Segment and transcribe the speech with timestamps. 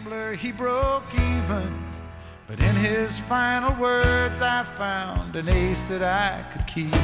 [0.00, 1.84] gambler, he broke even.
[2.46, 6.94] But in his final words, I found an ace that I could keep.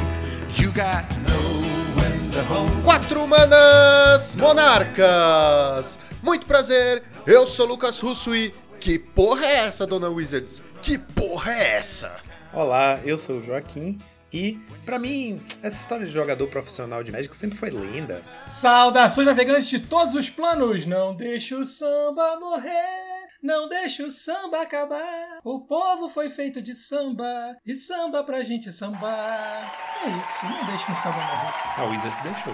[0.59, 1.63] You got to know
[1.95, 2.83] when to hold.
[2.83, 5.99] Quatro Manas Monarcas!
[6.21, 8.53] Muito prazer, eu sou Lucas Russo e.
[8.79, 10.61] Que porra é essa, dona Wizards?
[10.81, 12.15] Que porra é essa?
[12.53, 13.97] Olá, eu sou o Joaquim
[14.31, 18.21] e, pra mim, essa história de jogador profissional de Magic sempre foi linda.
[18.49, 23.06] Saudações navegantes de todos os planos, não deixa o samba morrer.
[23.47, 25.39] Não deixa o samba acabar.
[25.41, 29.73] O povo foi feito de samba e samba pra gente sambar.
[30.03, 31.53] É isso, não deixa o samba morrer.
[31.77, 32.53] A Wizards deixou.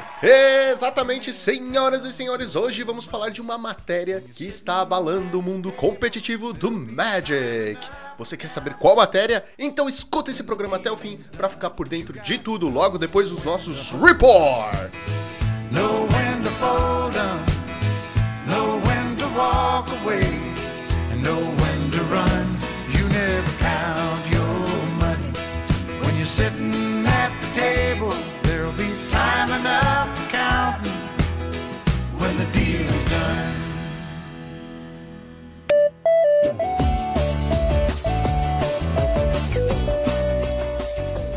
[0.72, 5.72] Exatamente, senhoras e senhores, hoje vamos falar de uma matéria que está abalando o mundo
[5.72, 7.80] competitivo do Magic.
[8.16, 9.44] Você quer saber qual matéria?
[9.58, 13.32] Então escuta esse programa até o fim para ficar por dentro de tudo logo depois
[13.32, 15.08] dos nossos reports.
[15.72, 20.43] Know when to fold 'em, know when to walk away,
[26.34, 28.10] sitting at the table,
[28.42, 30.92] there'll be time enough for counting
[32.18, 33.54] when the dealing's done.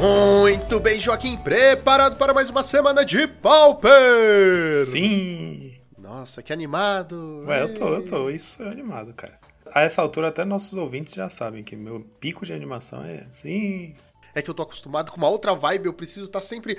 [0.00, 4.82] Muito bem, Joaquim, preparado para mais uma semana de Pauper?
[4.86, 5.74] Sim!
[5.98, 7.44] Nossa, que animado.
[7.46, 8.30] Ué, eu tô, eu tô.
[8.30, 9.38] Isso é animado, cara.
[9.74, 13.94] A essa altura, até nossos ouvintes já sabem que meu pico de animação é sim.
[14.36, 16.76] É que eu tô acostumado com uma outra vibe, eu preciso estar sempre.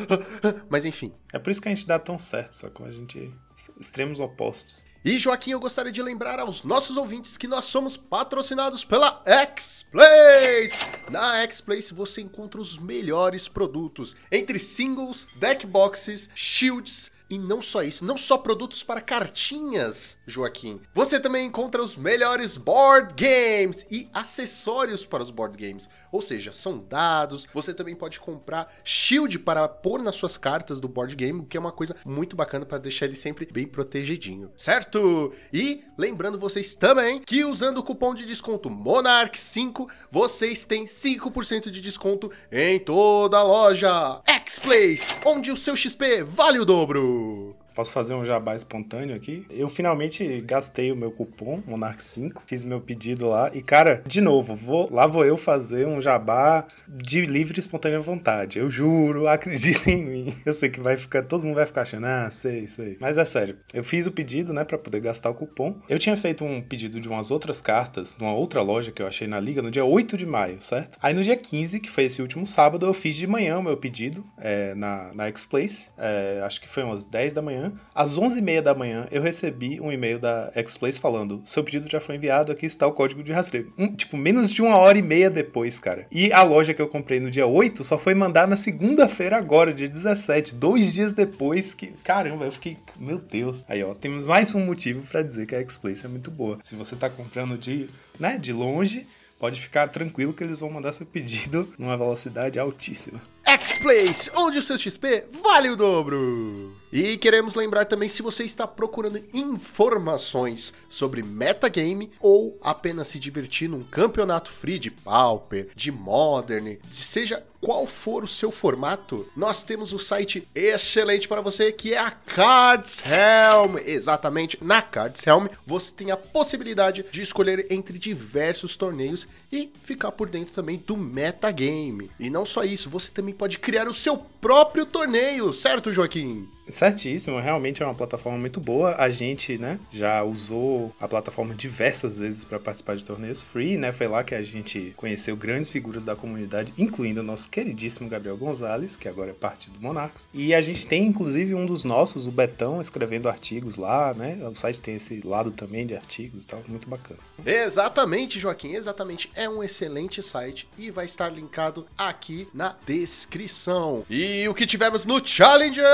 [0.70, 1.12] Mas enfim.
[1.30, 2.86] É por isso que a gente dá tão certo, sacou?
[2.86, 3.30] A gente.
[3.78, 4.86] Extremos opostos.
[5.04, 10.78] E Joaquim, eu gostaria de lembrar aos nossos ouvintes que nós somos patrocinados pela X-Place.
[11.10, 17.84] Na X-Place você encontra os melhores produtos entre singles, deck boxes, shields e não só
[17.84, 20.80] isso, não só produtos para cartinhas, Joaquim.
[20.92, 25.88] Você também encontra os melhores board games e acessórios para os board games.
[26.10, 27.46] Ou seja, são dados.
[27.54, 31.60] Você também pode comprar shield para pôr nas suas cartas do board game, que é
[31.60, 35.32] uma coisa muito bacana para deixar ele sempre bem protegidinho, certo?
[35.52, 41.80] E lembrando vocês também que usando o cupom de desconto Monarch5, vocês têm 5% de
[41.80, 44.20] desconto em toda a loja.
[44.60, 47.56] X-Place, onde o seu XP vale o dobro.
[47.80, 49.46] Posso fazer um jabá espontâneo aqui?
[49.48, 54.20] Eu finalmente gastei o meu cupom Monarch 5, fiz meu pedido lá e cara, de
[54.20, 58.58] novo, vou, lá vou eu fazer um jabá de livre e espontânea vontade.
[58.58, 60.34] Eu juro, acreditem em mim.
[60.44, 62.98] Eu sei que vai ficar, todo mundo vai ficar achando, ah, sei, sei.
[63.00, 65.74] Mas é sério, eu fiz o pedido, né, para poder gastar o cupom.
[65.88, 69.26] Eu tinha feito um pedido de umas outras cartas, numa outra loja que eu achei
[69.26, 70.98] na liga no dia 8 de maio, certo?
[71.00, 73.78] Aí no dia 15, que foi esse último sábado, eu fiz de manhã o meu
[73.78, 75.88] pedido é, na, na X-Place.
[75.96, 77.69] É, acho que foi umas 10 da manhã.
[77.94, 82.16] Às 11h30 da manhã, eu recebi um e-mail da X-Place falando: seu pedido já foi
[82.16, 83.72] enviado, aqui está o código de rastreio.
[83.78, 86.06] Um, tipo, menos de uma hora e meia depois, cara.
[86.10, 89.74] E a loja que eu comprei no dia 8 só foi mandar na segunda-feira agora,
[89.74, 91.88] dia 17, dois dias depois que.
[92.04, 92.78] Caramba, eu fiquei.
[92.98, 93.64] Meu Deus.
[93.68, 96.58] Aí, ó, temos mais um motivo para dizer que a X-Place é muito boa.
[96.62, 97.88] Se você tá comprando de,
[98.18, 99.06] né, de longe,
[99.38, 103.20] pode ficar tranquilo que eles vão mandar seu pedido numa velocidade altíssima.
[103.44, 106.80] X-Place, onde o seu XP vale o dobro.
[106.92, 113.68] E queremos lembrar também se você está procurando informações sobre metagame ou apenas se divertir
[113.68, 119.62] num campeonato free de Pauper, de Modern, de seja qual for o seu formato, nós
[119.62, 123.76] temos o site excelente para você que é a Cards Helm.
[123.84, 130.10] Exatamente, na Cards Helm você tem a possibilidade de escolher entre diversos torneios e ficar
[130.12, 132.10] por dentro também do metagame.
[132.18, 136.48] E não só isso, você também pode criar o seu próprio torneio, certo, Joaquim?
[136.66, 138.94] Certíssimo, realmente é uma plataforma muito boa.
[138.96, 143.90] A gente, né, já usou a plataforma diversas vezes para participar de torneios free, né?
[143.90, 148.36] Foi lá que a gente conheceu grandes figuras da comunidade, incluindo o nosso queridíssimo Gabriel
[148.36, 150.28] Gonzalez, que agora é parte do Monarchs.
[150.32, 154.38] E a gente tem inclusive um dos nossos, o Betão, escrevendo artigos lá, né?
[154.48, 157.18] O site tem esse lado também de artigos e tal, muito bacana.
[157.44, 159.28] Exatamente, Joaquim, exatamente.
[159.34, 164.04] É um excelente site e vai estar linkado aqui na descrição.
[164.08, 165.84] E o que tivemos no Challenger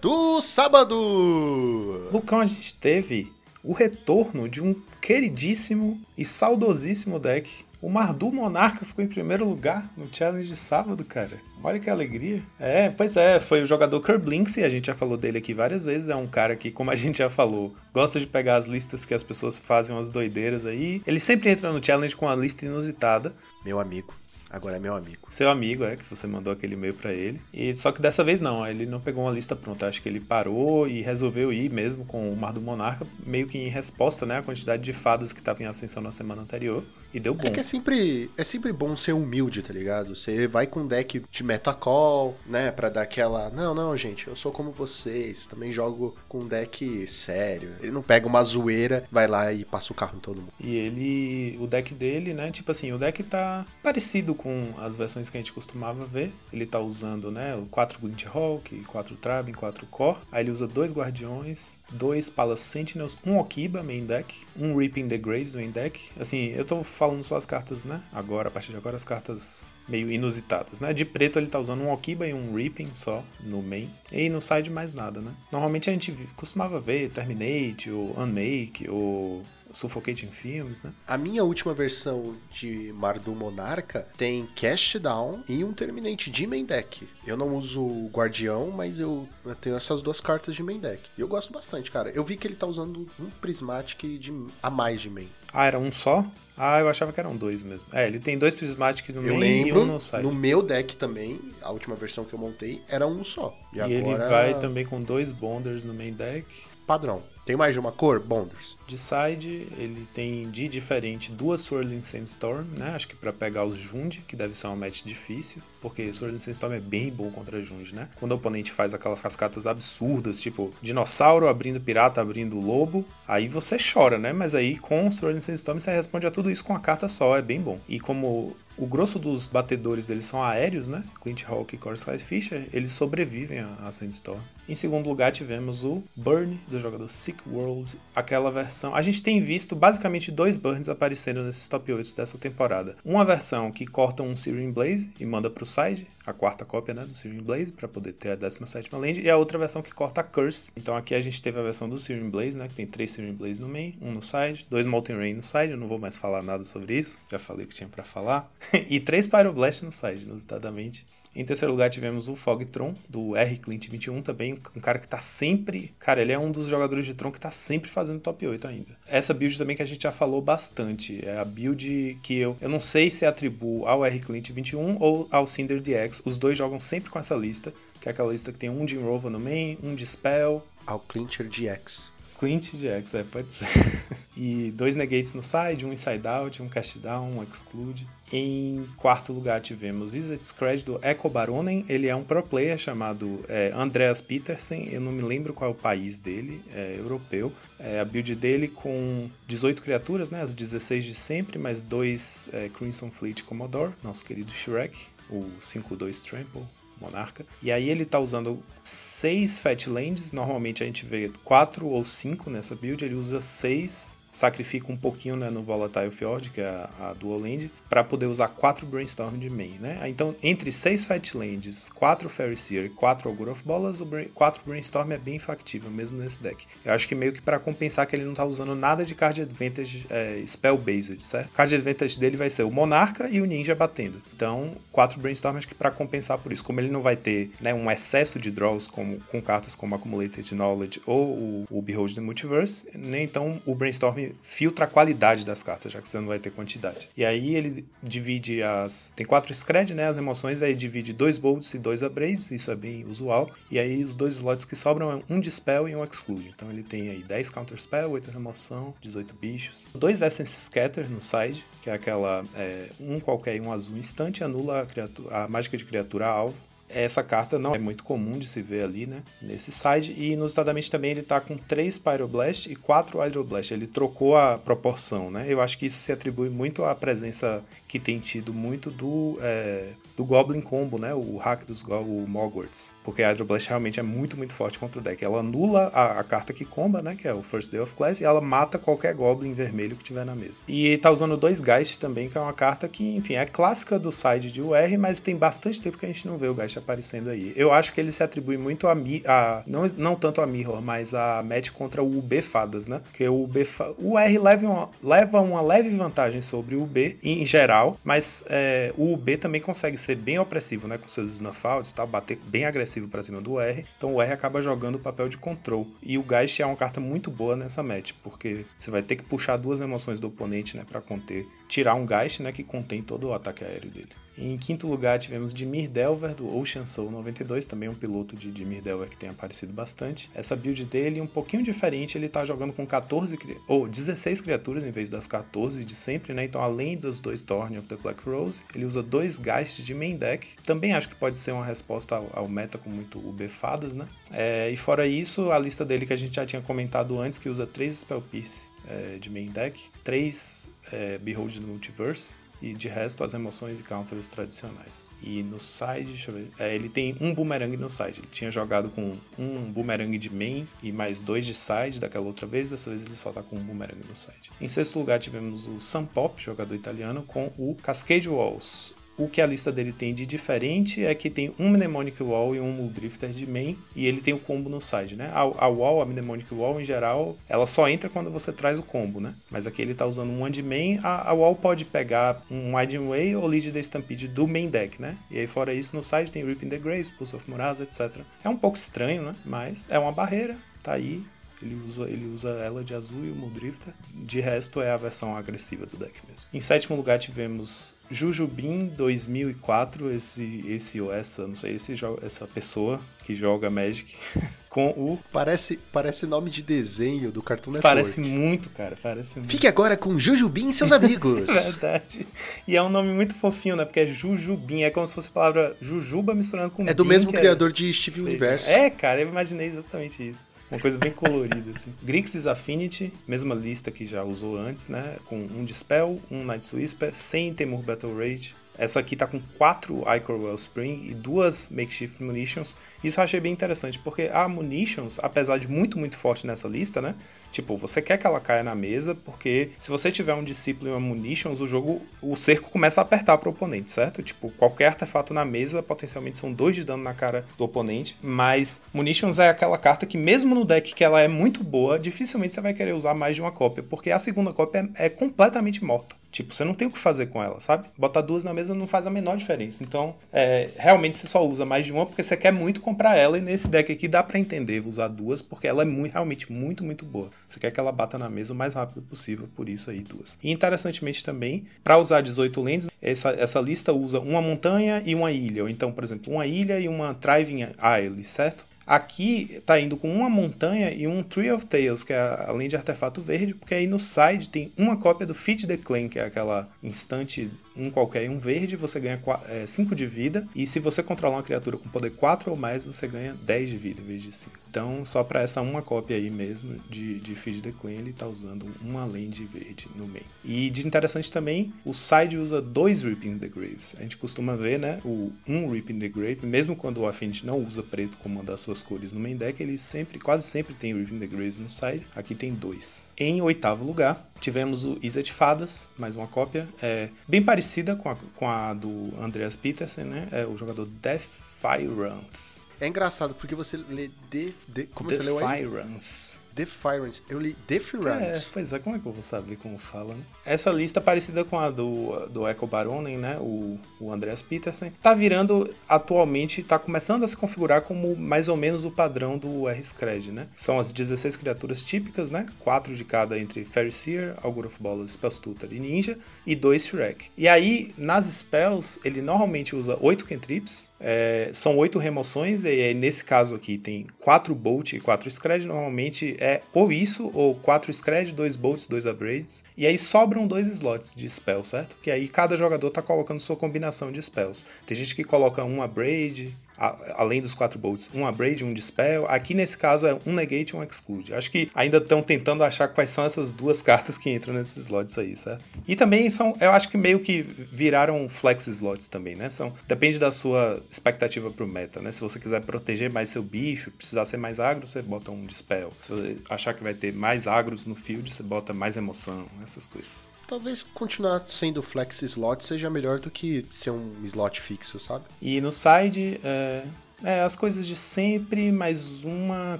[0.00, 2.08] do sábado?
[2.12, 3.32] Lucão, a gente teve
[3.62, 7.64] o retorno de um queridíssimo e saudosíssimo deck.
[7.80, 11.40] O Mardu Monarca ficou em primeiro lugar no challenge de sábado, cara.
[11.62, 12.42] Olha que alegria.
[12.58, 15.84] É, pois é, foi o jogador Kerblinks, e a gente já falou dele aqui várias
[15.84, 16.08] vezes.
[16.08, 19.14] É um cara que, como a gente já falou, gosta de pegar as listas que
[19.14, 21.02] as pessoas fazem umas doideiras aí.
[21.06, 23.34] Ele sempre entra no challenge com uma lista inusitada.
[23.64, 24.12] Meu amigo,
[24.50, 25.18] Agora é meu amigo.
[25.28, 27.40] Seu amigo, é, que você mandou aquele e-mail pra ele.
[27.52, 29.86] E só que dessa vez não, ele não pegou uma lista pronta.
[29.86, 33.58] Acho que ele parou e resolveu ir mesmo com o Mar do Monarca, meio que
[33.58, 36.82] em resposta, né, à quantidade de fadas que estavam em ascensão na semana anterior.
[37.12, 37.46] E deu bom.
[37.46, 40.14] É que é sempre, é sempre bom ser humilde, tá ligado?
[40.14, 42.70] Você vai com um deck de metacall, né?
[42.70, 43.50] Pra dar aquela.
[43.50, 45.46] Não, não, gente, eu sou como vocês.
[45.46, 47.72] Também jogo com um deck sério.
[47.80, 50.52] Ele não pega uma zoeira, vai lá e passa o carro em todo mundo.
[50.60, 51.56] E ele.
[51.60, 52.50] O deck dele, né?
[52.50, 56.32] Tipo assim, o deck tá parecido com as versões que a gente costumava ver.
[56.52, 57.54] Ele tá usando, né?
[57.54, 60.18] O 4 Glint Hawk, 4 Trabin, 4 Core.
[60.30, 65.18] Aí ele usa dois Guardiões, dois Palace Sentinels, um Okiba main deck, um Reaping the
[65.18, 66.00] Graves main deck.
[66.18, 68.02] Assim, eu tô falando só as cartas, né?
[68.12, 70.92] Agora, a partir de agora, as cartas meio inusitadas, né?
[70.92, 73.88] De preto ele tá usando um Okiba e um Reaping só no main.
[74.12, 75.32] E no side mais nada, né?
[75.52, 80.92] Normalmente a gente costumava ver Terminate, ou Unmake, ou Suffocating Films, né?
[81.06, 86.64] A minha última versão de Mardu Monarca tem Cast Down e um Terminate de main
[86.64, 87.08] deck.
[87.24, 89.28] Eu não uso o Guardião, mas eu
[89.60, 91.08] tenho essas duas cartas de main deck.
[91.16, 92.10] E eu gosto bastante, cara.
[92.10, 95.28] Eu vi que ele tá usando um Prismatic de, a mais de main.
[95.52, 96.26] Ah, era um só?
[96.58, 97.86] Ah, eu achava que eram dois mesmo.
[97.92, 100.22] É, ele tem dois Prismatic no Eu main lembro, e um no side.
[100.22, 103.56] no meu deck também, a última versão que eu montei, era um só.
[103.72, 106.46] E, E agora, ele vai também com dois Bonders no main deck.
[106.88, 107.22] Padrão.
[107.44, 108.18] Tem mais de uma cor?
[108.18, 108.76] Bonders.
[108.86, 112.92] De side, ele tem de diferente duas Swirling Sandstorm, né?
[112.94, 116.72] Acho que pra pegar os Jund, que deve ser uma match difícil, porque Swirling Sandstorm
[116.72, 118.08] é bem bom contra Jund, né?
[118.16, 123.76] Quando o oponente faz aquelas cascatas absurdas, tipo dinossauro abrindo pirata, abrindo lobo, aí você
[123.76, 124.32] chora, né?
[124.32, 127.42] Mas aí com Swirling Sandstorm você responde a tudo isso com a carta só, é
[127.42, 127.78] bem bom.
[127.88, 131.04] E como o grosso dos batedores deles são aéreos, né?
[131.20, 134.40] Clint Hawk e Sky Fisher, eles sobrevivem a Sandstorm.
[134.68, 138.94] Em segundo lugar, tivemos o Burn, do jogador Sick World, aquela versão.
[138.94, 142.94] A gente tem visto basicamente dois Burns aparecendo nesses top 8 dessa temporada.
[143.02, 147.06] Uma versão que corta um Searing Blaze e manda pro side, a quarta cópia né,
[147.06, 150.20] do Searing Blaze, para poder ter a 17 land, e a outra versão que corta
[150.20, 150.70] a Curse.
[150.76, 153.32] Então aqui a gente teve a versão do Searing Blaze, né, que tem três Searing
[153.32, 156.18] Blaze no main, um no side, dois Molten Rain no side, eu não vou mais
[156.18, 158.52] falar nada sobre isso, já falei o que tinha para falar,
[158.86, 161.06] e três Pyroblast no side, inusitadamente.
[161.38, 165.20] Em terceiro lugar tivemos o Fogtron, do R Clint 21, também um cara que tá
[165.20, 165.94] sempre.
[165.98, 168.96] Cara, ele é um dos jogadores de Tron que tá sempre fazendo top 8 ainda.
[169.06, 171.20] Essa build também que a gente já falou bastante.
[171.24, 172.56] É a build que eu.
[172.60, 176.22] Eu não sei se atribuo ao R Clint 21 ou ao Cinder DX.
[176.24, 178.96] Os dois jogam sempre com essa lista, que é aquela lista que tem um de
[178.96, 182.10] Rova no main, um de Spell, Ao Clincher GX.
[182.38, 183.66] Clint DX, é, pode ser.
[184.38, 188.06] e dois negates no side, um inside out, um cast down, um exclude.
[188.32, 191.84] Em quarto lugar tivemos Izzet Scratch do Echo Baronen.
[191.88, 194.88] Ele é um pro player chamado é, Andreas Petersen.
[194.92, 197.52] Eu não me lembro qual é o país dele, é europeu.
[197.80, 200.40] É, a build dele com 18 criaturas, né?
[200.40, 204.96] As 16 de sempre, mais dois é, Crimson Fleet Commodore, nosso querido Shrek,
[205.28, 206.62] o 5-2 Trample.
[207.00, 207.46] Monarca.
[207.62, 210.32] E aí ele tá usando seis Fatlands.
[210.32, 213.04] Normalmente a gente vê quatro ou cinco nessa build.
[213.04, 217.46] Ele usa seis, sacrifica um pouquinho né, no Volatile Fjord, que é a, a Dual
[217.88, 219.78] para poder usar quatro Brainstorm de main.
[219.80, 220.00] Né?
[220.06, 225.10] Então, entre seis Fatlands, quatro Fairy Seer quatro Ogre of Bolas, o Brain, quatro Brainstorm
[225.12, 226.66] é bem factível mesmo nesse deck.
[226.84, 229.42] Eu acho que meio que para compensar que ele não tá usando nada de Card
[229.42, 231.52] Advantage é, Spell-Based, certo?
[231.54, 234.22] Card Advantage dele vai ser o Monarca e o Ninja batendo.
[234.34, 236.64] Então, quatro Brainstorm acho que para compensar por isso.
[236.64, 240.54] Como ele não vai ter né, um excesso de draws como, com cartas como Accumulated
[240.54, 243.22] Knowledge ou o, o Behold the Multiverse, né?
[243.22, 247.08] então o Brainstorm filtra a qualidade das cartas, já que você não vai ter quantidade.
[247.16, 249.12] E aí ele divide as.
[249.14, 250.06] Tem quatro Scred, né?
[250.06, 253.50] As emoções, aí divide dois Bolts e dois Abrades, isso é bem usual.
[253.70, 256.52] E aí os dois slots que sobram é um Dispel e um Exclude.
[256.54, 259.88] Então ele tem aí 10 Counter Spell, 8 remoção, 18 bichos.
[259.94, 262.44] Dois Essence Scatter no side, que é aquela.
[262.54, 266.67] É, um qualquer e um azul instante, anula a, criatura, a mágica de criatura alvo.
[266.88, 269.22] Essa carta não é muito comum de se ver ali, né?
[269.42, 270.14] Nesse side.
[270.16, 273.72] E inusitadamente também ele tá com 3 Pyroblast e 4 Hydroblast.
[273.72, 275.46] Ele trocou a proporção, né?
[275.48, 279.92] Eu acho que isso se atribui muito à presença que tem tido muito do, é,
[280.14, 281.14] do Goblin Combo, né?
[281.14, 282.90] O hack dos Go o Mogwarts.
[283.02, 285.24] Porque a Hydroblast realmente é muito, muito forte contra o deck.
[285.24, 287.16] Ela anula a, a, carta que comba, né?
[287.16, 288.20] Que é o First Day of Class.
[288.20, 290.60] E ela mata qualquer Goblin vermelho que tiver na mesa.
[290.68, 294.12] E tá usando dois Geist também, que é uma carta que, enfim, é clássica do
[294.12, 297.30] side de UR, mas tem bastante tempo que a gente não vê o Geist aparecendo
[297.30, 297.52] aí.
[297.56, 301.14] Eu acho que ele se atribui muito a, a não, não tanto a Mirror, mas
[301.14, 303.00] a match contra o UB Fadas, né?
[303.04, 303.66] Porque o UB
[303.98, 308.92] o R leva uma, leva uma leve vantagem sobre o UB em geral, mas é,
[308.96, 310.98] o UB também consegue ser bem opressivo, né?
[310.98, 313.84] Com seus snuff outs e tal, bater bem agressivo para cima do R.
[313.96, 315.86] Então o R acaba jogando o papel de control.
[316.02, 319.22] E o Geist é uma carta muito boa nessa match, porque você vai ter que
[319.22, 320.84] puxar duas emoções do oponente, né?
[320.88, 324.08] Pra conter tirar um Geist, né, que contém todo o ataque aéreo dele.
[324.40, 328.80] Em quinto lugar, tivemos Dimir Delver, do Ocean Soul 92, também um piloto de Dimir
[328.80, 330.30] Delver que tem aparecido bastante.
[330.32, 334.92] Essa build dele, um pouquinho diferente, ele tá jogando com 14 ou 16 criaturas em
[334.92, 336.44] vez das 14 de sempre, né?
[336.44, 340.16] Então, além dos dois Thorn of the Black Rose, ele usa dois Geists de main
[340.16, 340.46] deck.
[340.62, 344.06] Também acho que pode ser uma resposta ao, ao meta com muito bufadas, né?
[344.30, 347.48] É, e fora isso, a lista dele que a gente já tinha comentado antes, que
[347.48, 352.88] usa 3 Spell Pierce é, de main deck, 3 é, Behold the Multiverse, e de
[352.88, 355.06] resto as emoções e counters tradicionais.
[355.22, 358.20] E no side, deixa eu ver, é, ele tem um boomerang no side.
[358.20, 362.46] Ele tinha jogado com um boomerang de main e mais dois de side daquela outra
[362.46, 364.50] vez, dessa vez ele só tá com um boomerang no side.
[364.60, 369.40] Em sexto lugar tivemos o Sam Pop, jogador italiano, com o Cascade Walls, o que
[369.40, 373.30] a lista dele tem de diferente é que tem um Mnemonic Wall e um Muldrifter
[373.30, 375.30] de main, e ele tem o combo no side, né?
[375.34, 378.82] A, a Wall, a Mnemonic Wall, em geral, ela só entra quando você traz o
[378.82, 379.34] combo, né?
[379.50, 383.08] Mas aqui ele tá usando um de main, a, a Wall pode pegar um Winding
[383.08, 385.18] Way ou Lead the Stampede do main deck, né?
[385.30, 388.22] E aí fora isso, no side tem Ripping the Graves, Pulse of Murasa, etc.
[388.44, 389.34] É um pouco estranho, né?
[389.44, 391.22] Mas é uma barreira, tá aí,
[391.62, 393.92] ele usa, ele usa ela de azul e o Muldrifter.
[394.14, 396.46] De resto, é a versão agressiva do deck mesmo.
[396.52, 403.00] Em sétimo lugar, tivemos Jujubin 2004, esse, esse ou essa, não sei, esse, essa pessoa
[403.24, 404.16] que joga Magic
[404.70, 405.18] com o.
[405.32, 407.82] Parece, parece nome de desenho do Cartoon Network.
[407.82, 409.50] Parece muito, cara, parece muito.
[409.50, 411.40] Fique agora com Jujubim e seus amigos.
[411.46, 412.26] Verdade.
[412.66, 413.84] E é um nome muito fofinho, né?
[413.84, 417.30] Porque é Jujubim, é como se fosse a palavra Jujuba misturando com É do mesmo
[417.30, 418.70] é criador de Steve Universo.
[418.70, 420.46] É, cara, eu imaginei exatamente isso.
[420.70, 421.94] Uma coisa bem colorida, assim.
[422.02, 425.16] Grixis Affinity, mesma lista que já usou antes, né?
[425.24, 430.04] Com um Dispel, um Night Whisper, sem Temur Battle Rage, essa aqui tá com quatro
[430.16, 432.76] Icor Wellspring e duas Makeshift Munitions.
[433.02, 437.02] Isso eu achei bem interessante, porque a Munitions, apesar de muito, muito forte nessa lista,
[437.02, 437.16] né?
[437.50, 440.92] Tipo, você quer que ela caia na mesa, porque se você tiver um discípulo e
[440.92, 444.22] uma Munitions, o jogo, o cerco começa a apertar pro oponente, certo?
[444.22, 448.16] Tipo, qualquer artefato na mesa, potencialmente são dois de dano na cara do oponente.
[448.22, 452.54] Mas Munitions é aquela carta que, mesmo no deck que ela é muito boa, dificilmente
[452.54, 455.82] você vai querer usar mais de uma cópia, porque a segunda cópia é, é completamente
[455.82, 456.16] morta.
[456.30, 457.88] Tipo, você não tem o que fazer com ela, sabe?
[457.96, 459.82] Botar duas na mesa não faz a menor diferença.
[459.82, 463.38] Então, é, realmente você só usa mais de uma porque você quer muito comprar ela.
[463.38, 466.84] E nesse deck aqui dá para entender usar duas porque ela é muito, realmente muito,
[466.84, 467.30] muito boa.
[467.46, 470.38] Você quer que ela bata na mesa o mais rápido possível, por isso aí duas.
[470.42, 475.32] E interessantemente também, para usar 18 lands, essa, essa lista usa uma montanha e uma
[475.32, 475.62] ilha.
[475.62, 478.66] Ou então, por exemplo, uma ilha e uma Thriving Isle, certo?
[478.88, 482.74] Aqui tá indo com uma montanha e um Tree of Tales, que é além de
[482.74, 486.24] artefato verde, porque aí no side tem uma cópia do Fit the Clan, que é
[486.24, 489.20] aquela instante um qualquer e um verde, você ganha
[489.66, 490.48] 5 é, de vida.
[490.54, 493.78] E se você controlar uma criatura com poder 4 ou mais, você ganha 10 de
[493.78, 494.58] vida em vez de 5.
[494.70, 498.26] Então, só para essa uma cópia aí mesmo de, de Feed the Clan, ele tá
[498.26, 500.22] usando uma land verde no main.
[500.44, 503.94] E de interessante também, o side usa dois Ripping the Graves.
[503.98, 507.58] A gente costuma ver, né, o um Ripping the Grave, mesmo quando o Affinity não
[507.58, 510.94] usa preto como uma das suas cores no main deck, ele sempre, quase sempre tem
[510.94, 512.06] Ripping the Graves no side.
[512.14, 513.08] Aqui tem dois.
[513.16, 518.10] Em oitavo lugar, Tivemos o Isa de Fadas, mais uma cópia, é, bem parecida com
[518.10, 520.28] a, com a do Andreas Petersen, né?
[520.30, 522.62] É o jogador Defiance.
[522.80, 525.62] É engraçado porque você lê de, de como você leu aí?
[525.62, 526.27] Defiance.
[526.58, 527.22] Defiance.
[527.28, 528.08] Eu li Defiance.
[528.08, 530.22] É, pois é, como é que eu vou saber como fala, né?
[530.44, 533.36] Essa lista parecida com a do, do Echo Baronen, né?
[533.38, 534.92] O, o Andreas Petersen.
[535.00, 539.68] Tá virando, atualmente, tá começando a se configurar como mais ou menos o padrão do
[539.68, 540.48] R-Scred, né?
[540.56, 542.46] São as 16 criaturas típicas, né?
[542.58, 546.18] Quatro de cada entre Fairy Seer, Augur of Bolas, Spellstutor e Ninja.
[546.44, 547.26] E dois Shrek.
[547.36, 550.88] E aí, nas spells, ele normalmente usa oito cantrips.
[550.98, 552.64] É, são oito remoções.
[552.64, 555.66] E nesse caso aqui, tem quatro Bolt e quatro Scred.
[555.66, 559.62] Normalmente é é ou isso, ou 4 Scred, 2 Bolts, 2 Upgrades.
[559.76, 561.96] E aí sobram dois slots de spell, certo?
[562.02, 564.64] Que aí cada jogador tá colocando sua combinação de spells.
[564.86, 569.26] Tem gente que coloca um Upgrade, além dos quatro bolts, um abrade, um dispel.
[569.28, 571.34] Aqui nesse caso é um negate e um exclude.
[571.34, 575.18] Acho que ainda estão tentando achar quais são essas duas cartas que entram nesses slots
[575.18, 575.62] aí, certo?
[575.86, 579.50] E também são, eu acho que meio que viraram flex slots também, né?
[579.50, 582.12] São, depende da sua expectativa pro meta, né?
[582.12, 585.92] Se você quiser proteger mais seu bicho, precisar ser mais agro, você bota um dispel.
[586.02, 589.86] Se você achar que vai ter mais agros no field, você bota mais emoção, essas
[589.86, 590.30] coisas.
[590.48, 595.26] Talvez continuar sendo flex slot seja melhor do que ser um slot fixo, sabe?
[595.42, 596.86] E no side, é,
[597.22, 599.78] é, as coisas de sempre, mais uma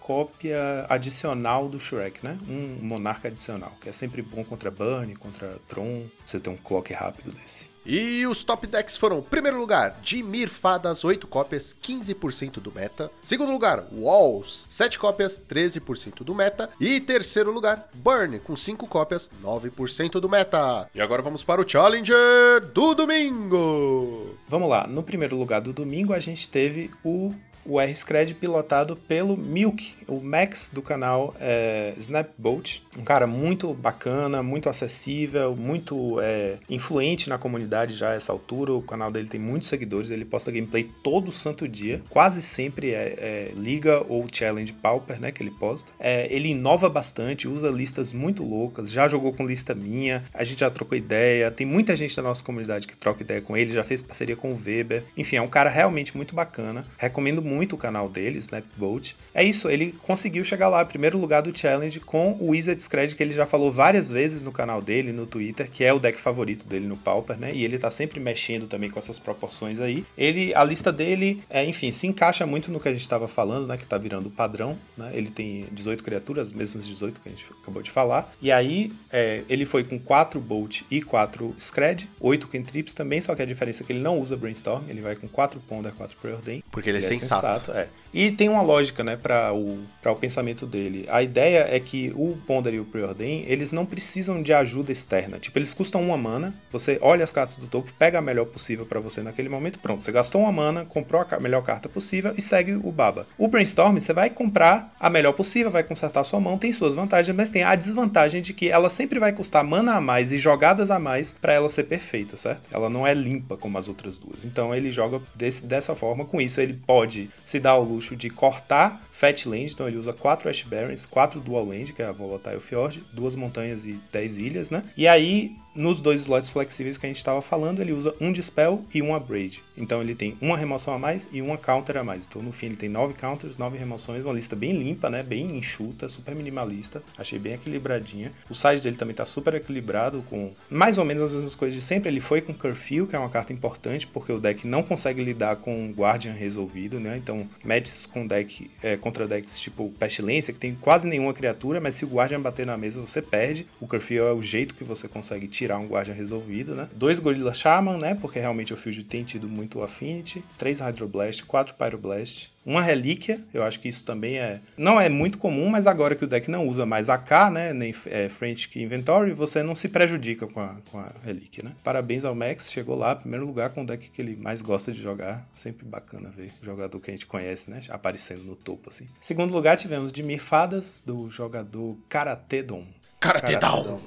[0.00, 2.36] cópia adicional do Shrek, né?
[2.48, 6.92] Um monarca adicional, que é sempre bom contra Burn, contra Tron, você tem um clock
[6.92, 7.70] rápido desse.
[7.84, 13.10] E os top decks foram: primeiro lugar, Dimir Fadas, 8 cópias, 15% do meta.
[13.22, 16.70] Segundo lugar, Walls, 7 cópias, 13% do meta.
[16.80, 20.88] E terceiro lugar, Burn, com 5 cópias, 9% do meta.
[20.94, 24.36] E agora vamos para o Challenger do domingo.
[24.48, 27.34] Vamos lá, no primeiro lugar do domingo a gente teve o
[27.68, 32.82] o R-Scred pilotado pelo Milk, o Max do canal é, Snapboat.
[32.98, 38.72] Um cara muito bacana, muito acessível, muito é, influente na comunidade já a essa altura.
[38.72, 42.02] O canal dele tem muitos seguidores, ele posta gameplay todo santo dia.
[42.08, 45.92] Quase sempre é, é Liga ou Challenge Pauper, né, que ele posta.
[46.00, 50.58] É, ele inova bastante, usa listas muito loucas, já jogou com lista minha, a gente
[50.58, 51.52] já trocou ideia.
[51.52, 54.52] Tem muita gente da nossa comunidade que troca ideia com ele, já fez parceria com
[54.52, 55.04] o Weber.
[55.16, 56.84] Enfim, é um cara realmente muito bacana.
[56.98, 59.16] Recomendo muito o canal dele, Snapboat.
[59.32, 63.22] É isso, ele conseguiu chegar lá, primeiro lugar do challenge, com o Wizard Scred, que
[63.22, 66.66] ele já falou várias vezes no canal dele, no Twitter, que é o deck favorito
[66.66, 67.52] dele no Pauper, né?
[67.54, 70.06] E ele tá sempre mexendo também com essas proporções aí.
[70.16, 73.66] Ele, a lista dele, é, enfim, se encaixa muito no que a gente estava falando,
[73.66, 73.76] né?
[73.76, 75.10] Que tá virando padrão, né?
[75.12, 78.32] Ele tem 18 criaturas, mesmos 18 que a gente acabou de falar.
[78.40, 83.34] E aí, é, ele foi com 4 Bolt e 4 Scred, 8 Cantrips também, só
[83.34, 86.16] que a diferença é que ele não usa Brainstorm, ele vai com 4 Ponder, 4
[86.16, 86.62] Preordain.
[86.70, 87.66] Porque ele, é ele é sensato.
[87.66, 87.72] sensato.
[87.72, 87.88] É.
[88.12, 91.06] E tem uma lógica, né, para o, o pensamento dele.
[91.10, 95.38] A ideia é que o Ponder e o Preordain, eles não precisam de ajuda externa.
[95.38, 98.86] Tipo, eles custam uma mana, você olha as cartas do topo, pega a melhor possível
[98.86, 100.02] para você naquele momento, pronto.
[100.02, 103.26] Você gastou uma mana, comprou a melhor carta possível e segue o baba.
[103.36, 107.36] O Brainstorm, você vai comprar a melhor possível, vai consertar sua mão, tem suas vantagens,
[107.36, 110.90] mas tem a desvantagem de que ela sempre vai custar mana a mais e jogadas
[110.90, 112.68] a mais para ela ser perfeita, certo?
[112.72, 114.44] Ela não é limpa como as outras duas.
[114.44, 117.84] Então ele joga desse, dessa forma, com isso ele pode se dar ao
[118.16, 122.06] de cortar Fat Land, então ele usa 4 Ash Barrens, 4 Dual Land, que é
[122.06, 124.84] a Volatile Fjord, duas montanhas e 10 ilhas, né?
[124.96, 128.84] E aí nos dois slots flexíveis que a gente estava falando, ele usa um Dispel
[128.92, 129.62] e um Upgrade.
[129.76, 132.26] Então ele tem uma remoção a mais e uma counter a mais.
[132.26, 135.22] Então no fim ele tem nove counters, nove remoções, uma lista bem limpa, né?
[135.22, 137.00] Bem enxuta, super minimalista.
[137.16, 138.32] Achei bem equilibradinha.
[138.50, 141.80] O side dele também tá super equilibrado, com mais ou menos as mesmas coisas de
[141.80, 142.10] sempre.
[142.10, 145.56] Ele foi com Curfew, que é uma carta importante, porque o deck não consegue lidar
[145.56, 147.16] com Guardian resolvido, né?
[147.16, 151.94] Então matches com deck é, contra decks tipo Pestilência, que tem quase nenhuma criatura, mas
[151.94, 153.64] se o Guardian bater na mesa, você perde.
[153.80, 156.88] O Curfew é o jeito que você consegue tirar tirar um Guardian resolvido, né?
[156.94, 158.14] Dois Gorilla Shaman, né?
[158.14, 160.42] Porque realmente o Field tem tido muito Affinity.
[160.56, 162.50] Três Hydroblast, quatro Pyroblast.
[162.64, 164.60] Uma relíquia, eu acho que isso também é.
[164.76, 167.72] Não é muito comum, mas agora que o deck não usa mais AK, né?
[167.72, 171.74] Nem é, French Inventory, você não se prejudica com a, com a relíquia, né?
[171.82, 175.00] Parabéns ao Max, chegou lá, primeiro lugar com o deck que ele mais gosta de
[175.00, 175.46] jogar.
[175.52, 177.80] Sempre bacana ver o jogador que a gente conhece, né?
[177.88, 179.08] Aparecendo no topo, assim.
[179.20, 182.86] Segundo lugar, tivemos de Mirfadas, do jogador Karatedon.
[183.20, 184.00] Karatedon!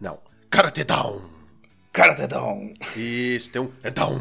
[0.00, 0.31] Não.
[0.52, 1.22] Karate Down.
[1.90, 2.74] Karate Down.
[2.94, 3.70] Isso, tem um.
[3.82, 4.20] É Down.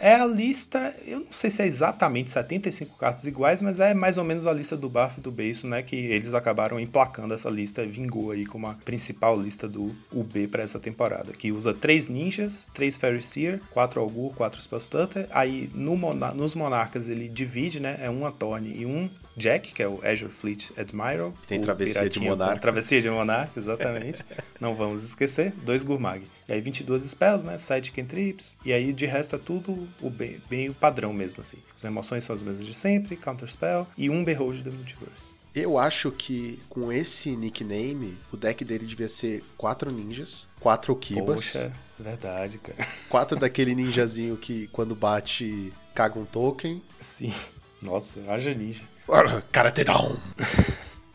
[0.00, 4.18] É a lista, eu não sei se é exatamente 75 cartas iguais, mas é mais
[4.18, 5.84] ou menos a lista do Baf e do Beiço, né?
[5.84, 10.48] Que eles acabaram emplacando essa lista e vingou aí como a principal lista do UB
[10.48, 11.32] para essa temporada.
[11.32, 15.28] Que usa 3 ninjas, 3 Fairy Seer, 4 Augur, 4 Spellstutter.
[15.30, 17.98] Aí no Mona nos Monarcas ele divide, né?
[18.00, 19.08] É uma Torne e um
[19.38, 21.32] Jack, que é o Azure Fleet Admiral.
[21.46, 22.58] Tem travessia de monarca.
[22.58, 24.24] Travessia de monarca, exatamente.
[24.60, 25.52] Não vamos esquecer.
[25.64, 26.26] Dois Gurmag.
[26.48, 27.56] E aí 22 spells, né?
[27.56, 28.58] 7 cantrips.
[28.64, 31.58] E aí de resto é tudo o bem, bem o padrão mesmo, assim.
[31.74, 35.38] As emoções são as mesmas de sempre, Counter Spell e um Behold the Multiverse.
[35.54, 41.24] Eu acho que com esse nickname, o deck dele devia ser quatro ninjas, quatro Okibas.
[41.24, 42.86] Poxa, verdade, cara.
[43.08, 46.82] Quatro daquele ninjazinho que quando bate caga um token.
[47.00, 47.32] Sim.
[47.82, 48.82] Nossa, haja ninja.
[49.52, 50.16] Karate Down.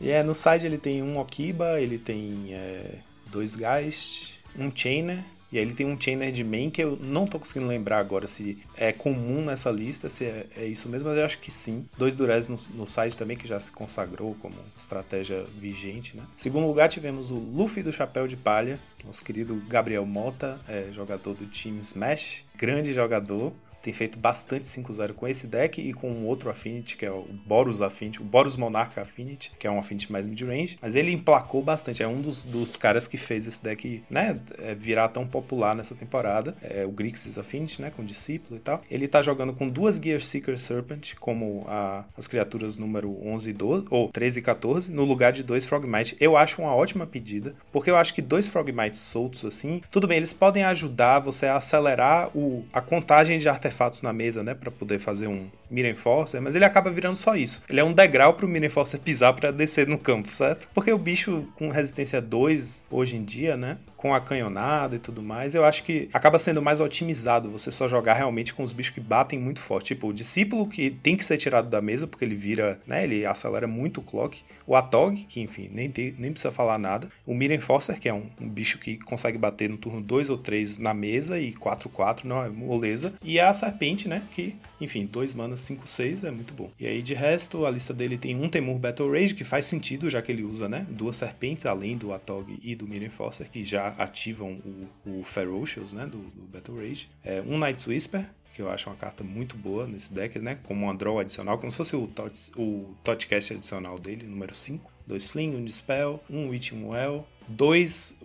[0.00, 5.22] e é, no side ele tem um Okiba, ele tem é, dois Geist, um Chainer,
[5.52, 8.26] e aí ele tem um Chainer de main que eu não tô conseguindo lembrar agora
[8.26, 11.86] se é comum nessa lista, se é, é isso mesmo, mas eu acho que sim.
[11.96, 16.24] Dois Durez no, no site também, que já se consagrou como estratégia vigente, né?
[16.34, 21.34] Segundo lugar, tivemos o Luffy do Chapéu de Palha, nosso querido Gabriel Mota, é, jogador
[21.34, 23.52] do time Smash, grande jogador
[23.84, 27.26] tem feito bastante 5-0 com esse deck e com um outro Affinity, que é o
[27.46, 30.78] Boros Affinity, o Boros Monarca Affinity, que é um Affinity mais mid-range.
[30.80, 34.74] Mas ele emplacou bastante, é um dos, dos caras que fez esse deck né, é,
[34.74, 36.56] virar tão popular nessa temporada.
[36.62, 38.82] É o Grixis Affinity, né, com discípulo e tal.
[38.90, 43.52] Ele tá jogando com duas Gear Seeker Serpent, como a, as criaturas número 11 e
[43.52, 46.16] 12, ou 13 e 14, no lugar de dois Frogmite.
[46.18, 50.16] Eu acho uma ótima pedida, porque eu acho que dois Frogmites soltos assim, tudo bem,
[50.16, 54.54] eles podem ajudar você a acelerar o, a contagem de artefatos artefatos na mesa, né,
[54.54, 57.62] para poder fazer um Mirror Forcer, mas ele acaba virando só isso.
[57.68, 60.68] Ele é um degrau pro Mirror Forcer pisar para descer no campo, certo?
[60.72, 63.78] Porque o bicho com resistência 2 hoje em dia, né?
[64.04, 67.88] Com a canhonada e tudo mais, eu acho que acaba sendo mais otimizado você só
[67.88, 69.94] jogar realmente com os bichos que batem muito forte.
[69.94, 73.04] Tipo, o discípulo que tem que ser tirado da mesa porque ele vira, né?
[73.04, 74.42] Ele acelera muito o clock.
[74.66, 77.08] O Atog, que enfim, nem, nem precisa falar nada.
[77.26, 80.36] O Mirror Forcer, que é um, um bicho que consegue bater no turno 2 ou
[80.36, 83.14] 3 na mesa e 4-4, não é moleza.
[83.24, 84.20] E a Serpente, né?
[84.32, 86.70] Que, enfim, 2 manas 5-6 é muito bom.
[86.78, 90.10] E aí, de resto, a lista dele tem um Temur Battle Rage, que faz sentido,
[90.10, 90.86] já que ele usa, né?
[90.90, 94.60] Duas serpentes, além do Atog e do Mirror Forcer, que já ativam
[95.04, 96.06] o, o Ferocious, né?
[96.06, 97.10] Do, do Battle Rage.
[97.24, 100.58] É, um Night's Whisper, que eu acho uma carta muito boa nesse deck, né?
[100.62, 104.92] Como um draw adicional, como se fosse o, tot, o Totcast adicional dele, número 5.
[105.06, 108.16] Dois Fling, um Dispel, um Witching Well, dois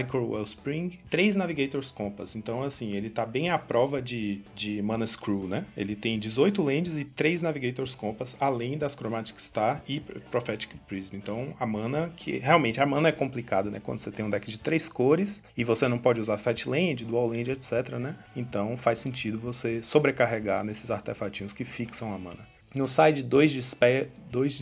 [0.00, 2.36] Icor Wellspring, três Navigator's Compass.
[2.36, 5.64] Então, assim, ele tá bem à prova de, de Mana Screw, né?
[5.76, 11.16] Ele tem 18 lands e três Navigator's Compass, além das Chromatic Star e Prophetic Prism.
[11.16, 13.80] Então, a mana, que realmente a mana é complicada, né?
[13.82, 17.04] Quando você tem um deck de três cores e você não pode usar Fat Land,
[17.04, 18.16] Dual Land, etc, né?
[18.36, 22.57] Então, faz sentido você sobrecarregar nesses artefatinhos que fixam a mana.
[22.74, 24.60] No side, dois dispé, dois.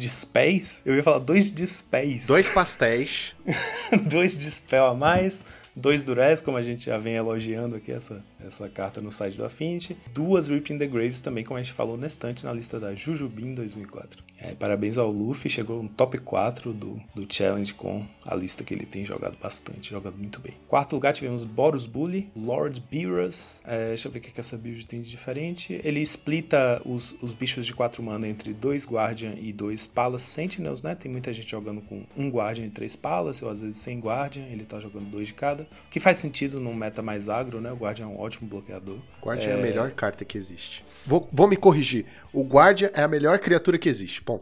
[0.84, 2.26] Eu ia falar dois dispéis.
[2.26, 3.34] Dois pastéis.
[4.08, 5.44] dois dispel a mais.
[5.78, 9.44] Dois Durez, como a gente já vem elogiando aqui essa, essa carta no site do
[9.44, 9.94] Affinity.
[10.14, 13.54] Duas Ripping the Graves também, como a gente falou na estante na lista da Jujubin
[13.54, 14.24] 2004.
[14.46, 18.72] É, parabéns ao Luffy, chegou no top 4 do, do Challenge com a lista que
[18.72, 20.54] ele tem jogado bastante, jogado muito bem.
[20.68, 23.60] Quarto lugar tivemos Boros Bully, Lord Beerus.
[23.66, 25.80] É, deixa eu ver o que, que essa build tem de diferente.
[25.82, 30.80] Ele splita os, os bichos de 4 mana entre dois Guardian e dois Palace Sentinels,
[30.80, 30.94] né?
[30.94, 34.44] Tem muita gente jogando com um Guardian e três Palace, ou às vezes sem Guardian,
[34.44, 35.66] ele tá jogando dois de cada.
[35.90, 37.72] Que faz sentido num meta mais agro, né?
[37.72, 38.98] O Guardian é um ótimo bloqueador.
[39.20, 39.50] Guardian é...
[39.50, 40.84] é a melhor carta que existe.
[41.06, 42.04] Vou, vou me corrigir.
[42.32, 44.20] O Guardian é a melhor criatura que existe.
[44.20, 44.35] Ponto.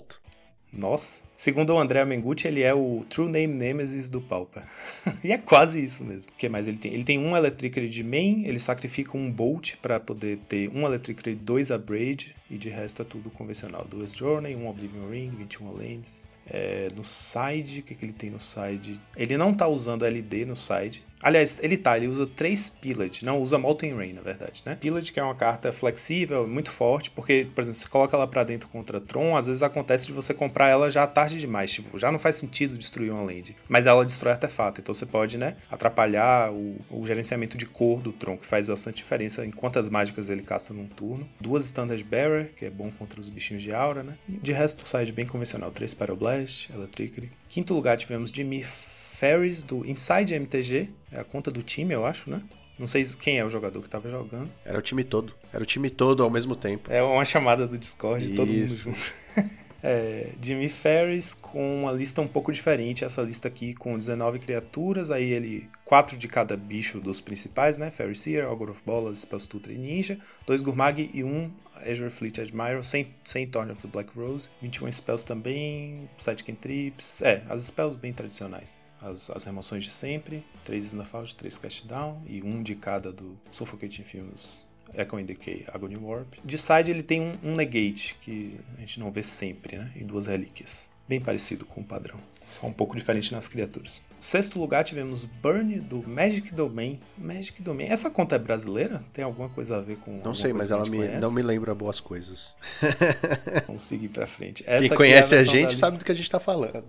[0.73, 1.25] Nossa.
[1.37, 4.63] Segundo o André Mengucci, ele é o True Name Nemesis do Pauper.
[5.23, 6.33] e é quase isso mesmo.
[6.33, 6.95] O que mais ele tem?
[6.95, 11.35] Ele tem um Electricity de main, ele sacrifica um Bolt para poder ter um Electricity,
[11.35, 13.85] dois Abrade, e de resto é tudo convencional.
[13.85, 16.25] Duas Journey, um Oblivion Ring, 21 Lands.
[16.47, 19.01] É, no side, o que, que ele tem no side?
[19.17, 21.03] Ele não tá usando LD no side.
[21.25, 24.77] Aliás, ele tá, ele usa três Pillage, não usa Molten Rain, na verdade, né?
[24.79, 28.45] Pillage, que é uma carta flexível, muito forte, porque, por exemplo, você coloca ela para
[28.45, 32.13] dentro contra Tron, às vezes acontece de você comprar ela já tarde demais, tipo, já
[32.13, 36.53] não faz sentido destruir uma land, mas ela destrói artefato, então você pode, né, atrapalhar
[36.53, 40.43] o, o gerenciamento de cor do Tron, que faz bastante diferença em quantas mágicas ele
[40.43, 41.27] casta num turno.
[41.41, 44.19] Duas Standard Bearer, que é bom contra os bichinhos de aura, né?
[44.29, 47.33] De resto, side bem convencional, três Pyroblast, Electricity.
[47.49, 52.29] Quinto lugar tivemos Jimmy Ferris do Inside MTG, é a conta do time, eu acho,
[52.29, 52.43] né?
[52.79, 54.51] Não sei quem é o jogador que tava jogando.
[54.65, 55.33] Era o time todo.
[55.53, 56.91] Era o time todo ao mesmo tempo.
[56.93, 58.35] É uma chamada do Discord, Isso.
[58.35, 59.13] todo mundo junto.
[59.81, 63.05] é, Jimmy Ferris com uma lista um pouco diferente.
[63.05, 65.13] Essa lista aqui com 19 criaturas.
[65.13, 65.69] Aí ele.
[65.85, 67.93] quatro de cada bicho dos principais, né?
[67.93, 70.19] Ferriseer, Ogre of Bolas, Spellstutra e Ninja.
[70.45, 74.49] Dois Gurmag e um Azure Fleet Admiral, sem, sem Thorn of the Black Rose.
[74.61, 77.23] 21 spells também, 7 cantrips.
[77.23, 82.23] É, as spells bem tradicionais as, as remoções de sempre, 3 Snafault, 3 Cast Down
[82.27, 86.35] e um de cada do Suffocating Films Echo in Decay, Agony Warp.
[86.45, 89.93] De side ele tem um, um, negate, que a gente não vê sempre, né?
[89.97, 90.91] E duas relíquias.
[91.09, 92.21] Bem parecido com o padrão.
[92.55, 94.01] Só um pouco diferente nas criaturas.
[94.21, 97.01] Sexto lugar tivemos Burn do Magic Domain.
[97.19, 97.87] Magic Domain.
[97.87, 99.03] Essa conta é brasileira?
[99.13, 100.21] Tem alguma coisa a ver com.
[100.25, 102.55] Não sei, mas ela me, não me lembra boas coisas.
[103.67, 104.63] Vamos seguir pra frente.
[104.69, 106.85] Essa Quem conhece é a, a, gente sabe do que a gente tá falando.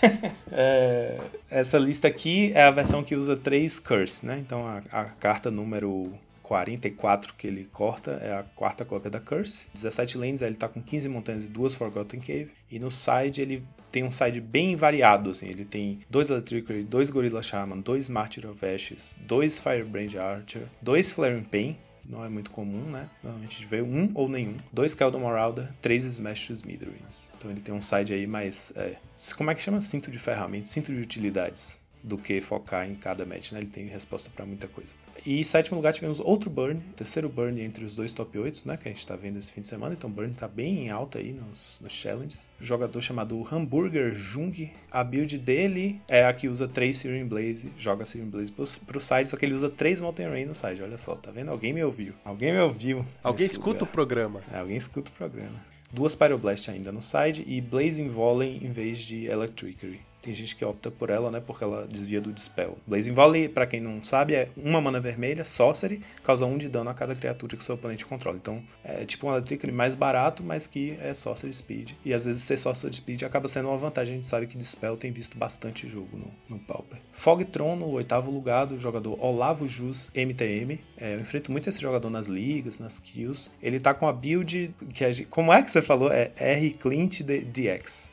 [0.50, 1.20] é,
[1.50, 4.38] essa lista aqui é a versão que usa três curse, né?
[4.38, 6.10] Então a, a carta número
[6.52, 9.70] 44 que ele corta é a quarta cópia da Curse.
[9.72, 12.50] 17 lanes, ele tá com 15 montanhas e duas Forgotten Cave.
[12.70, 15.48] E no side ele tem um side bem variado, assim.
[15.48, 21.10] Ele tem dois Electricity, dois Gorilla Shaman, dois Martyr of Ashes, dois Firebrand Archer, dois
[21.10, 23.08] Flaring Pain, não é muito comum, né?
[23.24, 24.56] A gente vê um ou nenhum.
[24.70, 27.32] Dois Keldon Marauder, três Smash to Smithereens.
[27.38, 28.74] Então ele tem um side aí mais...
[28.76, 28.96] É,
[29.38, 29.80] como é que chama?
[29.80, 33.60] Cinto de ferramentas, cinto de utilidades do que focar em cada match, né?
[33.60, 34.94] Ele tem resposta para muita coisa.
[35.24, 38.76] E sétimo lugar tivemos outro Burn, terceiro Burn entre os dois top 8, né?
[38.76, 39.94] Que a gente tá vendo esse fim de semana.
[39.94, 42.48] Então Burn tá bem em alta aí nos, nos challenges.
[42.60, 44.70] Um jogador chamado Hamburger Jung.
[44.90, 49.00] A build dele é a que usa três Searing Blaze, joga Searing Blaze pro, pro
[49.00, 50.82] side, só que ele usa três Mountain Rain no side.
[50.82, 51.50] Olha só, tá vendo?
[51.50, 52.14] Alguém me ouviu.
[52.24, 53.04] Alguém me ouviu.
[53.22, 53.82] Alguém escuta lugar.
[53.82, 54.40] o programa.
[54.52, 55.72] É, alguém escuta o programa.
[55.92, 60.00] Duas Pyroblast ainda no side e Blazing Volley em vez de Electricity.
[60.22, 61.40] Tem gente que opta por ela, né?
[61.44, 62.78] Porque ela desvia do Dispel.
[62.86, 66.88] Blazing Volley, pra quem não sabe, é uma mana vermelha, Sorcery, causa um de dano
[66.88, 68.36] a cada criatura que seu oponente controla.
[68.36, 71.92] Então, é tipo um Electric mais barato, mas que é Sorcery Speed.
[72.04, 74.14] E às vezes ser Sorcery Speed acaba sendo uma vantagem.
[74.14, 77.00] A gente sabe que Dispel tem visto bastante jogo no, no Pauper.
[77.10, 80.80] Fogtron, no oitavo lugar do jogador Olavo Jus MTM.
[80.96, 83.50] É, eu enfrento muito esse jogador nas ligas, nas kills.
[83.60, 86.12] Ele tá com a build que é, como é que você falou?
[86.12, 88.11] É R Clint DX.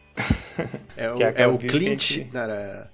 [0.98, 2.02] É o, Que é é o Clint.
[2.02, 2.32] gente-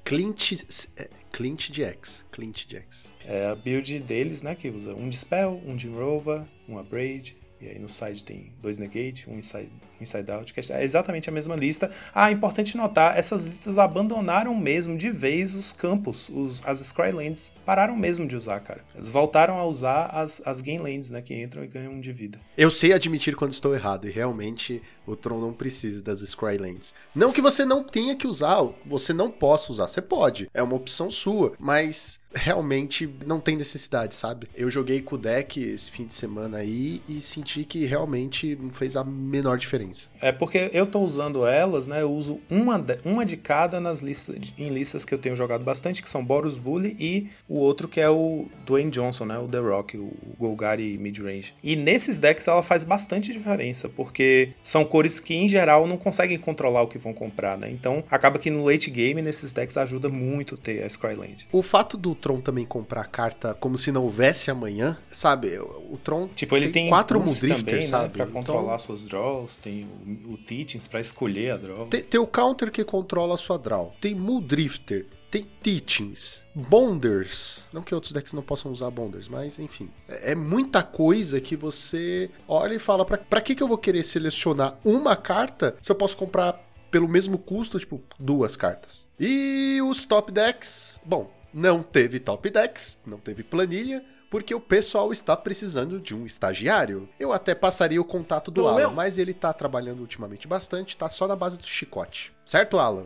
[0.04, 0.64] Clint.
[0.98, 2.24] é, Clint de X.
[2.32, 3.12] Clint de X.
[3.26, 4.56] É a build deles, né?
[4.56, 7.36] Que usa um Dispel, um Jim Rover, um Abrade.
[7.60, 10.54] E aí no side tem dois Negate, um Inside, inside Out.
[10.54, 11.90] Que é exatamente a mesma lista.
[12.14, 17.54] Ah, importante notar, essas listas abandonaram mesmo de vez os campos, os, as Scrylands.
[17.66, 18.84] Pararam mesmo de usar, cara.
[18.94, 21.22] Eles voltaram a usar as, as Gamelands, né?
[21.22, 22.40] Que entram e ganham um de vida.
[22.58, 26.94] Eu sei admitir quando estou errado, e realmente o Tron não precisa das Scrylands.
[27.14, 30.76] Não que você não tenha que usar, você não possa usar, você pode, é uma
[30.76, 34.48] opção sua, mas realmente não tem necessidade, sabe?
[34.56, 38.70] Eu joguei com o deck esse fim de semana aí e senti que realmente não
[38.70, 40.10] fez a menor diferença.
[40.22, 42.02] É porque eu tô usando elas, né?
[42.02, 45.64] Eu uso uma de, uma de cada nas listas, em listas que eu tenho jogado
[45.64, 49.38] bastante, que são Boros Bully e o outro que é o Dwayne Johnson, né?
[49.40, 51.56] O The Rock, o Golgari Midrange.
[51.64, 56.38] E nesses decks ela faz bastante diferença, porque são cores que em geral não conseguem
[56.38, 57.70] controlar o que vão comprar, né?
[57.70, 61.48] Então acaba que no late game nesses decks ajuda muito ter a Scryland.
[61.52, 65.60] O fato do Tron também comprar carta como se não houvesse amanhã, sabe?
[65.60, 68.04] O Tron Tipo, ele tem, quatro boost Muldrifter, também, sabe?
[68.06, 68.10] né?
[68.10, 69.88] Pra Então- controlar suas draws, tem
[70.28, 71.86] o, o Teachings pra escolher a draw.
[71.86, 73.94] Tem, tem o counter que controla a sua draw.
[74.02, 75.06] Tem Muldrifter.
[75.30, 76.42] Tem Teachings.
[76.56, 77.64] Bonders.
[77.72, 79.90] Não que outros decks não possam usar Bonders, mas enfim.
[80.10, 83.78] É, é muita coisa que você olha e fala: pra, pra que, que eu vou
[83.78, 89.06] querer selecionar uma carta se eu posso comprar pelo mesmo custo, tipo, duas cartas?
[89.20, 90.98] E os top decks?
[91.06, 94.04] Bom, não teve top decks, não teve planilha.
[94.30, 97.08] Porque o pessoal está precisando de um estagiário.
[97.18, 101.26] Eu até passaria o contato do Alan, mas ele tá trabalhando ultimamente bastante, tá só
[101.26, 102.34] na base do chicote.
[102.46, 103.06] Certo, Alan?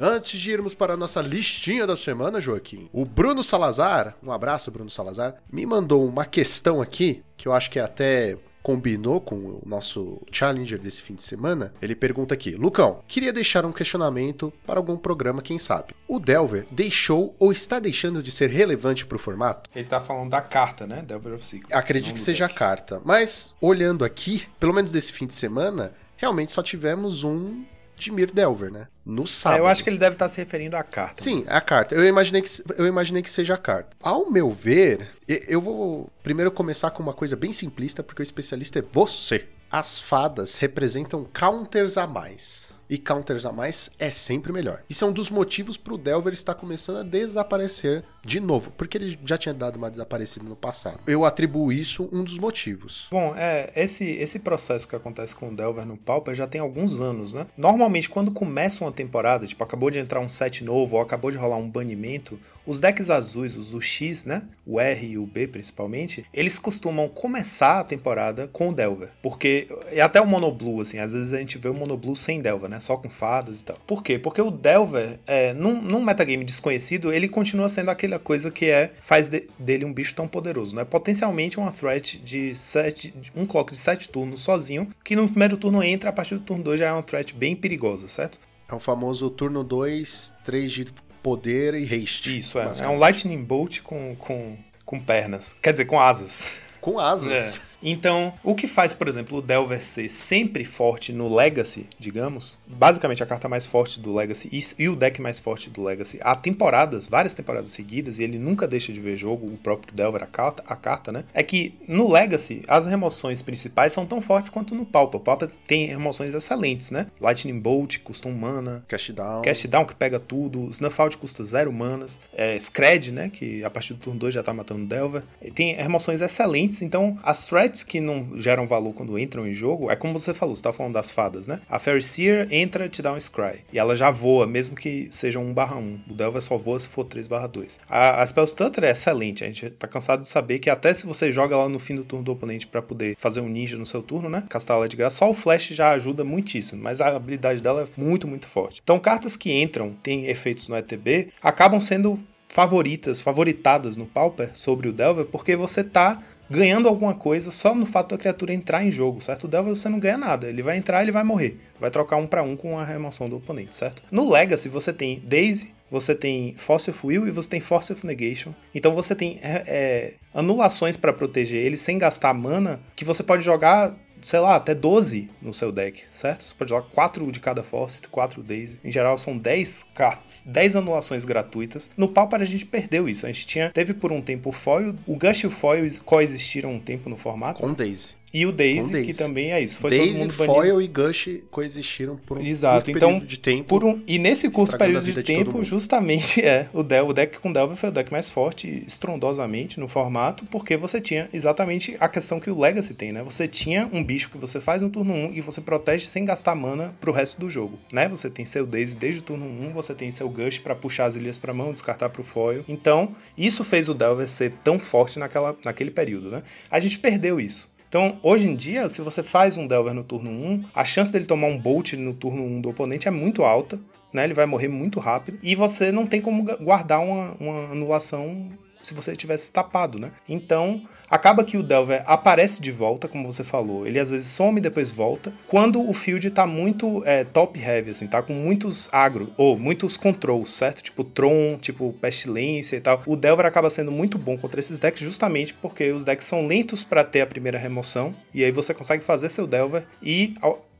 [0.00, 4.70] Antes de irmos para a nossa listinha da semana, Joaquim, o Bruno Salazar, um abraço,
[4.70, 9.62] Bruno Salazar, me mandou uma questão aqui que eu acho que até combinou com o
[9.64, 11.72] nosso challenger desse fim de semana.
[11.80, 15.94] Ele pergunta aqui: Lucão, queria deixar um questionamento para algum programa, quem sabe.
[16.06, 19.70] O Delver deixou ou está deixando de ser relevante para o formato?
[19.74, 21.02] Ele tá falando da carta, né?
[21.02, 21.76] Delver of Secrets.
[21.76, 22.58] Acredito que seja a deck.
[22.58, 23.00] carta.
[23.04, 27.64] Mas, olhando aqui, pelo menos desse fim de semana, realmente só tivemos um
[27.98, 28.88] Dimir Delver, né?
[29.04, 29.58] No sábado.
[29.58, 31.22] É, eu acho que ele deve estar se referindo à carta.
[31.22, 31.94] Sim, é a carta.
[31.94, 33.96] Eu imaginei que, eu imaginei que seja a carta.
[34.00, 38.78] Ao meu ver, eu vou primeiro começar com uma coisa bem simplista, porque o especialista
[38.78, 39.46] é você.
[39.70, 42.68] As fadas representam counters a mais.
[42.90, 44.82] E counters a mais é sempre melhor.
[44.88, 49.18] Isso é um dos motivos pro Delver estar começando a desaparecer de novo, porque ele
[49.24, 51.00] já tinha dado uma desaparecida no passado.
[51.06, 53.06] Eu atribuo isso um dos motivos.
[53.10, 57.00] Bom, é, esse, esse processo que acontece com o Delver no Pauper já tem alguns
[57.00, 57.46] anos, né?
[57.56, 61.38] Normalmente, quando começa uma temporada, tipo, acabou de entrar um set novo ou acabou de
[61.38, 64.42] rolar um banimento, os decks azuis, os o X, né?
[64.66, 69.10] O R e o B principalmente, eles costumam começar a temporada com o Delver.
[69.22, 72.68] Porque, e até o Monoblue, assim, às vezes a gente vê o Monoblue sem Delver,
[72.68, 72.78] né?
[72.78, 73.78] Só com fadas e tal.
[73.86, 74.18] Por quê?
[74.18, 78.92] Porque o Delver, é, num, num metagame desconhecido, ele continua sendo aquela coisa que é
[79.00, 80.84] faz de- dele um bicho tão poderoso, né?
[80.84, 85.82] Potencialmente uma threat de sete, um clock de 7 turnos sozinho, que no primeiro turno
[85.82, 88.38] entra, a partir do turno 2 já é uma threat bem perigosa, certo?
[88.70, 90.86] É o famoso turno 2, 3 de
[91.22, 92.36] poder e haste.
[92.36, 92.70] Isso, é.
[92.80, 95.56] É um Lightning Bolt com, com, com pernas.
[95.62, 96.58] Quer dizer, com asas.
[96.80, 97.30] Com asas.
[97.30, 97.67] É.
[97.82, 103.22] Então, o que faz, por exemplo, o Delver ser sempre forte no Legacy, digamos, basicamente
[103.22, 107.06] a carta mais forte do Legacy e, o deck mais forte do Legacy, há temporadas,
[107.06, 110.62] várias temporadas seguidas, e ele nunca deixa de ver jogo, o próprio Delver, a carta,
[110.66, 111.24] a carta, né?
[111.32, 115.20] É que no Legacy, as remoções principais são tão fortes quanto no Pauper.
[115.20, 117.06] O Pauper tem remoções excelentes, né?
[117.20, 119.42] Lightning Bolt, custa um mana, Cast down.
[119.42, 123.70] Cast Down que pega tudo, Snuff Out custa zero manas, é, Scred, né, que a
[123.70, 125.22] partir do turno 2 já tá matando Delver.
[125.42, 129.90] E Tem remoções excelentes, então as threats que não geram valor quando entram em jogo,
[129.90, 131.60] é como você falou, você tá falando das fadas, né?
[131.68, 135.08] A Fairy Seer entra e te dá um Scry, e ela já voa, mesmo que
[135.10, 136.00] seja 1 barra 1.
[136.10, 137.80] O Delver só voa se for 3 barra 2.
[137.88, 141.06] A, a Spell Stutter é excelente, a gente tá cansado de saber que até se
[141.06, 143.86] você joga lá no fim do turno do oponente pra poder fazer um ninja no
[143.86, 147.08] seu turno, né, castar ela de graça, só o Flash já ajuda muitíssimo, mas a
[147.08, 148.80] habilidade dela é muito, muito forte.
[148.82, 154.88] Então cartas que entram, têm efeitos no ETB, acabam sendo favoritas, favoritadas no Pauper sobre
[154.88, 158.90] o Delver, porque você tá ganhando alguma coisa só no fato da criatura entrar em
[158.90, 159.44] jogo, certo?
[159.44, 162.26] O Delver você não ganha nada, ele vai entrar, ele vai morrer, vai trocar um
[162.26, 164.02] para um com a remoção do oponente, certo?
[164.10, 168.06] No Legacy você tem Daisy, você tem Force of Will e você tem Force of
[168.06, 168.52] Negation.
[168.74, 173.44] Então você tem é, é, anulações para proteger ele sem gastar mana, que você pode
[173.44, 176.46] jogar sei lá, até 12 no seu deck, certo?
[176.46, 178.78] Você pode jogar 4 de cada Force, 4 Daisy.
[178.84, 181.90] Em geral, são 10 cartas, 10 anulações gratuitas.
[181.96, 183.26] No Pauper a gente perdeu isso.
[183.26, 186.72] A gente tinha, teve por um tempo o Foil, o Gush e o Foil coexistiram
[186.72, 187.60] um tempo no formato.
[187.60, 188.17] Com Daisy.
[188.32, 189.78] E o Daisy, Daisy, que também é isso.
[189.78, 192.84] Foi Daisy, todo mundo Foil e Gush coexistiram por um Exato.
[192.84, 193.64] curto então, período de tempo.
[193.64, 197.38] Por um, e nesse curto período de, de tempo, justamente, é, o, Del, o deck
[197.38, 202.08] com Delver foi o deck mais forte, estrondosamente, no formato, porque você tinha exatamente a
[202.08, 203.22] questão que o Legacy tem, né?
[203.22, 206.54] Você tinha um bicho que você faz no turno 1 e você protege sem gastar
[206.54, 208.08] mana pro resto do jogo, né?
[208.08, 211.16] Você tem seu Daisy desde o turno 1, você tem seu Gush para puxar as
[211.16, 212.64] ilhas pra mão, descartar pro foil.
[212.68, 216.42] Então, isso fez o Delver ser tão forte naquela, naquele período, né?
[216.70, 217.68] A gente perdeu isso.
[217.88, 221.24] Então, hoje em dia, se você faz um Delver no turno 1, a chance dele
[221.24, 223.80] tomar um Bolt no turno 1 do oponente é muito alta,
[224.12, 224.24] né?
[224.24, 228.50] Ele vai morrer muito rápido e você não tem como guardar uma, uma anulação
[228.82, 230.12] se você tivesse tapado, né?
[230.28, 233.86] Então, Acaba que o Delver aparece de volta, como você falou.
[233.86, 235.32] Ele às vezes some e depois volta.
[235.46, 239.96] Quando o field tá muito é, top heavy, assim, tá com muitos agro, ou muitos
[239.96, 240.82] controls, certo?
[240.82, 243.02] Tipo Tron, tipo Pestilência e tal.
[243.06, 246.84] O Delver acaba sendo muito bom contra esses decks justamente porque os decks são lentos
[246.84, 248.14] para ter a primeira remoção.
[248.34, 250.34] E aí você consegue fazer seu Delver e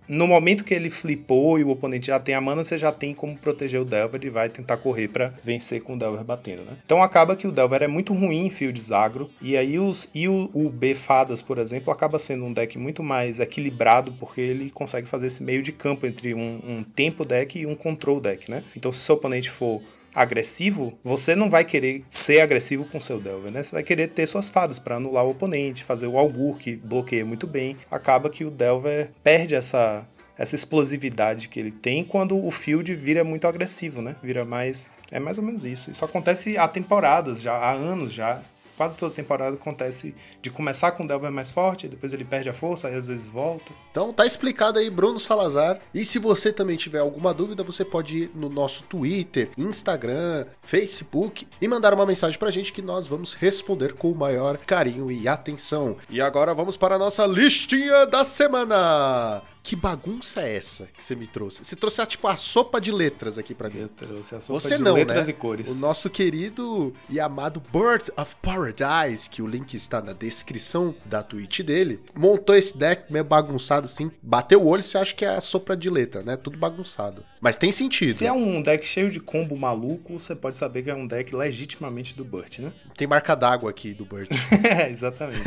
[0.08, 3.14] no momento que ele flipou e o oponente já tem a mana, você já tem
[3.14, 6.76] como proteger o Delver e vai tentar correr para vencer com o Delver batendo, né?
[6.84, 10.28] Então acaba que o Delver é muito ruim em fields agro, e aí os, e
[10.28, 14.70] o, o B Fadas, por exemplo, acaba sendo um deck muito mais equilibrado, porque ele
[14.70, 18.50] consegue fazer esse meio de campo entre um, um tempo deck e um control deck,
[18.50, 18.62] né?
[18.76, 19.82] Então se seu oponente for
[20.14, 23.62] agressivo, você não vai querer ser agressivo com seu Delver, né?
[23.62, 27.24] Você vai querer ter suas fadas para anular o oponente, fazer o Algur que bloqueia
[27.24, 27.76] muito bem.
[27.90, 30.06] Acaba que o Delver perde essa
[30.38, 34.14] essa explosividade que ele tem quando o field vira muito agressivo, né?
[34.22, 34.88] Vira mais.
[35.10, 35.90] É mais ou menos isso.
[35.90, 38.40] Isso acontece há temporadas já, há anos já
[38.78, 42.52] quase toda temporada acontece de começar com o Delver mais forte, depois ele perde a
[42.52, 43.72] força, aí às vezes volta.
[43.90, 45.80] Então tá explicado aí, Bruno Salazar.
[45.92, 51.48] E se você também tiver alguma dúvida, você pode ir no nosso Twitter, Instagram, Facebook
[51.60, 55.26] e mandar uma mensagem pra gente que nós vamos responder com o maior carinho e
[55.26, 55.96] atenção.
[56.08, 59.42] E agora vamos para a nossa listinha da semana.
[59.68, 61.62] Que bagunça é essa que você me trouxe?
[61.62, 63.80] Você trouxe, tipo, a sopa de letras aqui pra mim.
[63.80, 65.30] Eu trouxe a sopa você de não, letras né?
[65.30, 65.68] e cores.
[65.68, 71.22] O nosso querido e amado Bird of Paradise, que o link está na descrição da
[71.22, 74.10] tweet dele, montou esse deck meio bagunçado assim.
[74.22, 76.34] Bateu o olho, você acha que é a sopa de letra, né?
[76.38, 77.22] Tudo bagunçado.
[77.40, 78.12] Mas tem sentido.
[78.12, 81.34] Se é um deck cheio de combo maluco, você pode saber que é um deck
[81.34, 82.72] legitimamente do Burt, né?
[82.96, 84.28] Tem marca d'água aqui do Burt.
[84.64, 85.42] é, exatamente.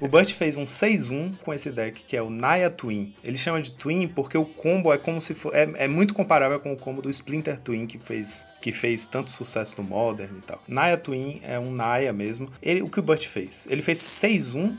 [0.00, 3.14] o Burt fez um 6-1 com esse deck, que é o Naya Twin.
[3.24, 6.60] Ele chama de Twin porque o combo é como se for, é, é muito comparável
[6.60, 10.42] com o combo do Splinter Twin que fez que fez tanto sucesso no Modern e
[10.42, 10.62] tal.
[10.68, 12.48] Naya Twin é um Naya mesmo.
[12.62, 13.66] Ele, o que o Burt fez?
[13.68, 14.72] Ele fez 6-1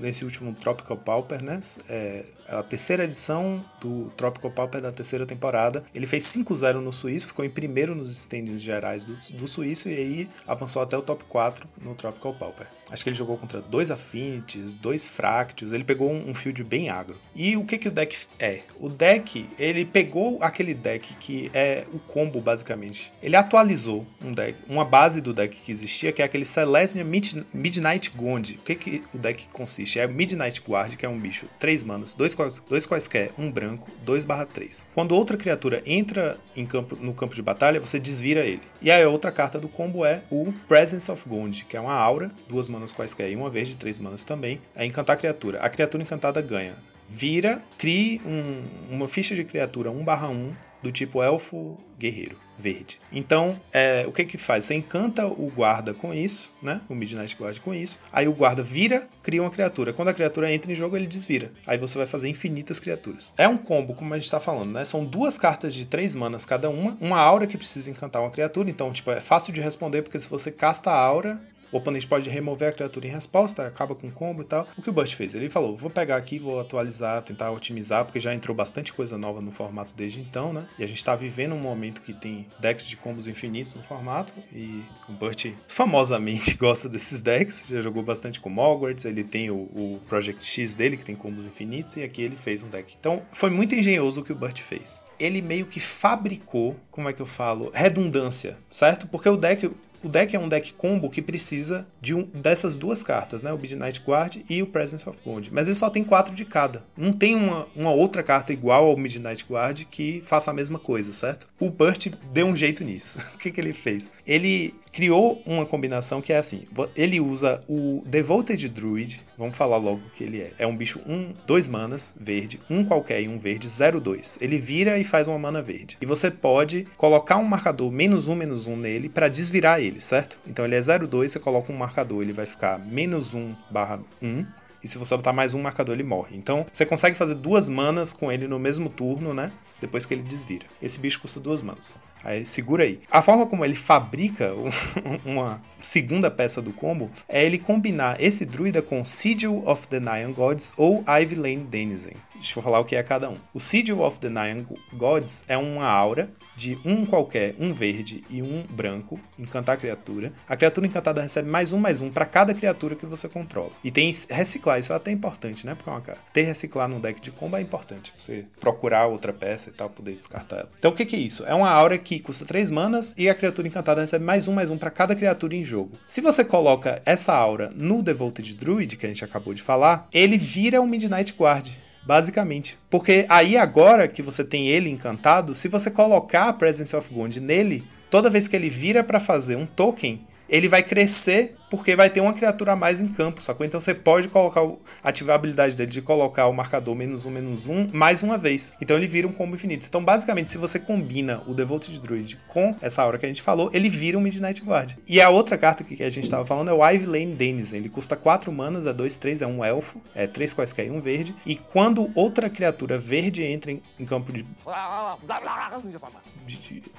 [0.00, 1.60] nesse último Tropical Pauper, né?
[1.88, 5.84] É, a terceira edição do Tropical Pauper da terceira temporada.
[5.94, 9.94] Ele fez 5-0 no Suíço, ficou em primeiro nos standings gerais do, do Suíço e
[9.94, 12.66] aí avançou até o top 4 no Tropical Pauper.
[12.90, 17.16] Acho que ele jogou contra dois Affinities, dois Fractious, ele pegou um, field bem agro.
[17.34, 18.60] E o que, que o deck é?
[18.78, 23.12] O deck, ele pegou aquele deck que é o combo basicamente.
[23.22, 27.44] Ele atualizou um deck, uma base do deck que existia, que é aquele Celestia Mid
[27.52, 28.54] Midnight Gond.
[28.54, 29.98] O que, que o deck consiste?
[29.98, 32.36] É Midnight Guard, que é um bicho, 3 manas, dois,
[32.68, 34.86] dois quaisquer, um branco, 2 barra 3.
[34.94, 38.62] Quando outra criatura entra em campo, no campo de batalha, você desvira ele.
[38.82, 41.94] E aí a outra carta do combo é o Presence of Gond, que é uma
[41.94, 45.18] aura, duas manas manas quaisquer e uma vez de três manas também, é encantar a
[45.18, 45.60] criatura.
[45.60, 46.74] A criatura encantada ganha.
[47.08, 53.00] Vira, crie um, uma ficha de criatura 1/1 do tipo elfo guerreiro verde.
[53.10, 54.66] Então, é, o que que faz?
[54.66, 56.80] Você encanta o guarda com isso, né?
[56.88, 57.98] O Midnight Guard com isso.
[58.12, 59.92] Aí o guarda vira, cria uma criatura.
[59.92, 61.50] Quando a criatura entra em jogo, ele desvira.
[61.66, 63.34] Aí você vai fazer infinitas criaturas.
[63.36, 64.84] É um combo, como a gente tá falando, né?
[64.84, 66.96] São duas cartas de três manas cada uma.
[67.00, 68.68] Uma aura que precisa encantar uma criatura.
[68.68, 71.40] Então, tipo, é fácil de responder, porque se você casta a aura,
[71.72, 74.66] o oponente pode remover a criatura em resposta, acaba com combo e tal.
[74.76, 75.34] O que o Bust fez?
[75.34, 79.40] Ele falou: vou pegar aqui, vou atualizar, tentar otimizar, porque já entrou bastante coisa nova
[79.40, 80.66] no formato desde então, né?
[80.78, 84.32] E a gente tá vivendo um momento que tem decks de combos infinitos no formato.
[84.52, 87.66] E o Burt famosamente gosta desses decks.
[87.68, 89.04] Já jogou bastante com Hogwarts.
[89.04, 92.62] Ele tem o, o, Project X dele, que tem combos infinitos, e aqui ele fez
[92.62, 92.96] um deck.
[92.98, 95.00] Então foi muito engenhoso o que o Burt fez.
[95.18, 97.70] Ele meio que fabricou, como é que eu falo?
[97.74, 99.06] Redundância, certo?
[99.06, 99.70] Porque o deck
[100.02, 103.52] o deck é um deck combo que precisa de um, dessas duas cartas, né?
[103.52, 105.52] O Midnight Guard e o Presence of Gold.
[105.52, 106.84] Mas ele só tem quatro de cada.
[106.96, 111.12] Não tem uma, uma outra carta igual ao Midnight Guard que faça a mesma coisa,
[111.12, 111.48] certo?
[111.58, 113.18] O Burt deu um jeito nisso.
[113.34, 114.10] o que, que ele fez?
[114.26, 116.64] Ele criou uma combinação que é assim:
[116.96, 120.52] ele usa o Devoted Druid, vamos falar logo o que ele é.
[120.58, 124.38] É um bicho 1, um, 2 manas, verde, um qualquer e um verde, 0-2.
[124.40, 125.96] Ele vira e faz uma mana verde.
[126.00, 130.38] E você pode colocar um marcador menos 1, menos 1 nele para desvirar ele, certo?
[130.46, 134.44] Então ele é 0-2, você coloca um marcador, ele vai ficar menos 1 barra 1.
[134.82, 136.34] E se você botar mais um marcador, ele morre.
[136.34, 139.52] Então, você consegue fazer duas manas com ele no mesmo turno, né?
[139.78, 140.64] Depois que ele desvira.
[140.80, 141.98] Esse bicho custa duas manas.
[142.24, 143.00] Aí segura aí.
[143.10, 144.52] A forma como ele fabrica
[145.24, 150.32] uma segunda peça do combo é ele combinar esse druida com Sigil of the Nine
[150.32, 152.16] Gods ou Ivy Lane Denizen.
[152.34, 153.36] Deixa eu falar o que é cada um.
[153.52, 156.30] O Sigil of the Nine Gods é uma aura
[156.60, 160.30] de um qualquer, um verde e um branco, encantar a criatura.
[160.46, 163.70] A criatura encantada recebe mais um, mais um para cada criatura que você controla.
[163.82, 165.74] E tem reciclar, isso é até importante, né?
[165.74, 166.02] Porque é uma,
[166.34, 168.12] ter reciclar no deck de combo é importante.
[168.14, 170.70] Você procurar outra peça e tal, poder descartar ela.
[170.78, 171.46] Então o que, que é isso?
[171.46, 174.68] É uma aura que custa 3 manas e a criatura encantada recebe mais um, mais
[174.68, 175.92] um para cada criatura em jogo.
[176.06, 180.36] Se você coloca essa aura no Devoted Druid, que a gente acabou de falar, ele
[180.36, 181.70] vira um Midnight Guard.
[182.04, 182.78] Basicamente.
[182.88, 187.40] Porque aí agora que você tem ele encantado, se você colocar a Presence of Gond
[187.40, 192.10] nele, toda vez que ele vira para fazer um token, ele vai crescer porque vai
[192.10, 193.64] ter uma criatura a mais em campo, sacou?
[193.64, 194.60] Então você pode colocar,
[195.02, 198.72] ativar a habilidade dele de colocar o marcador menos um, menos um, mais uma vez.
[198.80, 199.86] Então ele vira um combo infinito.
[199.88, 203.70] Então basicamente, se você combina o Devoted Druid com essa aura que a gente falou,
[203.72, 204.94] ele vira um Midnight Guard.
[205.08, 207.78] E a outra carta que a gente estava falando é o Ivy Lane Denizen.
[207.78, 211.00] Ele custa 4 manas, é 2, 3, é um elfo, é 3 quaisquer e um
[211.00, 211.34] verde.
[211.46, 214.44] E quando outra criatura verde entra em, campo de...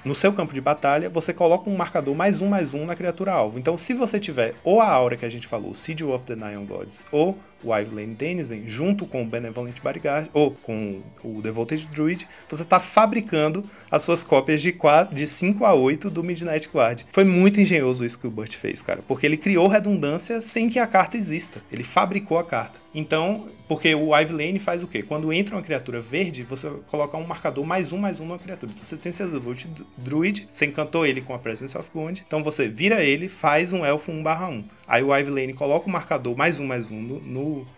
[0.04, 3.32] No seu campo de batalha, você coloca um marcador mais um, mais um na criatura
[3.32, 3.58] alvo.
[3.58, 6.64] Então se você tiver ou a aura que a gente falou, Sigil of the Nine
[6.66, 12.28] Gods, ou o Lane Denizen, junto com o Benevolent Bodyguard, ou com o Devoted Druid,
[12.48, 17.02] você está fabricando as suas cópias de, 4, de 5 a 8 do Midnight Guard.
[17.10, 20.78] Foi muito engenhoso isso que o Burt fez, cara, porque ele criou redundância sem que
[20.78, 21.62] a carta exista.
[21.70, 22.80] Ele fabricou a carta.
[22.94, 25.02] Então, porque o Ivy Lane faz o quê?
[25.02, 28.70] Quando entra uma criatura verde, você coloca um marcador mais um, mais um na criatura.
[28.70, 32.42] Então você tem seu Devoted Druid, você encantou ele com a Presence of Gond, então
[32.42, 34.64] você vira ele, faz um elfo 1 barra 1.
[34.86, 37.20] Aí o Ivy Lane coloca o marcador mais um, mais um no,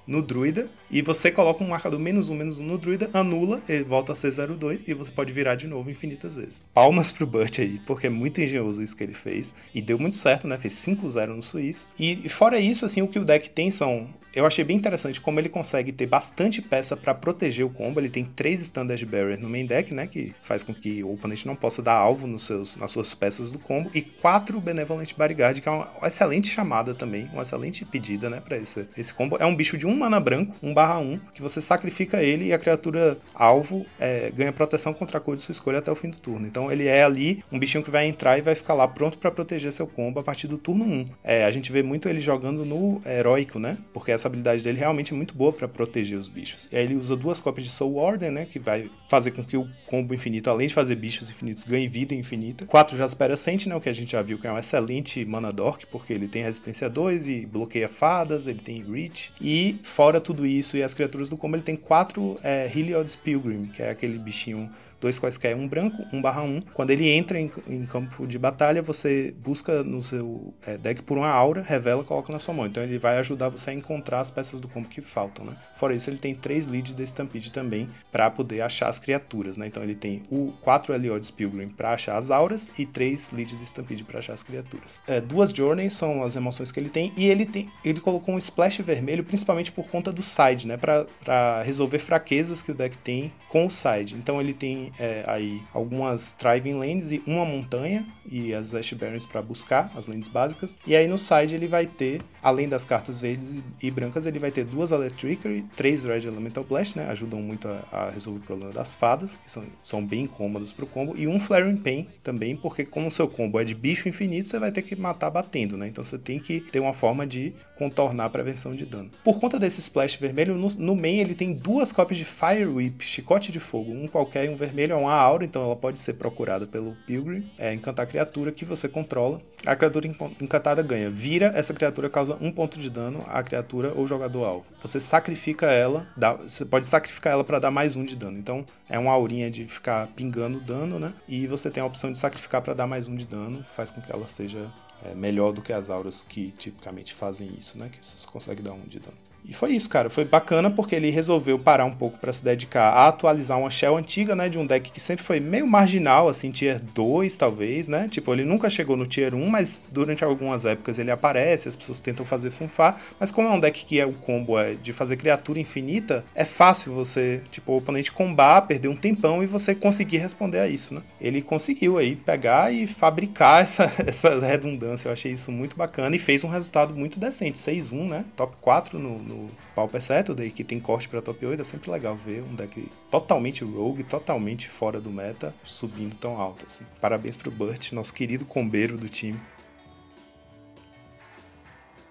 [0.06, 3.84] no, druida, e você coloca um marcador menos um, menos um no druida, anula, ele
[3.84, 6.62] volta a ser 02, e você pode virar de novo infinitas vezes.
[6.72, 10.16] Palmas pro Burt aí, porque é muito engenhoso isso que ele fez, e deu muito
[10.16, 10.58] certo, né?
[10.58, 11.88] Fez 5-0 no suíço.
[11.98, 15.38] E fora isso, assim, o que o deck tem são eu achei bem interessante como
[15.38, 18.00] ele consegue ter bastante peça para proteger o combo.
[18.00, 20.06] Ele tem três Standard Barrier no main deck, né?
[20.06, 23.50] Que faz com que o oponente não possa dar alvo nos seus, nas suas peças
[23.50, 23.90] do combo.
[23.94, 28.40] E quatro Benevolent Bodyguard, que é uma excelente chamada também, uma excelente pedida, né?
[28.40, 29.36] Pra esse, esse combo.
[29.38, 32.52] É um bicho de um mana branco, 1 barra 1, que você sacrifica ele e
[32.52, 36.10] a criatura alvo é, ganha proteção contra a cor de sua escolha até o fim
[36.10, 36.46] do turno.
[36.46, 39.30] Então ele é ali um bichinho que vai entrar e vai ficar lá pronto para
[39.30, 41.08] proteger seu combo a partir do turno 1.
[41.22, 43.78] É, a gente vê muito ele jogando no heróico, né?
[43.92, 46.68] Porque essa essa habilidade dele realmente é muito boa para proteger os bichos.
[46.72, 48.46] E aí ele usa duas cópias de Soul Order, né?
[48.46, 52.14] Que vai fazer com que o combo infinito, além de fazer bichos infinitos, ganhe vida
[52.14, 52.64] infinita.
[52.64, 56.12] Quatro Jaspera Sentinel, que a gente já viu que é um excelente mana dork, porque
[56.12, 59.30] ele tem resistência 2 e bloqueia fadas, ele tem reach.
[59.40, 63.66] E fora tudo isso e as criaturas do combo, ele tem quatro é, Heliod's Pilgrim,
[63.66, 64.70] que é aquele bichinho
[65.04, 66.62] dois quaisquer, um branco, um barra um.
[66.72, 71.18] Quando ele entra em, em campo de batalha, você busca no seu é, deck por
[71.18, 72.64] uma aura, revela, coloca na sua mão.
[72.64, 75.54] Então ele vai ajudar você a encontrar as peças do combo que faltam, né?
[75.76, 79.66] Fora isso, ele tem três leads de Stampede também para poder achar as criaturas, né?
[79.66, 83.64] Então ele tem o quatro Eliod's Pilgrim para achar as auras e três leads de
[83.64, 84.98] Stampede para achar as criaturas.
[85.06, 88.38] É, duas Journeys são as emoções que ele tem e ele tem ele colocou um
[88.38, 90.78] splash vermelho principalmente por conta do side, né?
[90.78, 94.14] Para resolver fraquezas que o deck tem com o side.
[94.14, 99.26] Então ele tem é, aí algumas Thriving Lands e uma montanha e as Ash Barrens
[99.26, 100.78] para buscar as lands básicas.
[100.86, 104.50] E aí no side ele vai ter, além das cartas verdes e brancas, ele vai
[104.50, 107.08] ter duas Electricity, três Red Elemental Blast, né?
[107.08, 110.86] Ajudam muito a, a resolver o problema das fadas, que são, são bem cômodas pro
[110.86, 111.16] combo.
[111.16, 114.58] E um Flaring Pain também, porque como o seu combo é de bicho infinito, você
[114.58, 115.88] vai ter que matar batendo, né?
[115.88, 119.10] Então você tem que ter uma forma de contornar a prevenção de dano.
[119.24, 123.02] Por conta desse splash vermelho, no, no main ele tem duas cópias de Fire Whip,
[123.02, 126.14] chicote de fogo, um qualquer e um vermelho, é uma aura, então ela pode ser
[126.14, 129.40] procurada pelo Pilgrim, é encantar a criatura que você controla.
[129.64, 130.06] A criatura
[130.40, 131.08] encantada ganha.
[131.08, 134.66] Vira, essa criatura causa um ponto de dano à criatura ou jogador alvo.
[134.80, 138.38] Você sacrifica ela, dá, você pode sacrificar ela para dar mais um de dano.
[138.38, 141.12] Então é uma aurinha de ficar pingando dano, né?
[141.28, 144.00] E você tem a opção de sacrificar para dar mais um de dano, faz com
[144.00, 144.70] que ela seja
[145.04, 147.88] é, melhor do que as auras que tipicamente fazem isso, né?
[147.90, 149.23] Que você consegue dar um de dano.
[149.46, 150.08] E foi isso, cara.
[150.08, 153.96] Foi bacana porque ele resolveu parar um pouco para se dedicar a atualizar uma shell
[153.96, 154.48] antiga, né?
[154.48, 158.08] De um deck que sempre foi meio marginal, assim, tier 2, talvez, né?
[158.08, 162.00] Tipo, ele nunca chegou no tier 1, mas durante algumas épocas ele aparece, as pessoas
[162.00, 162.98] tentam fazer funfar.
[163.20, 166.44] Mas como é um deck que é o combo é de fazer criatura infinita, é
[166.44, 170.94] fácil você, tipo, o oponente combar, perder um tempão e você conseguir responder a isso,
[170.94, 171.02] né?
[171.20, 175.08] Ele conseguiu aí pegar e fabricar essa, essa redundância.
[175.08, 177.58] Eu achei isso muito bacana e fez um resultado muito decente.
[177.58, 178.24] 6-1, né?
[178.34, 181.90] Top 4 no, no no Pauper Saturday, que tem corte para top 8, é sempre
[181.90, 186.64] legal ver um deck totalmente rogue, totalmente fora do meta, subindo tão alto.
[186.66, 186.84] Assim.
[187.00, 189.40] Parabéns pro Burt, nosso querido combeiro do time.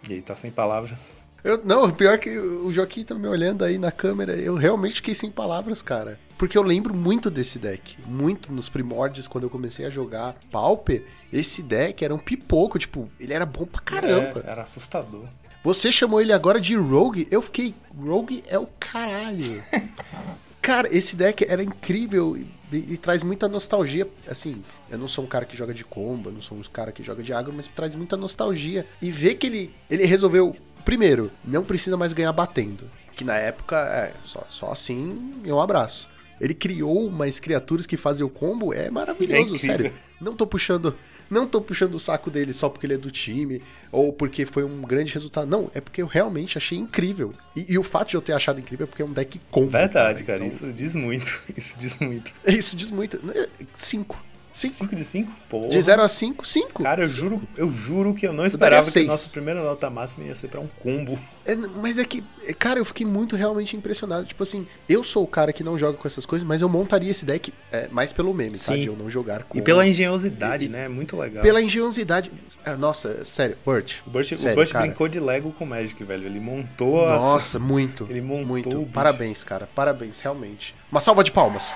[0.09, 1.11] E aí, tá sem palavras.
[1.43, 5.13] Eu, não, pior que o Joaquim tá me olhando aí na câmera, eu realmente fiquei
[5.13, 6.17] sem palavras, cara.
[6.37, 7.97] Porque eu lembro muito desse deck.
[8.05, 13.09] Muito nos primórdios, quando eu comecei a jogar Pauper, esse deck era um pipoco, tipo,
[13.19, 14.41] ele era bom pra caramba.
[14.45, 15.25] É, era assustador.
[15.63, 17.73] Você chamou ele agora de Rogue, eu fiquei.
[17.97, 19.63] Rogue é o caralho.
[20.61, 24.05] cara, esse deck era incrível e, e, e, traz muita nostalgia.
[24.27, 26.91] Assim, eu não sou um cara que joga de combo, eu não sou um cara
[26.91, 28.85] que joga de agro, mas traz muita nostalgia.
[29.01, 30.53] E ver que ele, ele resolveu,
[30.83, 32.91] primeiro, não precisa mais ganhar batendo.
[33.15, 36.09] Que na época, é, só, só assim e um abraço.
[36.41, 39.93] Ele criou umas criaturas que fazem o combo, é maravilhoso, é sério.
[40.19, 40.93] Não tô puxando
[41.33, 43.61] não tô puxando o saco dele só porque ele é do time
[43.91, 45.47] ou porque foi um grande resultado.
[45.47, 47.33] Não, é porque eu realmente achei incrível.
[47.55, 49.67] E, e o fato de eu ter achado incrível é porque é um deck com.
[49.67, 50.37] Verdade, cara.
[50.37, 50.47] Então...
[50.47, 51.43] Isso diz muito.
[51.57, 52.31] Isso diz muito.
[52.47, 53.19] Isso diz muito.
[53.33, 53.49] É,
[54.53, 54.73] cinco.
[54.73, 55.31] 5 de 5?
[55.49, 55.67] Pô.
[55.67, 56.83] De 0 a 5, 5.
[56.83, 57.21] Cara, eu cinco.
[57.21, 60.47] juro, eu juro que eu não esperava que a nossa primeira nota máxima ia ser
[60.47, 61.19] pra um combo.
[61.45, 62.23] É, mas é que,
[62.57, 64.25] cara, eu fiquei muito realmente impressionado.
[64.25, 67.11] Tipo assim, eu sou o cara que não joga com essas coisas, mas eu montaria
[67.11, 68.71] esse deck é, mais pelo meme, Sim.
[68.71, 68.77] tá?
[68.77, 69.57] De eu não jogar com.
[69.57, 70.87] E pela engenhosidade, e, né?
[70.87, 71.43] Muito legal.
[71.43, 72.31] Pela engenhosidade.
[72.63, 73.95] É, nossa, sério, Burt.
[74.05, 76.25] O Burt, sério, o Burt brincou de Lego com o Magic, velho.
[76.25, 78.07] Ele montou Nossa, muito.
[78.09, 78.43] Ele montou.
[78.43, 78.91] Muito.
[78.93, 79.67] Parabéns, cara.
[79.73, 80.75] Parabéns, realmente.
[80.91, 81.73] Uma salva de palmas.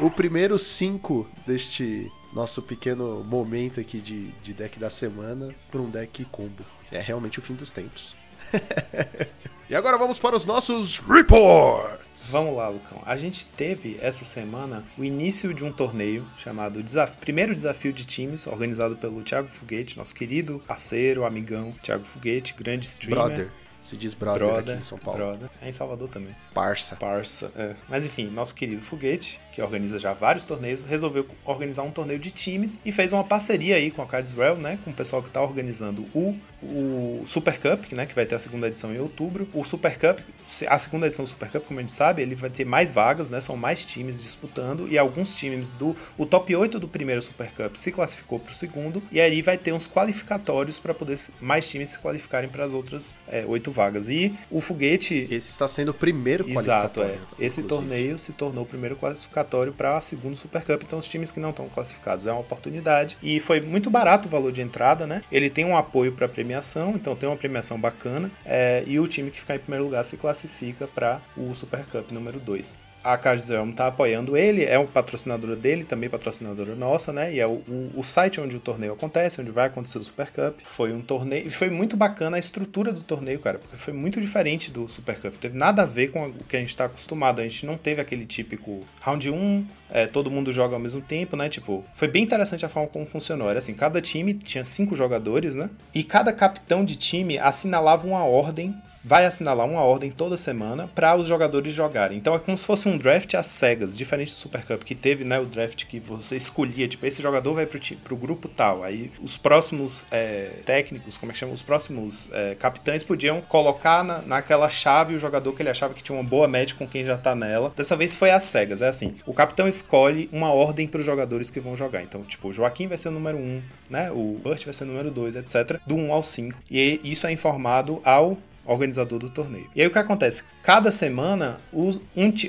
[0.00, 5.88] O primeiro cinco deste nosso pequeno momento aqui de, de deck da semana para um
[5.88, 6.64] deck combo.
[6.90, 8.14] É realmente o fim dos tempos.
[9.70, 12.30] e agora vamos para os nossos reports.
[12.30, 13.02] Vamos lá, Lucão.
[13.06, 16.82] A gente teve essa semana o início de um torneio chamado
[17.20, 22.86] Primeiro Desafio de Times, organizado pelo Thiago Foguete, nosso querido parceiro, amigão Thiago Foguete, grande
[22.86, 23.26] streamer.
[23.26, 23.50] Brother.
[23.84, 25.18] Se diz brother, brother aqui em São Paulo.
[25.18, 25.50] Brother.
[25.60, 26.34] É em Salvador também.
[26.54, 26.96] Parça.
[26.96, 27.74] Parça, é.
[27.86, 32.32] Mas enfim, nosso querido Foguete, que organiza já vários torneios, resolveu organizar um torneio de
[32.32, 34.80] times e fez uma parceria aí com a Cardswell, né?
[34.84, 38.04] Com o pessoal que está organizando o, o Super Cup, né?
[38.04, 39.48] Que vai ter a segunda edição em outubro.
[39.54, 40.18] O Super Cup,
[40.66, 43.30] a segunda edição do Super Cup, como a gente sabe, ele vai ter mais vagas,
[43.30, 43.40] né?
[43.40, 45.94] São mais times disputando e alguns times do.
[46.18, 49.56] O top 8 do primeiro Super Cup se classificou para o segundo e aí vai
[49.56, 54.08] ter uns qualificatórios para poder mais times se qualificarem para as outras é, oito vagas.
[54.08, 55.28] E o foguete.
[55.30, 57.18] Esse está sendo o primeiro Exato, é.
[57.38, 57.68] Esse inclusive.
[57.68, 60.82] torneio se tornou o primeiro classificatório para a segunda Super Cup.
[60.82, 63.16] Então, os times que não estão classificados é uma oportunidade.
[63.22, 65.22] E foi muito barato o valor de entrada, né?
[65.30, 68.30] Ele tem um apoio para premiação, então tem uma premiação bacana.
[68.44, 72.10] É, e o time que ficar em primeiro lugar se classifica para o Super Cup
[72.10, 77.12] número 2 a Cards Realm tá apoiando ele, é um patrocinadora dele, também patrocinadora nossa,
[77.12, 77.34] né?
[77.34, 80.30] E é o, o, o, site onde o torneio acontece, onde vai acontecer o Super
[80.30, 80.60] Cup.
[80.64, 84.18] Foi um torneio, e foi muito bacana a estrutura do torneio, cara, porque foi muito
[84.20, 85.34] diferente do Super Cup.
[85.34, 87.40] Teve nada a ver com o que a gente tá acostumado.
[87.40, 91.36] A gente não teve aquele típico round 1, é, todo mundo joga ao mesmo tempo,
[91.36, 91.50] né?
[91.50, 93.50] Tipo, foi bem interessante a forma como funcionou.
[93.50, 95.68] Era assim, cada time tinha cinco jogadores, né?
[95.94, 98.74] E cada capitão de time assinalava uma ordem
[99.04, 102.16] vai assinalar uma ordem toda semana para os jogadores jogarem.
[102.16, 105.24] Então é como se fosse um draft às cegas, diferente do Super Cup, que teve
[105.24, 108.82] né, o draft que você escolhia, tipo, esse jogador vai pro, pro grupo tal.
[108.82, 111.52] Aí os próximos é, técnicos, como é que chama?
[111.52, 116.02] Os próximos é, capitães podiam colocar na, naquela chave o jogador que ele achava que
[116.02, 117.72] tinha uma boa match com quem já tá nela.
[117.76, 119.14] Dessa vez foi às cegas, é assim.
[119.26, 122.02] O capitão escolhe uma ordem para os jogadores que vão jogar.
[122.02, 124.10] Então, tipo, o Joaquim vai ser o número 1, um, né?
[124.10, 125.78] O Burt vai ser o número 2, etc.
[125.86, 126.58] Do 1 um ao 5.
[126.70, 129.70] E isso é informado ao organizador do torneio.
[129.74, 130.44] E aí o que acontece?
[130.64, 131.90] Cada semana um,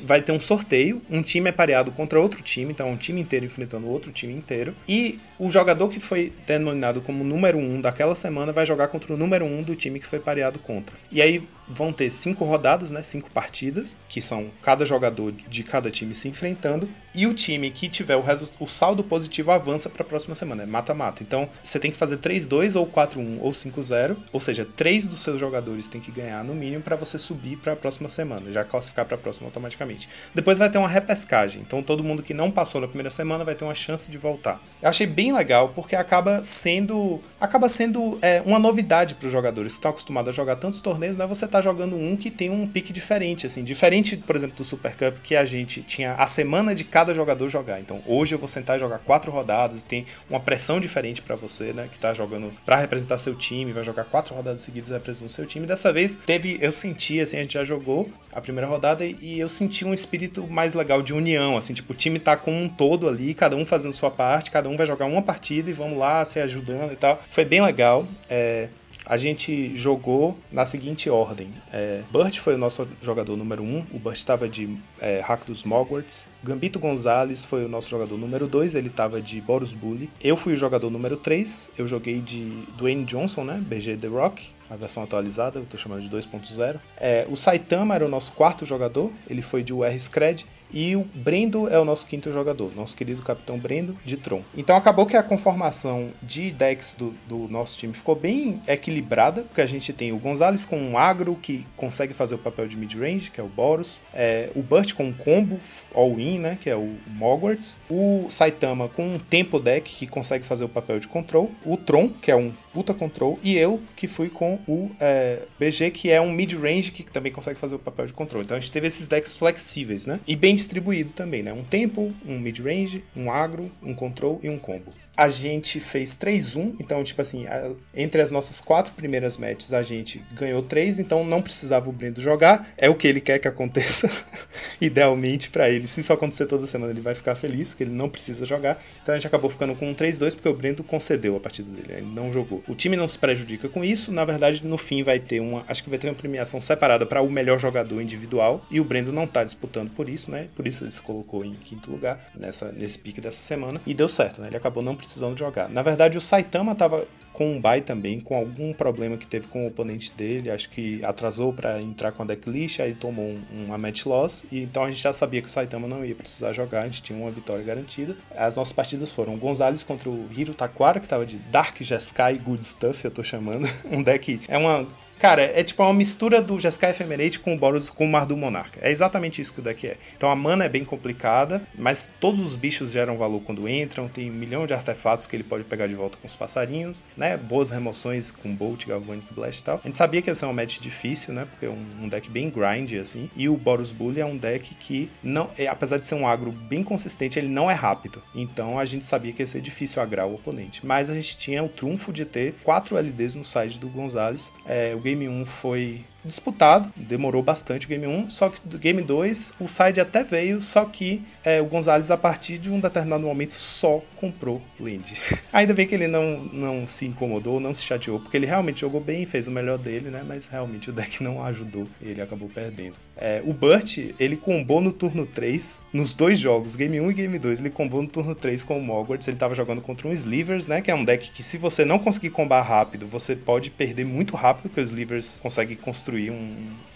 [0.05, 3.45] vai ter um sorteio, um time é pareado contra outro time, então um time inteiro
[3.45, 8.15] enfrentando outro time inteiro, e o jogador que foi denominado como número 1 um daquela
[8.15, 10.95] semana vai jogar contra o número 1 um do time que foi pareado contra.
[11.11, 13.01] E aí vão ter cinco rodadas, né?
[13.01, 16.87] Cinco partidas, que são cada jogador de cada time se enfrentando.
[17.13, 18.23] E o time que tiver o,
[18.59, 20.63] o saldo positivo avança para a próxima semana.
[20.63, 21.23] É mata-mata.
[21.23, 24.17] Então você tem que fazer 3-2 ou 4-1 ou 5-0.
[24.31, 27.73] Ou seja, três dos seus jogadores tem que ganhar no mínimo para você subir para
[27.73, 30.07] a próxima próxima semana, já classificar para a próxima automaticamente.
[30.33, 33.55] Depois vai ter uma repescagem, então todo mundo que não passou na primeira semana vai
[33.55, 34.61] ter uma chance de voltar.
[34.81, 39.73] Eu achei bem legal porque acaba sendo acaba sendo é, uma novidade para os jogadores
[39.73, 41.25] que estão acostumados a jogar tantos torneios, né?
[41.25, 44.95] Você tá jogando um que tem um pique diferente, assim, diferente, por exemplo, do Super
[44.95, 47.79] Cup que a gente tinha a semana de cada jogador jogar.
[47.79, 51.73] Então hoje eu vou sentar e jogar quatro rodadas, tem uma pressão diferente para você,
[51.73, 51.89] né?
[51.91, 55.65] Que tá jogando para representar seu time, vai jogar quatro rodadas seguidas representando seu time.
[55.65, 57.94] Dessa vez teve, eu senti, assim, a gente já jogou
[58.31, 61.95] a primeira rodada e eu senti um espírito mais legal de união, assim, tipo, o
[61.95, 65.05] time tá como um todo ali, cada um fazendo sua parte, cada um vai jogar
[65.05, 67.21] uma partida e vamos lá, se ajudando e tal.
[67.29, 68.05] Foi bem legal.
[68.29, 68.67] É,
[69.05, 71.49] a gente jogou na seguinte ordem.
[71.71, 75.45] É, Burt foi o nosso jogador número 1, um, o Burt estava de é, Hack
[75.45, 76.27] dos Mogwarts.
[76.43, 80.09] Gambito Gonzalez foi o nosso jogador número 2, ele estava de Boros Bully.
[80.21, 82.45] Eu fui o jogador número 3, eu joguei de
[82.77, 83.63] Dwayne Johnson, né?
[83.65, 86.79] BG The Rock, a versão atualizada, eu tô chamando de 2.0.
[86.97, 90.45] É, o Saitama era o nosso quarto jogador, ele foi de UR Scred.
[90.75, 94.41] E o Brendo é o nosso quinto jogador, nosso querido capitão Brendo de Tron.
[94.57, 99.61] Então acabou que a conformação de decks do, do nosso time ficou bem equilibrada, porque
[99.61, 103.31] a gente tem o Gonzalez com um agro que consegue fazer o papel de mid-range,
[103.31, 105.57] que é o Boros, é, o Burt com um combo
[105.93, 110.65] all-in, né, que é o Mogwarts, o Saitama com um tempo deck que consegue fazer
[110.65, 114.27] o papel de control, o Tron, que é um puta control, e eu que fui
[114.27, 118.11] com o é, BG, que é um mid-range que também consegue fazer o papel de
[118.11, 118.43] control.
[118.43, 120.19] Então a gente teve esses decks flexíveis, né?
[120.27, 121.53] E bem distribuído também, né?
[121.53, 126.75] Um tempo, um mid-range, um agro, um control e um combo a gente fez 3-1,
[126.79, 131.23] então, tipo assim, a, entre as nossas quatro primeiras matches, a gente ganhou 3, então
[131.23, 134.09] não precisava o Brendo jogar, é o que ele quer que aconteça,
[134.81, 135.87] idealmente para ele.
[135.87, 138.81] Se isso acontecer toda semana, ele vai ficar feliz, porque ele não precisa jogar.
[139.01, 141.99] Então a gente acabou ficando com um 3-2, porque o Brendo concedeu a partida dele,
[141.99, 142.63] ele não jogou.
[142.67, 145.83] O time não se prejudica com isso, na verdade, no fim vai ter uma, acho
[145.83, 149.27] que vai ter uma premiação separada para o melhor jogador individual, e o Brendo não
[149.27, 150.47] tá disputando por isso, né?
[150.55, 154.09] Por isso ele se colocou em quinto lugar nessa, nesse pique dessa semana, e deu
[154.09, 154.47] certo, né?
[154.47, 155.69] Ele acabou não precisando jogar.
[155.69, 159.65] Na verdade, o Saitama estava com um bye também, com algum problema que teve com
[159.65, 163.77] o oponente dele, acho que atrasou para entrar com a decklist, aí tomou um, uma
[163.77, 166.83] match loss, e então a gente já sabia que o Saitama não ia precisar jogar,
[166.83, 168.15] a gente tinha uma vitória garantida.
[168.37, 172.37] As nossas partidas foram o Gonzalez contra o Hiro Taquara, que estava de Dark Jeskai
[172.37, 174.87] Good Stuff, eu tô chamando, um deck, é uma
[175.19, 178.79] Cara, é tipo uma mistura do Jeskai Ephemerate com o Boros com o Mardu Monarca.
[178.81, 179.97] É exatamente isso que o deck é.
[180.15, 184.29] Então a mana é bem complicada, mas todos os bichos geram valor quando entram, tem
[184.29, 187.37] um milhão de artefatos que ele pode pegar de volta com os passarinhos, né?
[187.37, 189.79] Boas remoções com Bolt, Galvanic Blast e tal.
[189.83, 191.47] A gente sabia que ia ser uma match difícil, né?
[191.49, 193.29] Porque é um, um deck bem grind, assim.
[193.35, 196.51] E o Boros Bully é um deck que, não, é, apesar de ser um agro
[196.51, 198.21] bem consistente, ele não é rápido.
[198.33, 200.85] Então a gente sabia que ia ser difícil agrar o oponente.
[200.85, 204.51] Mas a gente tinha o trunfo de ter quatro LDs no side do Gonzalez.
[204.65, 209.03] É, o Game 1 foi disputado, demorou bastante o Game 1, só que do Game
[209.03, 213.23] 2 o side até veio, só que é, o Gonzalez a partir de um determinado
[213.23, 215.13] momento só comprou land.
[215.53, 218.99] Ainda bem que ele não, não se incomodou, não se chateou, porque ele realmente jogou
[218.99, 220.23] bem, fez o melhor dele, né?
[220.27, 222.95] Mas realmente o deck não ajudou, ele acabou perdendo.
[223.17, 227.39] É, o Burt, ele combou no turno 3, nos dois jogos, Game 1 e Game
[227.39, 230.67] 2, ele combou no turno 3 com o Mogwarts, ele tava jogando contra um Slivers,
[230.67, 230.81] né?
[230.81, 234.35] Que é um deck que se você não conseguir combar rápido, você pode perder muito
[234.35, 236.55] rápido, porque os Slivers conseguem construir um,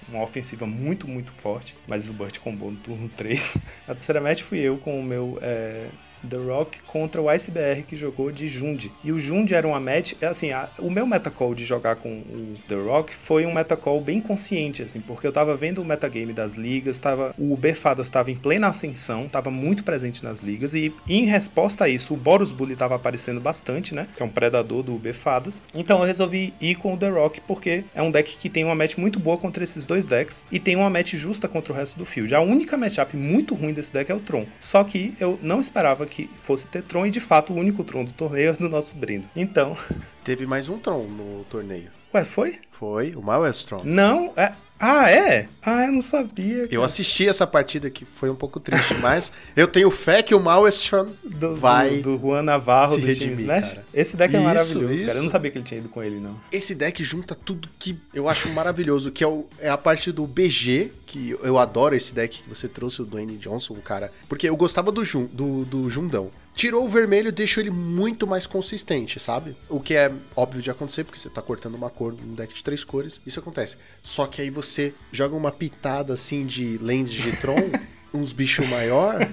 [0.10, 3.58] uma ofensiva muito, muito forte, mas o Burt combou no turno 3.
[3.88, 5.88] Na terceira match fui eu com o meu é,
[6.28, 8.92] The Rock contra o IceBR que jogou de Jund.
[9.04, 12.56] E o Jund era uma match, assim, a, o meu metacall de jogar com o
[12.68, 16.56] The Rock foi um metacall bem consciente, assim, porque eu tava vendo o metagame das
[16.56, 21.26] ligas, tava, o Befadas estava em plena ascensão, tava muito presente nas ligas, e em
[21.26, 24.98] resposta a isso, o Boros Bully tava aparecendo bastante, né, que é um predador do
[24.98, 25.64] Befadas.
[25.74, 28.76] Então eu resolvi ir com o The Rock, porque é um deck que tem uma
[28.76, 31.98] match muito boa contra esses dois decks, e tem uma match justa contra o resto
[31.98, 32.34] do field.
[32.34, 36.06] A única matchup muito ruim desse deck é o Tron, só que eu não esperava
[36.10, 38.96] que fosse ter Tron, e de fato o único Tron do torneio é do nosso
[38.96, 39.30] Brendo.
[39.36, 39.78] Então.
[40.24, 41.92] Teve mais um Tron no torneio.
[42.14, 42.60] Ué, foi?
[42.72, 43.82] Foi, o Maelstrom.
[43.84, 44.54] Não, é.
[44.80, 45.50] Ah, é?
[45.62, 46.62] Ah, eu não sabia.
[46.62, 46.74] Cara.
[46.74, 50.40] Eu assisti essa partida que foi um pouco triste, mas eu tenho fé que o
[50.40, 51.98] Maelstrom do, vai.
[51.98, 53.70] Do, do Juan Navarro do redimir, Team Smash.
[53.70, 53.86] Cara.
[53.94, 55.06] Esse deck é isso, maravilhoso, isso.
[55.06, 55.18] cara.
[55.18, 56.40] Eu não sabia que ele tinha ido com ele, não.
[56.52, 60.26] Esse deck junta tudo que eu acho maravilhoso, que é, o, é a parte do
[60.26, 64.12] BG, que eu adoro esse deck que você trouxe, o Dwayne Johnson, cara.
[64.30, 66.32] Porque eu gostava do, Jun, do, do Jundão.
[66.60, 69.56] Tirou o vermelho, deixou ele muito mais consistente, sabe?
[69.70, 72.62] O que é óbvio de acontecer, porque você tá cortando uma cor num deck de
[72.62, 73.78] três cores, isso acontece.
[74.04, 77.56] Só que aí você joga uma pitada assim de lentes de Tron,
[78.14, 79.26] uns bichos maior,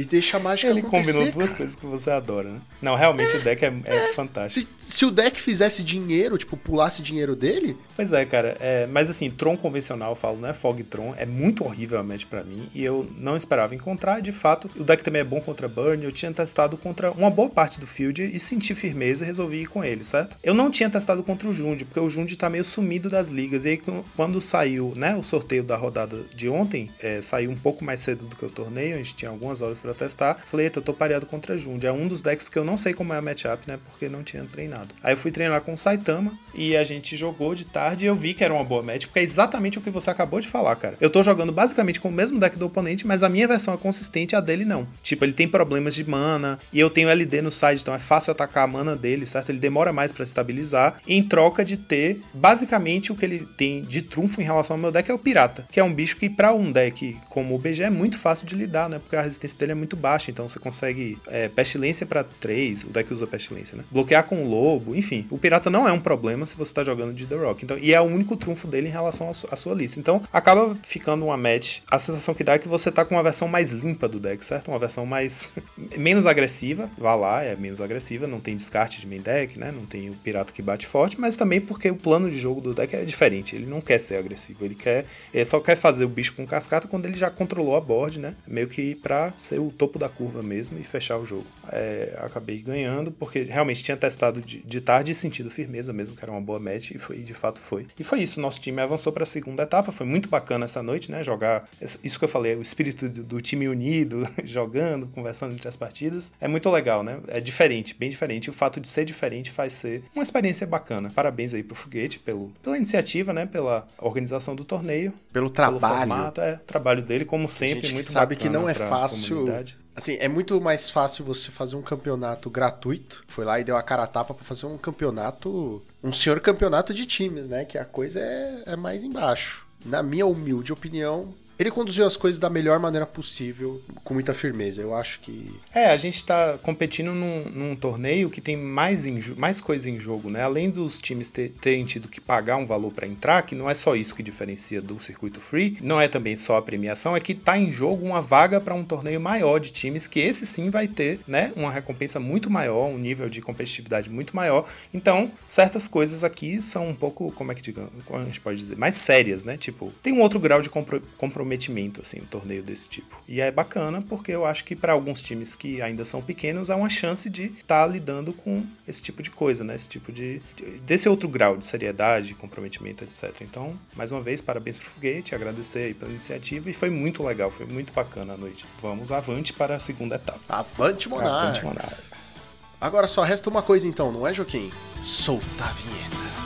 [0.00, 1.56] E deixa a mágica Ele acontecer, combinou duas cara.
[1.58, 2.60] coisas que você adora, né?
[2.80, 4.66] Não, realmente o deck é, é fantástico.
[4.80, 8.56] Se, se o deck fizesse dinheiro, tipo, pulasse dinheiro dele, Pois é, cara.
[8.60, 12.02] é, mas assim, Tron convencional, eu falo, não é Fog Tron, é muito horrível a
[12.02, 12.68] match pra mim.
[12.74, 14.20] E eu não esperava encontrar.
[14.20, 16.02] De fato, o deck também é bom contra Burn.
[16.02, 19.66] Eu tinha testado contra uma boa parte do field e senti firmeza e resolvi ir
[19.66, 20.38] com ele, certo?
[20.42, 23.64] Eu não tinha testado contra o Jund, porque o Jund tá meio sumido das ligas.
[23.64, 23.82] E aí,
[24.16, 28.24] quando saiu, né, o sorteio da rodada de ontem, é, saiu um pouco mais cedo
[28.24, 30.38] do que o torneio, a gente tinha algumas horas pra testar.
[30.44, 31.84] Falei, eu tô pareado contra Jund.
[31.84, 34.22] É um dos decks que eu não sei como é a matchup, né, porque não
[34.22, 34.94] tinha treinado.
[35.02, 38.14] Aí eu fui treinar com o Saitama e a gente jogou de tarde e eu
[38.14, 40.74] vi que era uma boa match, porque é exatamente o que você acabou de falar,
[40.76, 40.96] cara.
[41.00, 43.76] Eu tô jogando basicamente com o mesmo deck do oponente, mas a minha versão é
[43.76, 44.86] consistente, a dele não.
[45.02, 48.32] Tipo, ele tem problemas de mana e eu tenho LD no side, então é fácil
[48.32, 49.50] atacar a mana dele, certo?
[49.50, 54.02] Ele demora mais pra estabilizar, em troca de ter basicamente o que ele tem de
[54.02, 56.52] trunfo em relação ao meu deck é o pirata, que é um bicho que pra
[56.52, 58.98] um deck como o BG é muito fácil de lidar, né?
[58.98, 62.88] Porque a resistência dele é muito baixa, então você consegue é, pestilência pra 3, o
[62.88, 63.84] deck usa pestilência, né?
[63.90, 65.26] Bloquear com o lobo, enfim.
[65.30, 67.64] O pirata não é um problema se você tá jogando de The Rock.
[67.64, 69.98] Então, e é o único trunfo dele em relação à sua lista.
[69.98, 71.80] Então, acaba ficando uma match.
[71.90, 74.44] A sensação que dá é que você tá com uma versão mais limpa do deck,
[74.44, 74.68] certo?
[74.68, 75.52] Uma versão mais
[75.96, 76.90] menos agressiva.
[76.98, 79.70] Vá lá, é menos agressiva, não tem descarte de main deck, né?
[79.70, 82.74] Não tem o pirata que bate forte, mas também porque o plano de jogo do
[82.74, 83.54] deck é diferente.
[83.54, 86.88] Ele não quer ser agressivo, ele quer, ele só quer fazer o bicho com cascata
[86.88, 88.34] quando ele já controlou a board, né?
[88.46, 91.46] Meio que pra ser o topo da curva mesmo e fechar o jogo.
[91.70, 96.24] É, acabei ganhando porque realmente tinha testado de, de tarde e sentido firmeza mesmo, que
[96.24, 97.86] era uma boa match e foi, e de fato foi.
[97.98, 101.22] E foi isso, nosso time avançou pra segunda etapa, foi muito bacana essa noite, né?
[101.22, 105.76] Jogar isso que eu falei, o espírito do, do time unido, jogando, conversando entre as
[105.76, 107.18] partidas, é muito legal, né?
[107.28, 108.46] É diferente, bem diferente.
[108.46, 111.10] E o fato de ser diferente faz ser uma experiência bacana.
[111.14, 113.46] Parabéns aí pro Foguete pelo, pela iniciativa, né?
[113.46, 115.12] Pela organização do torneio.
[115.32, 115.98] pelo Pelo trabalho.
[115.98, 118.74] formato, é, o trabalho dele, como A sempre, gente muito sabe que bacana não é
[118.74, 119.44] fácil.
[119.50, 119.78] Comunidade.
[119.94, 123.22] Assim, é muito mais fácil você fazer um campeonato gratuito.
[123.28, 125.82] Foi lá e deu a cara a tapa pra fazer um campeonato.
[126.02, 127.64] Um senhor campeonato de times, né?
[127.64, 129.66] Que a coisa é, é mais embaixo.
[129.84, 134.80] Na minha humilde opinião, ele conduziu as coisas da melhor maneira possível, com muita firmeza.
[134.80, 135.54] Eu acho que.
[135.74, 139.04] É, a gente tá competindo num, num torneio que tem mais,
[139.36, 140.42] mais coisa em jogo, né?
[140.42, 143.74] Além dos times ter- terem tido que pagar um valor pra entrar, que não é
[143.74, 147.34] só isso que diferencia do circuito free, não é também só a premiação, é que
[147.34, 150.88] tá em jogo uma vaga pra um torneio maior de times, que esse sim vai
[150.88, 151.52] ter, né?
[151.54, 154.66] Uma recompensa muito maior, um nível de competitividade muito maior.
[154.94, 158.58] Então, certas coisas aqui são um pouco, como é que diga, como a gente pode
[158.58, 159.58] dizer, mais sérias, né?
[159.58, 161.02] Tipo, tem um outro grau de compro-
[161.50, 163.20] comprometimento, assim, um torneio desse tipo.
[163.26, 166.76] E é bacana porque eu acho que para alguns times que ainda são pequenos, há
[166.76, 169.74] uma chance de estar lidando com esse tipo de coisa, né?
[169.74, 170.40] Esse tipo de.
[170.56, 173.34] de- desse outro grau de seriedade, comprometimento, etc.
[173.42, 177.50] Então, mais uma vez, parabéns pro Foguete, agradecer aí pela iniciativa e foi muito legal,
[177.50, 178.64] foi muito bacana a noite.
[178.80, 180.40] Vamos avante para a segunda etapa.
[180.48, 181.32] Avante Monarks!
[181.42, 182.40] Avante Monarks.
[182.80, 184.70] Agora só resta uma coisa então, não é, Joaquim?
[185.02, 186.39] Solta a vinheta.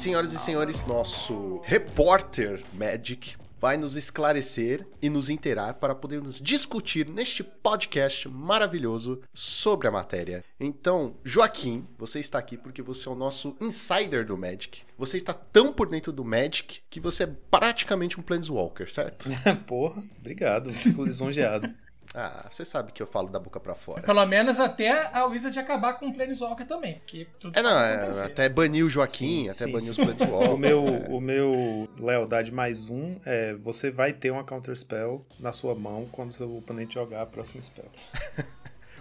[0.00, 7.06] Senhoras e senhores, nosso repórter Magic vai nos esclarecer e nos inteirar para podermos discutir
[7.06, 10.42] neste podcast maravilhoso sobre a matéria.
[10.58, 14.80] Então, Joaquim, você está aqui porque você é o nosso insider do Magic.
[14.96, 19.28] Você está tão por dentro do Magic que você é praticamente um Planeswalker, certo?
[19.68, 21.70] Porra, obrigado, fico lisonjeado.
[22.14, 24.02] Ah, você sabe que eu falo da boca pra fora.
[24.02, 28.24] Pelo menos até a Wizard acabar com o Planeswalker também, porque tudo É, não, é,
[28.24, 30.02] até banir o Joaquim, Sim, até sim, banir os sim.
[30.02, 30.52] Planeswalkers.
[30.52, 35.52] O meu, o meu lealdade mais um é você vai ter uma counter spell na
[35.52, 37.88] sua mão quando seu oponente jogar a próxima spell.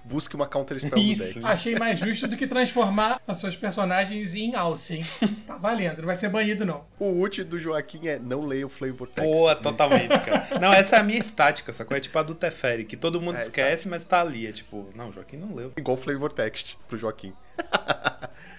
[0.10, 1.36] Busque uma counter spell do Isso.
[1.36, 1.46] deck.
[1.46, 5.06] Achei mais justo do que transformar as suas personagens em alce, hein?
[5.46, 6.84] Tá valendo, não vai ser banido não.
[6.98, 9.32] O ult do Joaquim é não leia o Flavor Text.
[9.32, 10.60] Boa, totalmente, cara.
[10.60, 11.96] Não, essa é a minha estática, sacou?
[11.96, 14.48] É tipo a do Teferi, que todo mundo É, esquece, mas tá ali.
[14.48, 15.72] É tipo, não, Joaquim não leu.
[15.78, 17.34] Igual Flavor Text pro Joaquim.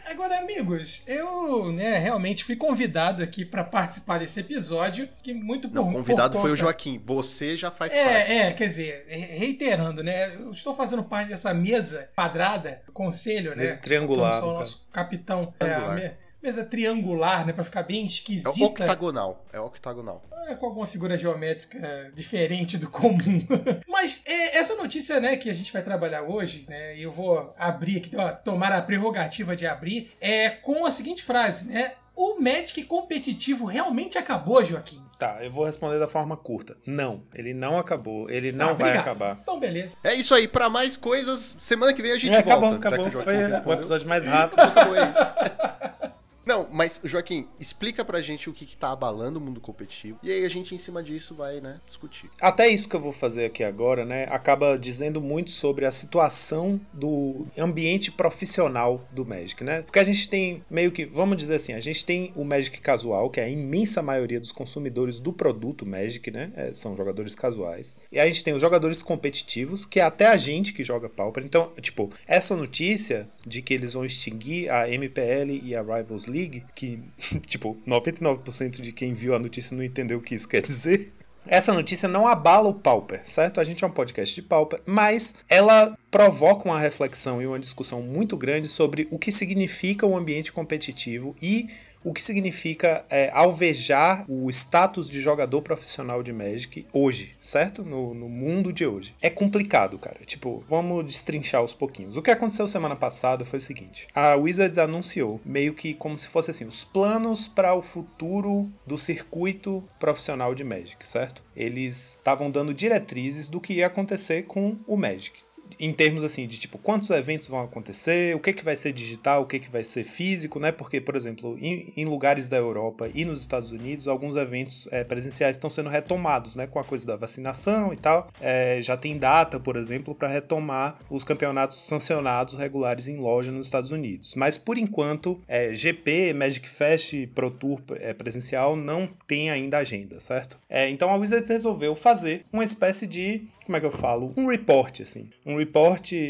[0.06, 5.74] Agora, amigos, eu né, realmente fui convidado aqui pra participar desse episódio, que muito por
[5.76, 7.00] Não, o convidado por foi o Joaquim.
[7.04, 8.08] Você já faz parte.
[8.08, 10.34] É, é, quer dizer, re- reiterando, né?
[10.34, 13.62] Eu estou fazendo parte dessa mesa quadrada, conselho, né?
[13.62, 15.54] Mesa triangular, Eu sou nosso capitão.
[15.60, 15.94] É, Triangular.
[15.94, 16.12] me-
[16.42, 17.52] mesa triangular, né?
[17.52, 18.50] Pra ficar bem É esquisita.
[18.64, 19.44] octagonal.
[19.52, 20.22] É octagonal.
[20.48, 23.46] É, com alguma figura geométrica diferente do comum.
[23.86, 27.54] Mas é, essa notícia, né, que a gente vai trabalhar hoje, né, e eu vou
[27.58, 31.92] abrir aqui, ó, tomar a prerrogativa de abrir, é com a seguinte frase, né?
[32.16, 35.00] O Magic competitivo realmente acabou, Joaquim?
[35.18, 36.76] Tá, eu vou responder da forma curta.
[36.86, 38.28] Não, ele não acabou.
[38.30, 39.00] Ele não Ah, vai obrigado.
[39.00, 39.38] acabar.
[39.42, 39.96] Então, beleza.
[40.02, 40.48] É isso aí.
[40.48, 42.76] Pra mais coisas, semana que vem a gente É, volta.
[42.76, 43.22] acabou, acabou.
[43.22, 43.36] Foi
[43.66, 44.58] o episódio mais rápido.
[44.60, 45.20] Acabou, é isso.
[46.44, 50.18] Não, mas, Joaquim, explica pra gente o que, que tá abalando o mundo competitivo.
[50.22, 52.30] E aí a gente, em cima disso, vai, né, discutir.
[52.40, 56.80] Até isso que eu vou fazer aqui agora, né, acaba dizendo muito sobre a situação
[56.92, 59.82] do ambiente profissional do Magic, né?
[59.82, 63.30] Porque a gente tem meio que, vamos dizer assim, a gente tem o Magic casual,
[63.30, 66.50] que é a imensa maioria dos consumidores do produto Magic, né?
[66.54, 67.96] É, são jogadores casuais.
[68.10, 71.44] E a gente tem os jogadores competitivos, que é até a gente que joga Pauper.
[71.44, 76.64] Então, tipo, essa notícia de que eles vão extinguir a MPL e a Rivals League,
[76.74, 77.02] que,
[77.46, 81.12] tipo, 99% de quem viu a notícia não entendeu o que isso quer dizer.
[81.46, 83.60] Essa notícia não abala o Pauper, certo?
[83.60, 88.02] A gente é um podcast de Pauper, mas ela provoca uma reflexão e uma discussão
[88.02, 91.68] muito grande sobre o que significa o ambiente competitivo e
[92.02, 97.84] o que significa é, alvejar o status de jogador profissional de Magic hoje, certo?
[97.84, 99.14] No, no mundo de hoje.
[99.20, 100.20] É complicado, cara.
[100.24, 102.16] Tipo, vamos destrinchar aos pouquinhos.
[102.16, 106.28] O que aconteceu semana passada foi o seguinte: a Wizards anunciou, meio que como se
[106.28, 111.42] fosse assim, os planos para o futuro do circuito profissional de Magic, certo?
[111.54, 115.40] Eles estavam dando diretrizes do que ia acontecer com o Magic
[115.80, 119.42] em termos assim de tipo quantos eventos vão acontecer, o que que vai ser digital,
[119.42, 120.70] o que que vai ser físico, né?
[120.70, 125.02] Porque, por exemplo, em, em lugares da Europa e nos Estados Unidos, alguns eventos é,
[125.02, 126.66] presenciais estão sendo retomados, né?
[126.66, 128.28] Com a coisa da vacinação e tal.
[128.40, 133.66] É, já tem data, por exemplo, para retomar os campeonatos sancionados regulares em loja nos
[133.66, 134.34] Estados Unidos.
[134.34, 140.20] Mas por enquanto, é, GP, Magic Fest, Pro Tour é, presencial não tem ainda agenda,
[140.20, 140.58] certo?
[140.68, 144.46] É, então a Wizards resolveu fazer uma espécie de, como é que eu falo, um
[144.46, 145.69] report assim, um report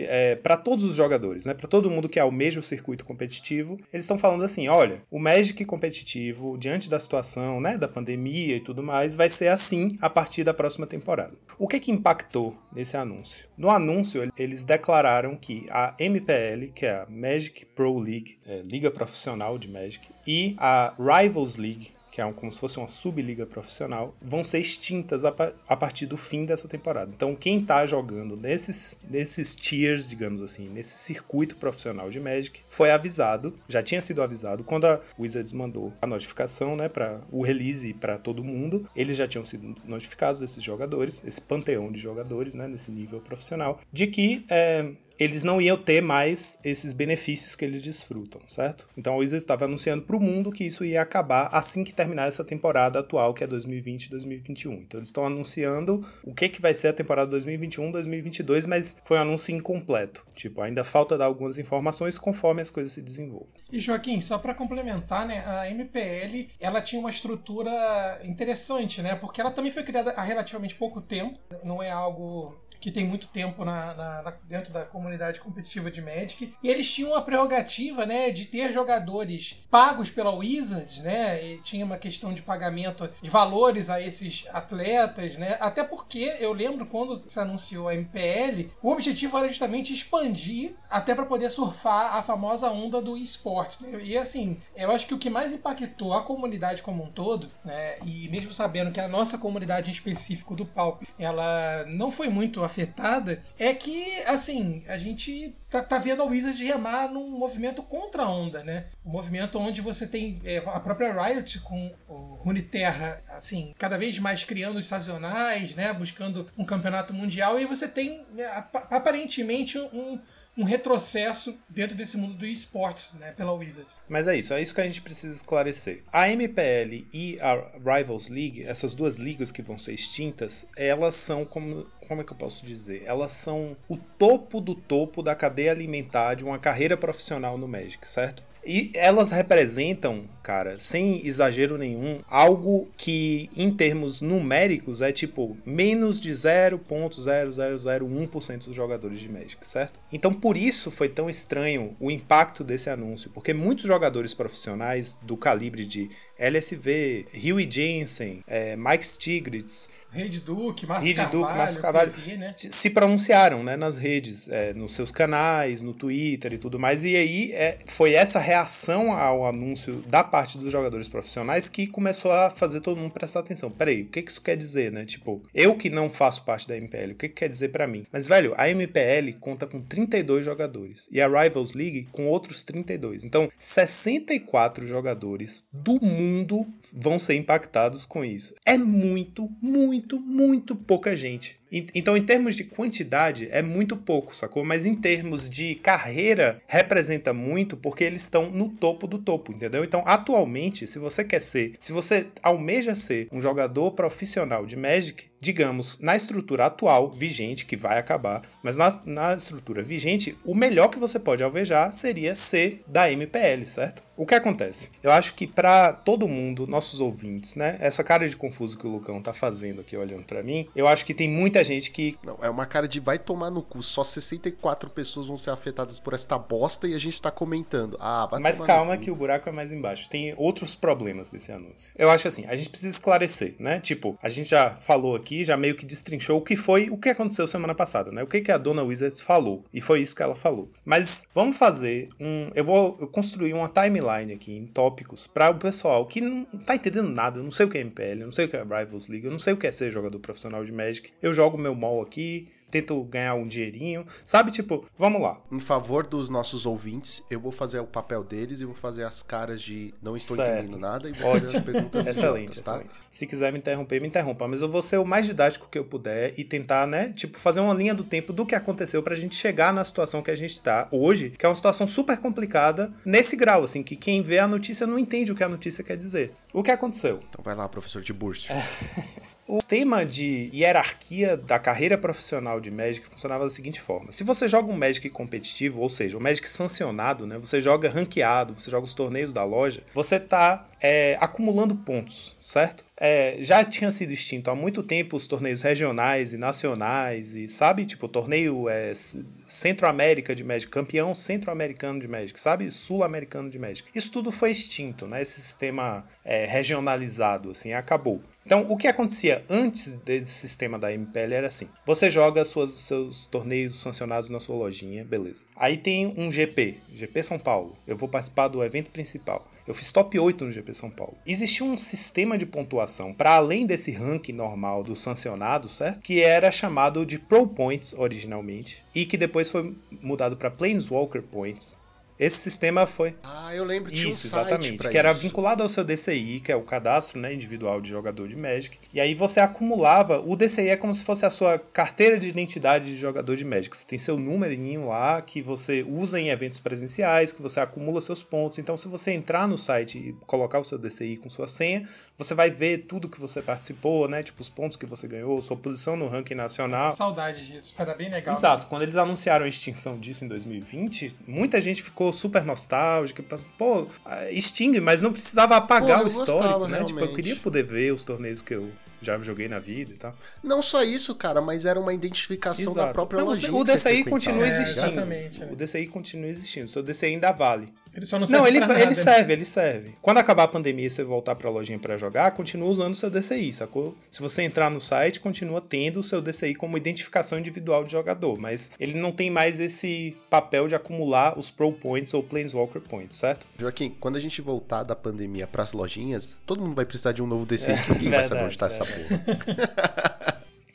[0.08, 1.54] é, para todos os jogadores, né?
[1.54, 5.64] Para todo mundo que almeja o circuito competitivo, eles estão falando assim: olha, o Magic
[5.64, 10.44] competitivo, diante da situação, né, da pandemia e tudo mais, vai ser assim a partir
[10.44, 11.36] da próxima temporada.
[11.58, 13.48] O que que impactou nesse anúncio?
[13.56, 18.90] No anúncio, eles declararam que a MPL, que é a Magic Pro League, é, liga
[18.90, 23.46] profissional de Magic, e a Rivals League, que é um, como se fosse uma subliga
[23.46, 25.34] profissional, vão ser extintas a,
[25.66, 27.10] a partir do fim dessa temporada.
[27.14, 32.90] Então, quem tá jogando nesses, nesses tiers, digamos assim, nesse circuito profissional de Magic, foi
[32.90, 37.94] avisado, já tinha sido avisado, quando a Wizards mandou a notificação, né, para o release
[37.94, 42.68] para todo mundo, eles já tinham sido notificados, esses jogadores, esse panteão de jogadores, né,
[42.68, 44.44] nesse nível profissional, de que.
[44.50, 48.88] é, eles não iam ter mais esses benefícios que eles desfrutam, certo?
[48.96, 52.26] Então a Wizards estava anunciando para o mundo que isso ia acabar assim que terminar
[52.26, 54.72] essa temporada atual, que é 2020-2021.
[54.82, 59.22] Então eles estão anunciando o que, que vai ser a temporada 2021-2022, mas foi um
[59.22, 60.26] anúncio incompleto.
[60.34, 63.48] Tipo, ainda falta dar algumas informações conforme as coisas se desenvolvam.
[63.70, 69.14] E Joaquim, só para complementar, né, a MPL, ela tinha uma estrutura interessante, né?
[69.14, 73.26] Porque ela também foi criada há relativamente pouco tempo, não é algo que tem muito
[73.28, 75.09] tempo na, na- na- dentro da comunidade
[75.40, 76.54] competitiva de Magic.
[76.62, 81.44] E eles tinham a prerrogativa, né, de ter jogadores pagos pela Wizards, né?
[81.44, 85.56] E tinha uma questão de pagamento de valores a esses atletas, né?
[85.60, 91.14] Até porque eu lembro quando se anunciou a MPL, o objetivo era justamente expandir até
[91.14, 93.80] para poder surfar a famosa onda do esportes.
[93.80, 94.00] Né?
[94.02, 97.98] E assim, eu acho que o que mais impactou a comunidade como um todo, né?
[98.04, 102.62] E mesmo sabendo que a nossa comunidade em específico do palco, ela não foi muito
[102.64, 108.22] afetada, é que assim, a gente tá, tá vendo a Wizard remar num movimento contra
[108.22, 108.86] a onda, né?
[109.04, 114.18] Um movimento onde você tem é, a própria Riot com o Runeterra, assim, cada vez
[114.18, 115.92] mais criando os sazonais, né?
[115.92, 120.20] Buscando um campeonato mundial e você tem né, apa- aparentemente um,
[120.60, 123.32] um retrocesso dentro desse mundo do esportes, né?
[123.32, 123.98] Pela Wizards.
[124.08, 126.02] Mas é isso, é isso que a gente precisa esclarecer.
[126.12, 131.44] A MPL e a Rivals League, essas duas ligas que vão ser extintas, elas são
[131.44, 133.04] como como é que eu posso dizer?
[133.06, 138.08] Elas são o topo do topo da cadeia alimentar de uma carreira profissional no Magic,
[138.08, 138.44] certo?
[138.64, 146.20] E elas representam, cara, sem exagero nenhum, algo que em termos numéricos é tipo menos
[146.20, 149.98] de 0.0001% dos jogadores de Magic, certo?
[150.12, 155.36] Então por isso foi tão estranho o impacto desse anúncio, porque muitos jogadores profissionais do
[155.36, 161.80] calibre de LSV, Huey Jensen, eh, Mike Stiglitz, Reid Duke, Márcio Reid Carvalho, Duke, Márcio
[161.80, 162.54] Carvalho, PV, né?
[162.56, 167.04] se pronunciaram né, nas redes, é, nos seus canais, no Twitter e tudo mais.
[167.04, 172.32] E aí é, foi essa reação ao anúncio da parte dos jogadores profissionais que começou
[172.32, 173.70] a fazer todo mundo prestar atenção.
[173.70, 175.04] Peraí, o que que isso quer dizer, né?
[175.04, 178.04] Tipo, eu que não faço parte da MPL, o que que quer dizer para mim?
[178.12, 183.24] Mas, velho, a MPL conta com 32 jogadores e a Rivals League com outros 32.
[183.24, 188.54] Então, 64 jogadores do mundo vão ser impactados com isso.
[188.64, 191.59] É muito, muito, muito pouca gente.
[191.72, 194.64] Então, em termos de quantidade, é muito pouco, sacou?
[194.64, 199.84] Mas em termos de carreira, representa muito porque eles estão no topo do topo, entendeu?
[199.84, 205.30] Então, atualmente, se você quer ser, se você almeja ser um jogador profissional de Magic,
[205.40, 210.88] digamos, na estrutura atual, vigente, que vai acabar, mas na, na estrutura vigente, o melhor
[210.88, 214.02] que você pode alvejar seria ser da MPL, certo?
[214.20, 214.90] O que acontece?
[215.02, 218.90] Eu acho que para todo mundo, nossos ouvintes, né, essa cara de confuso que o
[218.90, 222.38] Lucão tá fazendo aqui olhando para mim, eu acho que tem muita gente que Não,
[222.42, 226.14] é uma cara de vai tomar no cu, só 64 pessoas vão ser afetadas por
[226.14, 227.96] esta bosta e a gente tá comentando.
[228.00, 229.04] Ah, vai Mas tomar calma no cu.
[229.04, 230.08] que o buraco é mais embaixo.
[230.08, 231.92] Tem outros problemas desse anúncio.
[231.96, 233.80] Eu acho assim, a gente precisa esclarecer, né?
[233.80, 237.08] Tipo, a gente já falou aqui, já meio que destrinchou o que foi, o que
[237.08, 238.22] aconteceu semana passada, né?
[238.22, 239.64] O que que a dona Wizards falou.
[239.72, 240.70] E foi isso que ela falou.
[240.84, 245.54] Mas vamos fazer um, eu vou eu construir uma timeline aqui em tópicos para o
[245.54, 248.32] pessoal que não tá entendendo nada, eu não sei o que é MPL, eu não
[248.32, 250.64] sei o que é Rivals League, eu não sei o que é ser jogador profissional
[250.64, 251.12] de Magic.
[251.22, 254.52] Eu jogo meu mall aqui, tento ganhar um dinheirinho, sabe?
[254.52, 255.40] Tipo, vamos lá.
[255.50, 259.24] Em favor dos nossos ouvintes, eu vou fazer o papel deles e vou fazer as
[259.24, 260.58] caras de não estou Certo.
[260.60, 262.76] entendendo nada e vou fazer as perguntas Excelente, tá?
[262.76, 263.00] excelente.
[263.10, 264.46] Se quiser me interromper, me interrompa.
[264.46, 267.58] Mas eu vou ser o mais didático que eu puder e tentar, né, tipo, fazer
[267.58, 270.60] uma linha do tempo do que aconteceu pra gente chegar na situação que a gente
[270.62, 274.46] tá hoje, que é uma situação super complicada, nesse grau, assim, que quem vê a
[274.46, 276.32] notícia não entende o que a notícia quer dizer.
[276.54, 277.18] O que aconteceu?
[277.28, 278.52] Então vai lá, professor Tiburcio.
[278.52, 278.60] É.
[279.50, 284.46] O sistema de hierarquia da carreira profissional de Magic funcionava da seguinte forma: se você
[284.46, 287.36] joga um Magic competitivo, ou seja, um Magic sancionado, né?
[287.36, 292.84] Você joga ranqueado, você joga os torneios da loja, você tá é, acumulando pontos, certo?
[292.96, 297.86] É, já tinha sido extinto há muito tempo os torneios regionais e nacionais, e sabe?
[297.86, 302.70] Tipo, torneio é, Centro-América de Magic, campeão centro-americano de Magic, sabe?
[302.70, 303.88] Sul-americano de Magic.
[303.94, 305.22] Isso tudo foi extinto, né?
[305.22, 308.22] Esse sistema é, regionalizado, assim, acabou.
[308.50, 313.28] Então, o que acontecia antes desse sistema da MPL era assim: você joga suas, seus
[313.28, 315.44] torneios sancionados na sua lojinha, beleza.
[315.54, 317.76] Aí tem um GP, GP São Paulo.
[317.86, 319.48] Eu vou participar do evento principal.
[319.68, 321.16] Eu fiz top 8 no GP São Paulo.
[321.24, 326.00] Existia um sistema de pontuação para além desse ranking normal do sancionado, certo?
[326.00, 331.78] Que era chamado de Pro Points originalmente e que depois foi mudado para Planeswalker Points.
[332.20, 334.86] Esse sistema foi Ah, eu lembro, tinha isso, um exatamente.
[334.86, 335.20] Que era isso.
[335.20, 338.78] vinculado ao seu DCI, que é o cadastro né, individual de jogador de Magic.
[338.92, 340.20] E aí você acumulava.
[340.20, 343.74] O DCI é como se fosse a sua carteira de identidade de jogador de Magic.
[343.74, 348.22] Você tem seu numerinho lá que você usa em eventos presenciais, que você acumula seus
[348.22, 348.58] pontos.
[348.58, 351.88] Então, se você entrar no site e colocar o seu DCI com sua senha,
[352.22, 354.22] você vai ver tudo que você participou, né?
[354.22, 356.94] Tipo, os pontos que você ganhou, sua posição no ranking nacional.
[356.94, 358.34] Saudade disso, era bem legal.
[358.34, 363.24] Exato, quando eles anunciaram a extinção disso em 2020, muita gente ficou super nostálgica,
[363.56, 363.86] pô,
[364.30, 366.78] extingue, mas não precisava apagar Pô, o histórico, gostava, né?
[366.84, 367.16] Tipo, eu realmente.
[367.16, 370.14] queria poder ver os torneios que eu já joguei na vida e tal.
[370.44, 373.54] Não só isso, cara, mas era uma identificação da própria Não, lojinha.
[373.54, 374.86] o DCI continua É, existindo.
[374.88, 375.46] exatamente, é.
[375.46, 376.66] O DCI continua existindo.
[376.66, 377.72] O seu DCI ainda vale.
[377.94, 378.94] Ele só não Não, serve ele, pra ele nada, né?
[378.94, 379.94] serve, ele serve.
[380.00, 383.10] Quando acabar a pandemia e você voltar pra lojinha pra jogar, continua usando o seu
[383.10, 383.96] DCI, sacou?
[384.10, 388.38] Se você entrar no site, continua tendo o seu DCI como identificação individual de jogador,
[388.38, 393.16] mas ele não tem mais esse papel de acumular os Pro Points ou Planeswalker Points,
[393.16, 393.46] certo?
[393.58, 397.26] Joaquim, quando a gente voltar da pandemia pras lojinhas, todo mundo vai precisar de um
[397.26, 400.10] novo DCI, que ninguém vai saber verdade, onde tá essa porra.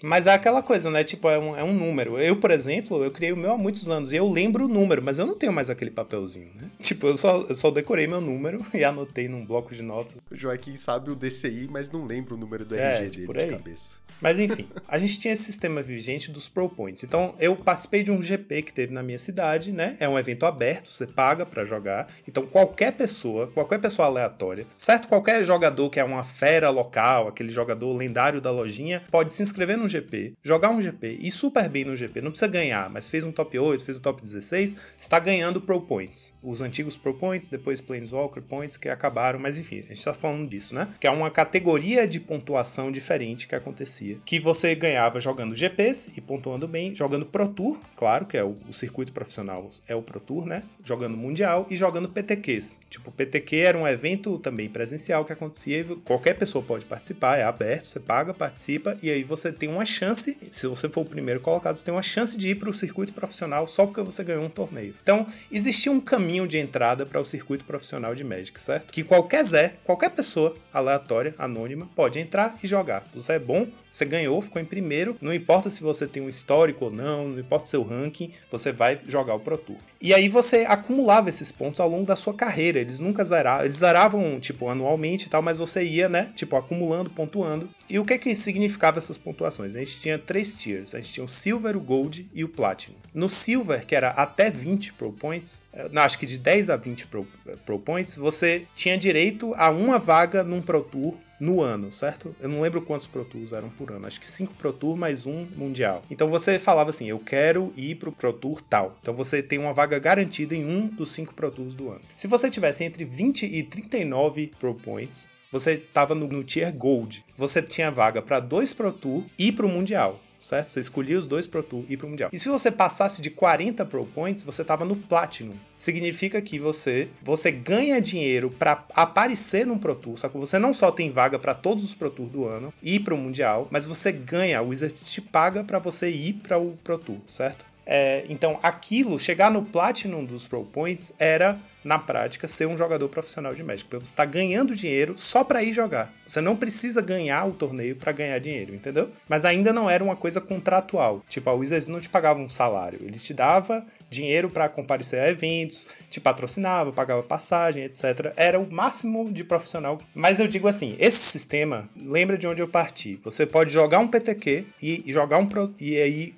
[0.06, 1.04] Mas é aquela coisa, né?
[1.04, 2.20] Tipo, é um, é um número.
[2.20, 5.02] Eu, por exemplo, eu criei o meu há muitos anos e eu lembro o número,
[5.02, 6.70] mas eu não tenho mais aquele papelzinho, né?
[6.80, 10.18] Tipo, eu só, eu só decorei meu número e anotei num bloco de notas.
[10.30, 13.26] O Joaquim sabe o DCI, mas não lembra o número do É, RG tipo, dele
[13.26, 13.50] por de aí.
[13.50, 14.05] cabeça.
[14.22, 17.04] Mas enfim, a gente tinha esse sistema vigente dos Pro Points.
[17.04, 19.98] Então eu participei de um GP que teve na minha cidade, né?
[20.00, 22.08] É um evento aberto, você paga pra jogar.
[22.28, 25.08] Então qualquer pessoa, qualquer pessoa aleatória, certo?
[25.08, 29.78] Qualquer jogador que é uma fera local, aquele jogador lendário da lojinha, pode se inscrever
[29.78, 32.22] no GP, jogar um GP e super bem no GP.
[32.22, 35.62] Não precisa ganhar, mas fez um top 8, fez um top 16, você tá ganhando
[35.62, 36.32] Pro Points.
[36.42, 40.48] Os antigos Pro Points, depois Planeswalker Points que acabaram, mas enfim, a gente tá falando
[40.50, 40.88] disso, né?
[41.00, 46.22] Que é uma categoria de pontuação diferente que acontecia Que você ganhava jogando GPs e
[46.22, 50.20] pontuando bem, jogando Pro Tour, claro, que é o, o circuito profissional, é o Pro
[50.20, 50.64] Tour, né?
[50.84, 52.80] Jogando Mundial e jogando PTQs.
[52.90, 57.44] Tipo, PTQ era um evento também presencial que acontecia e qualquer pessoa pode participar, é
[57.44, 61.40] aberto, você paga, participa e aí você tem uma chance, se você for o primeiro
[61.40, 64.44] colocado, você tem uma chance de ir para o circuito profissional só porque você ganhou
[64.44, 64.96] um torneio.
[65.02, 68.92] Então, existia um caminho de entrada para o circuito profissional de Magic, certo?
[68.92, 73.08] Que qualquer Zé, qualquer pessoa aleatória, anônima, pode entrar e jogar.
[73.14, 76.86] Você é bom, você ganhou, ficou em primeiro, não importa se você tem um histórico
[76.86, 79.78] ou não, não importa seu ranking, você vai jogar o Pro Tour.
[80.02, 82.78] E aí você acumulava esses pontos ao longo da sua carreira.
[82.78, 87.10] Eles nunca zeravam, eles zeravam, tipo, anualmente e tal, mas você ia, né, tipo, acumulando,
[87.10, 87.70] pontuando.
[87.90, 89.76] E o que que significava essas pontuações?
[89.76, 90.94] A gente tinha três tiers.
[90.94, 92.98] A gente tinha o Silver, o Gold e o Platinum.
[93.14, 96.76] No Silver, que era até 20 Pro Points, eh, não, acho que de 10 a
[96.76, 101.62] 20 Pro, eh, Pro Points, você tinha direito a uma vaga num Pro Tour no
[101.62, 102.36] ano, certo?
[102.40, 105.26] Eu não lembro quantos Pro Tours eram por ano, acho que 5 Pro Tour mais
[105.26, 106.04] um Mundial.
[106.10, 108.98] Então você falava assim, eu quero ir pro Pro Tour tal.
[109.02, 112.02] Então você tem uma vaga garantida em um dos 5 Pro Tours do ano.
[112.16, 117.24] Se você tivesse entre 20 e 39 Pro Points, você estava no, no, Tier Gold.
[117.36, 120.72] Você tinha vaga para dois Pro Tour e para o Mundial certo?
[120.72, 122.30] Você escolhia os dois Pro Tour e ir pro Mundial.
[122.32, 125.56] E se você passasse de 40 Pro Points, você tava no Platinum.
[125.78, 130.92] Significa que você você ganha dinheiro para aparecer num Pro Tour, que você não só
[130.92, 134.62] tem vaga para todos os Pro Tour do ano e pro Mundial, mas você ganha,
[134.62, 137.66] o Wizards te paga para você ir para o Pro Tour, certo?
[137.86, 143.08] É, então, aquilo, chegar no Platinum dos Pro Points, era, na prática, ser um jogador
[143.10, 143.90] profissional de Magic.
[143.92, 146.12] Você está ganhando dinheiro só para ir jogar.
[146.26, 149.12] Você não precisa ganhar o torneio para ganhar dinheiro, entendeu?
[149.30, 151.24] Mas ainda não era uma coisa contratual.
[151.30, 153.00] Tipo, a Wizards não te pagava um salário.
[153.02, 153.86] Ele te dava
[154.16, 158.34] dinheiro para comparecer a eventos, te patrocinava, pagava passagem, etc.
[158.36, 160.00] Era o máximo de profissional.
[160.14, 163.20] Mas eu digo assim, esse sistema, lembra de onde eu parti.
[163.24, 166.36] Você pode jogar um PTQ e jogar um pro, e aí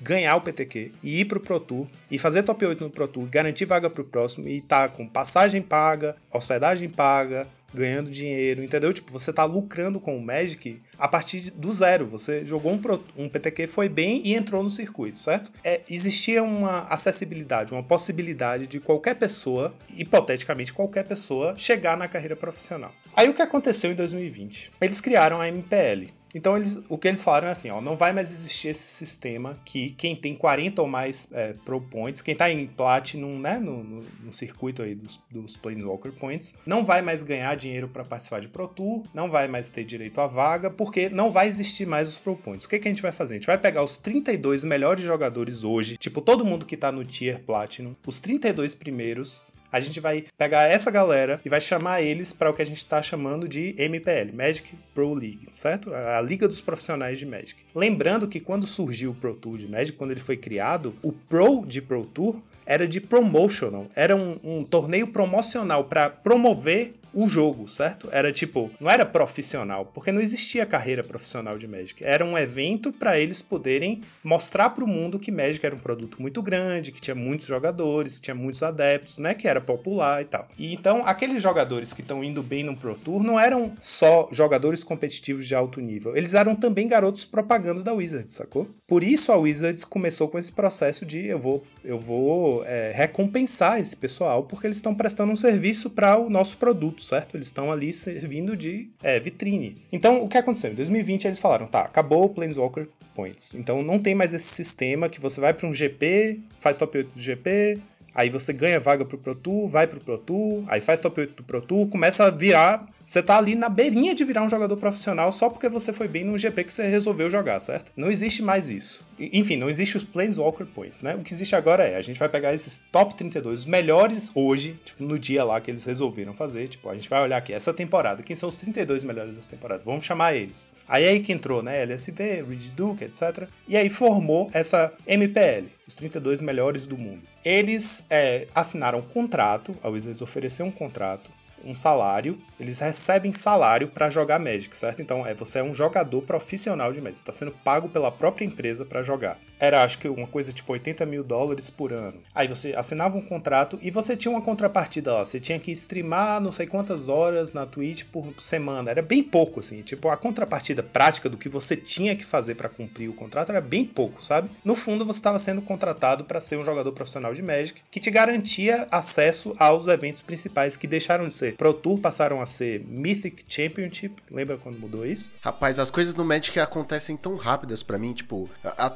[0.00, 3.26] ganhar o PTQ e ir pro Pro Tour e fazer top 8 no Pro Tour,
[3.26, 8.92] garantir vaga pro próximo e tá com passagem paga, hospedagem paga, ganhando dinheiro, entendeu?
[8.92, 12.06] Tipo, você tá lucrando com o Magic a partir do zero.
[12.06, 12.80] Você jogou um,
[13.16, 15.50] um PTQ, foi bem e entrou no circuito, certo?
[15.64, 22.36] É, existia uma acessibilidade, uma possibilidade de qualquer pessoa, hipoteticamente qualquer pessoa, chegar na carreira
[22.36, 22.92] profissional.
[23.14, 24.72] Aí o que aconteceu em 2020?
[24.80, 28.12] Eles criaram a MPL, então, eles, o que eles falaram é assim: ó, não vai
[28.12, 32.50] mais existir esse sistema que quem tem 40 ou mais é, Pro Points, quem tá
[32.50, 37.22] em Platinum, né, no, no, no circuito aí dos, dos Planeswalker Points, não vai mais
[37.22, 41.08] ganhar dinheiro para participar de Pro Tour, não vai mais ter direito à vaga, porque
[41.08, 42.64] não vai existir mais os Pro Points.
[42.64, 43.34] O que, que a gente vai fazer?
[43.34, 47.04] A gente vai pegar os 32 melhores jogadores hoje, tipo todo mundo que tá no
[47.04, 52.32] Tier Platinum, os 32 primeiros, a gente vai pegar essa galera e vai chamar eles
[52.32, 55.94] para o que a gente está chamando de MPL, Magic Pro League, certo?
[55.94, 57.56] A Liga dos Profissionais de Magic.
[57.74, 61.64] Lembrando que quando surgiu o Pro Tour de Magic, quando ele foi criado, o Pro
[61.66, 67.66] de Pro Tour era de promotional, era um, um torneio promocional para promover o jogo,
[67.66, 68.08] certo?
[68.12, 72.04] Era tipo, não era profissional, porque não existia carreira profissional de Magic.
[72.04, 76.20] Era um evento para eles poderem mostrar para o mundo que Magic era um produto
[76.20, 79.34] muito grande, que tinha muitos jogadores, que tinha muitos adeptos, né?
[79.34, 80.48] Que era popular e tal.
[80.58, 84.84] E então, aqueles jogadores que estão indo bem no Pro Tour não eram só jogadores
[84.84, 88.68] competitivos de alto nível, eles eram também garotos propaganda da Wizards, sacou?
[88.86, 93.80] Por isso a Wizards começou com esse processo de eu vou, eu vou é, recompensar
[93.80, 97.36] esse pessoal porque eles estão prestando um serviço para o nosso produto produto, certo?
[97.36, 99.76] Eles estão ali servindo de é, vitrine.
[99.90, 100.70] Então, o que aconteceu?
[100.70, 103.54] Em 2020 eles falaram, tá, acabou o Planeswalker Points.
[103.54, 107.14] Então não tem mais esse sistema que você vai para um GP, faz top 8
[107.14, 107.80] do GP,
[108.14, 111.34] aí você ganha vaga pro Pro Tour, vai pro Pro Tour, aí faz top 8
[111.34, 114.76] do Pro Tour, começa a virar você tá ali na beirinha de virar um jogador
[114.76, 117.90] profissional só porque você foi bem no GP que você resolveu jogar, certo?
[117.96, 119.04] Não existe mais isso.
[119.18, 121.16] Enfim, não existe os Planeswalker Points, né?
[121.16, 124.78] O que existe agora é, a gente vai pegar esses top 32, os melhores hoje,
[124.84, 127.74] tipo, no dia lá que eles resolveram fazer, tipo, a gente vai olhar aqui, essa
[127.74, 129.82] temporada, quem são os 32 melhores dessa temporada?
[129.84, 130.70] Vamos chamar eles.
[130.86, 133.48] Aí aí que entrou, né, LSV, Reed Duke, etc.
[133.66, 137.22] E aí formou essa MPL, os 32 melhores do mundo.
[137.44, 143.88] Eles é, assinaram um contrato, a Wizards ofereceu um contrato um salário, eles recebem salário
[143.88, 145.02] para jogar Magic, certo?
[145.02, 148.84] Então, é, você é um jogador profissional de Magic, está sendo pago pela própria empresa
[148.84, 149.38] para jogar.
[149.60, 152.20] Era acho que uma coisa tipo 80 mil dólares por ano.
[152.34, 155.24] Aí você assinava um contrato e você tinha uma contrapartida lá.
[155.24, 158.90] Você tinha que streamar não sei quantas horas na Twitch por semana.
[158.90, 159.82] Era bem pouco, assim.
[159.82, 163.60] Tipo, a contrapartida prática do que você tinha que fazer para cumprir o contrato era
[163.60, 164.50] bem pouco, sabe?
[164.64, 168.10] No fundo, você estava sendo contratado para ser um jogador profissional de Magic que te
[168.10, 173.44] garantia acesso aos eventos principais que deixaram de ser Pro Tour, passaram a ser Mythic
[173.48, 174.14] Championship.
[174.32, 175.30] Lembra quando mudou isso?
[175.40, 178.90] Rapaz, as coisas no Magic acontecem tão rápidas para mim, tipo, a, a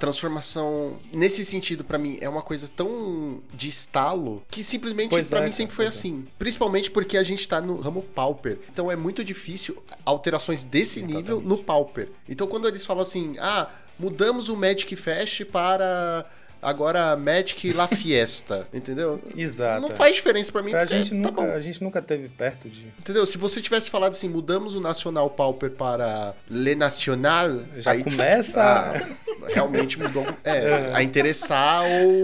[0.55, 5.44] transformação nesse sentido para mim é uma coisa tão de estalo que simplesmente para é,
[5.44, 5.89] mim sempre foi é.
[5.89, 6.26] assim.
[6.39, 8.59] Principalmente porque a gente tá no ramo Pauper.
[8.72, 12.09] Então é muito difícil alterações desse nível no Pauper.
[12.28, 13.68] Então quando eles falam assim: "Ah,
[13.98, 16.26] mudamos o Magic Fest para
[16.65, 19.20] agora Magic La Fiesta", entendeu?
[19.36, 19.82] Exato.
[19.82, 19.95] Não é.
[19.97, 20.70] faz diferença para mim.
[20.70, 21.53] Pra porque gente, tá nunca, bom.
[21.53, 22.86] a gente nunca teve perto de.
[22.99, 23.24] Entendeu?
[23.27, 28.62] Se você tivesse falado assim, mudamos o Nacional Pauper para Le Nacional, Já aí, começa.
[28.62, 32.23] ah, realmente mudou é, a interessar ou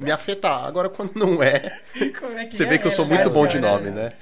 [0.00, 0.64] me afetar.
[0.64, 1.78] Agora, quando não é,
[2.18, 2.66] Como é que você é?
[2.66, 4.12] vê que eu sou É, muito é, bom de é, nome, né?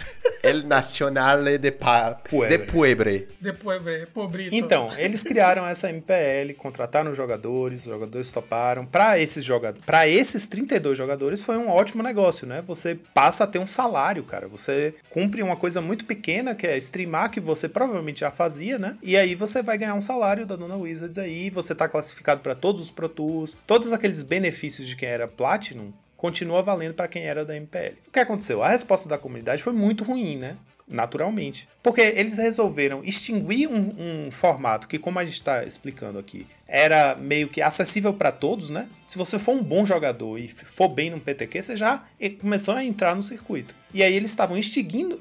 [0.42, 2.58] El Nacional de, pa, Puebre.
[2.58, 3.28] de Puebre.
[3.40, 4.54] Depois, é, pobrito.
[4.54, 8.84] Então, eles criaram essa MPL, contrataram os jogadores, os jogadores toparam.
[8.86, 12.62] Pra esses jogadores, para esses 32 jogadores foi um ótimo negócio, né?
[12.62, 14.48] Você passa a ter um salário, cara.
[14.48, 18.96] Você cumpre uma coisa muito pequena, que é streamar, que você provavelmente já fazia, né?
[19.02, 22.54] E aí você vai ganhar um salário da Dona Wizards aí, você tá classificado para
[22.54, 27.24] todos os Pro Tours, todos aqueles benefícios de quem era Platinum continua valendo para quem
[27.24, 27.94] era da MPL.
[28.08, 28.62] O que aconteceu?
[28.62, 30.56] A resposta da comunidade foi muito ruim, né?
[30.88, 31.68] Naturalmente.
[31.82, 37.16] Porque eles resolveram extinguir um, um formato que, como a gente está explicando aqui, era
[37.16, 38.88] meio que acessível para todos, né?
[39.08, 42.04] Se você for um bom jogador e for bem no PTQ, você já
[42.40, 43.74] começou a entrar no circuito.
[43.92, 45.18] E aí eles estavam extinguindo,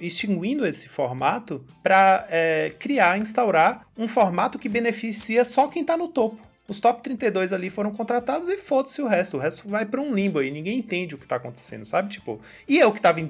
[0.66, 2.28] esse formato para
[2.78, 6.46] criar, instaurar um formato que beneficia só quem está no topo.
[6.68, 9.38] Os top 32 ali foram contratados e foda-se o resto.
[9.38, 10.50] O resto vai pra um limbo aí.
[10.50, 12.10] Ninguém entende o que tá acontecendo, sabe?
[12.10, 13.22] Tipo, e eu que tava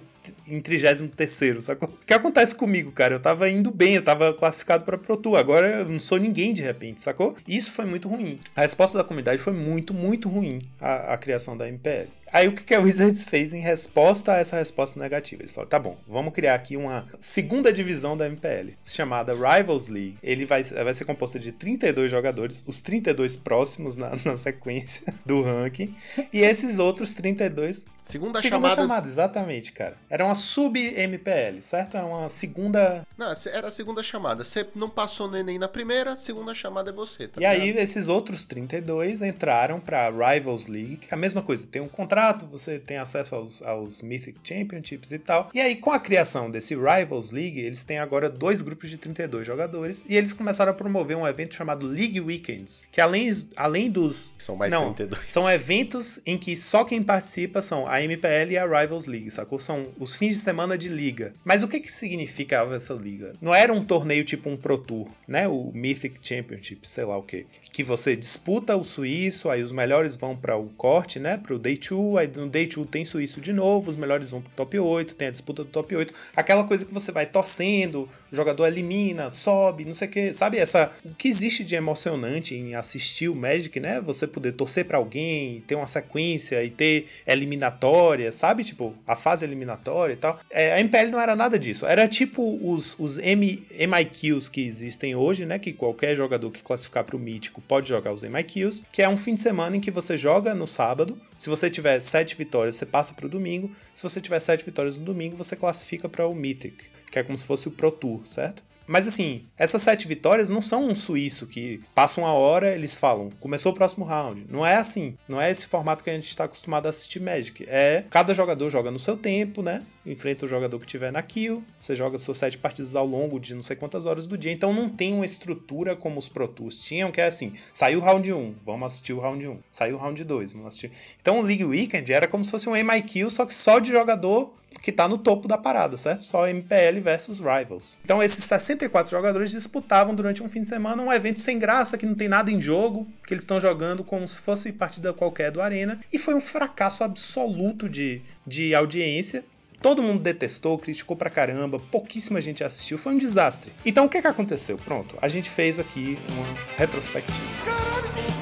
[0.48, 1.86] em, em 33, sabe?
[1.86, 3.16] O que acontece comigo, cara?
[3.16, 5.38] Eu tava indo bem, eu tava classificado pra Pro Tour.
[5.38, 7.36] Agora eu não sou ninguém de repente, sacou?
[7.48, 8.40] Isso foi muito ruim.
[8.56, 12.08] A resposta da comunidade foi muito, muito ruim a criação da MPL.
[12.36, 15.41] Aí o que, que a Wizards fez em resposta a essa resposta negativa?
[15.41, 20.18] Eles falaram, tá bom, vamos criar aqui uma segunda divisão da MPL, chamada Rivals League.
[20.22, 25.44] Ele vai, vai ser composto de 32 jogadores, os 32 próximos na, na sequência do
[25.44, 25.95] ranking,
[26.34, 28.76] e esses outros 32 Segunda, Segunda chamada.
[28.76, 29.98] chamada, exatamente, cara.
[30.07, 31.98] Era uma sub-MPL, certo?
[31.98, 33.03] É uma segunda.
[33.18, 34.44] Não, era a segunda chamada.
[34.44, 37.82] Você não passou no Enem na primeira, segunda chamada é você, tá e aí, ligado?
[37.82, 41.66] esses outros 32 entraram pra Rivals League, que é a mesma coisa.
[41.66, 45.50] Tem um contrato, você tem acesso aos, aos Mythic Championships e tal.
[45.54, 49.46] E aí, com a criação desse Rivals League, eles têm agora dois grupos de 32
[49.46, 50.06] jogadores.
[50.08, 54.36] E eles começaram a promover um evento chamado League Weekends, que além, além dos.
[54.38, 55.32] São mais não, 32.
[55.32, 59.60] São eventos em que só quem participa são a MPL e a Rivals League, sacou?
[59.60, 61.34] São os fins de semana de liga.
[61.44, 63.34] Mas o que que significava essa liga?
[63.42, 65.48] Não era um torneio tipo um Pro Tour, né?
[65.48, 67.46] O Mythic Championship, sei lá o que.
[67.72, 71.38] Que você disputa o suíço, aí os melhores vão para o corte, né?
[71.38, 74.52] Pro Day 2, aí no Day 2 tem suíço de novo, os melhores vão pro
[74.56, 76.14] top 8, tem a disputa do top 8.
[76.36, 80.34] Aquela coisa que você vai torcendo, o jogador elimina, sobe, não sei o que.
[80.34, 80.91] Sabe essa...
[81.03, 83.99] O que existe de emocionante em assistir o Magic, né?
[84.02, 88.64] Você poder torcer para alguém, ter uma sequência e ter eliminatória, sabe?
[88.64, 90.40] Tipo, a fase eliminatória e tal.
[90.49, 91.86] É, a MPL não era nada disso.
[91.86, 95.60] Era tipo os, os M, MIQs que existem hoje, né?
[95.60, 99.36] Que qualquer jogador que classificar pro Mítico pode jogar os MIQs, que é um fim
[99.36, 101.19] de semana em que você joga no sábado.
[101.38, 103.76] Se você tiver sete vitórias, você passa pro domingo.
[103.94, 107.38] Se você tiver sete vitórias no domingo, você classifica para o Mythic, que é como
[107.38, 108.64] se fosse o Pro Tour, certo?
[108.88, 113.30] Mas assim, essas sete vitórias não são um suíço que passa uma hora, eles falam,
[113.40, 114.45] começou o próximo round.
[114.49, 115.18] Não é assim.
[115.28, 117.66] Não é esse formato que a gente está acostumado a assistir Magic.
[117.68, 119.84] É cada jogador joga no seu tempo, né?
[120.06, 121.64] Enfrenta o jogador que tiver na kill.
[121.80, 124.52] Você joga suas sete partidas ao longo de não sei quantas horas do dia.
[124.52, 128.03] Então não tem uma estrutura como os Pro Tours tinham, que é assim: saiu o
[128.03, 129.60] round 1, vamos assistir o round 1.
[129.72, 130.91] Saiu o round 2, vamos assistir.
[131.20, 134.53] Então o League Weekend era como se fosse um MIQ, só que só de jogador
[134.82, 136.24] que tá no topo da parada, certo?
[136.24, 137.98] Só MPL versus Rivals.
[138.04, 142.06] Então esses 64 jogadores disputavam durante um fim de semana um evento sem graça, que
[142.06, 145.62] não tem nada em jogo, que eles estão jogando como se fosse partida qualquer do
[145.62, 149.44] Arena, e foi um fracasso absoluto de, de audiência.
[149.82, 153.72] Todo mundo detestou, criticou pra caramba, pouquíssima gente assistiu, foi um desastre.
[153.86, 154.78] Então o que que aconteceu?
[154.78, 156.46] Pronto, a gente fez aqui uma
[156.78, 157.46] retrospectiva.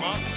[0.05, 0.32] Hey,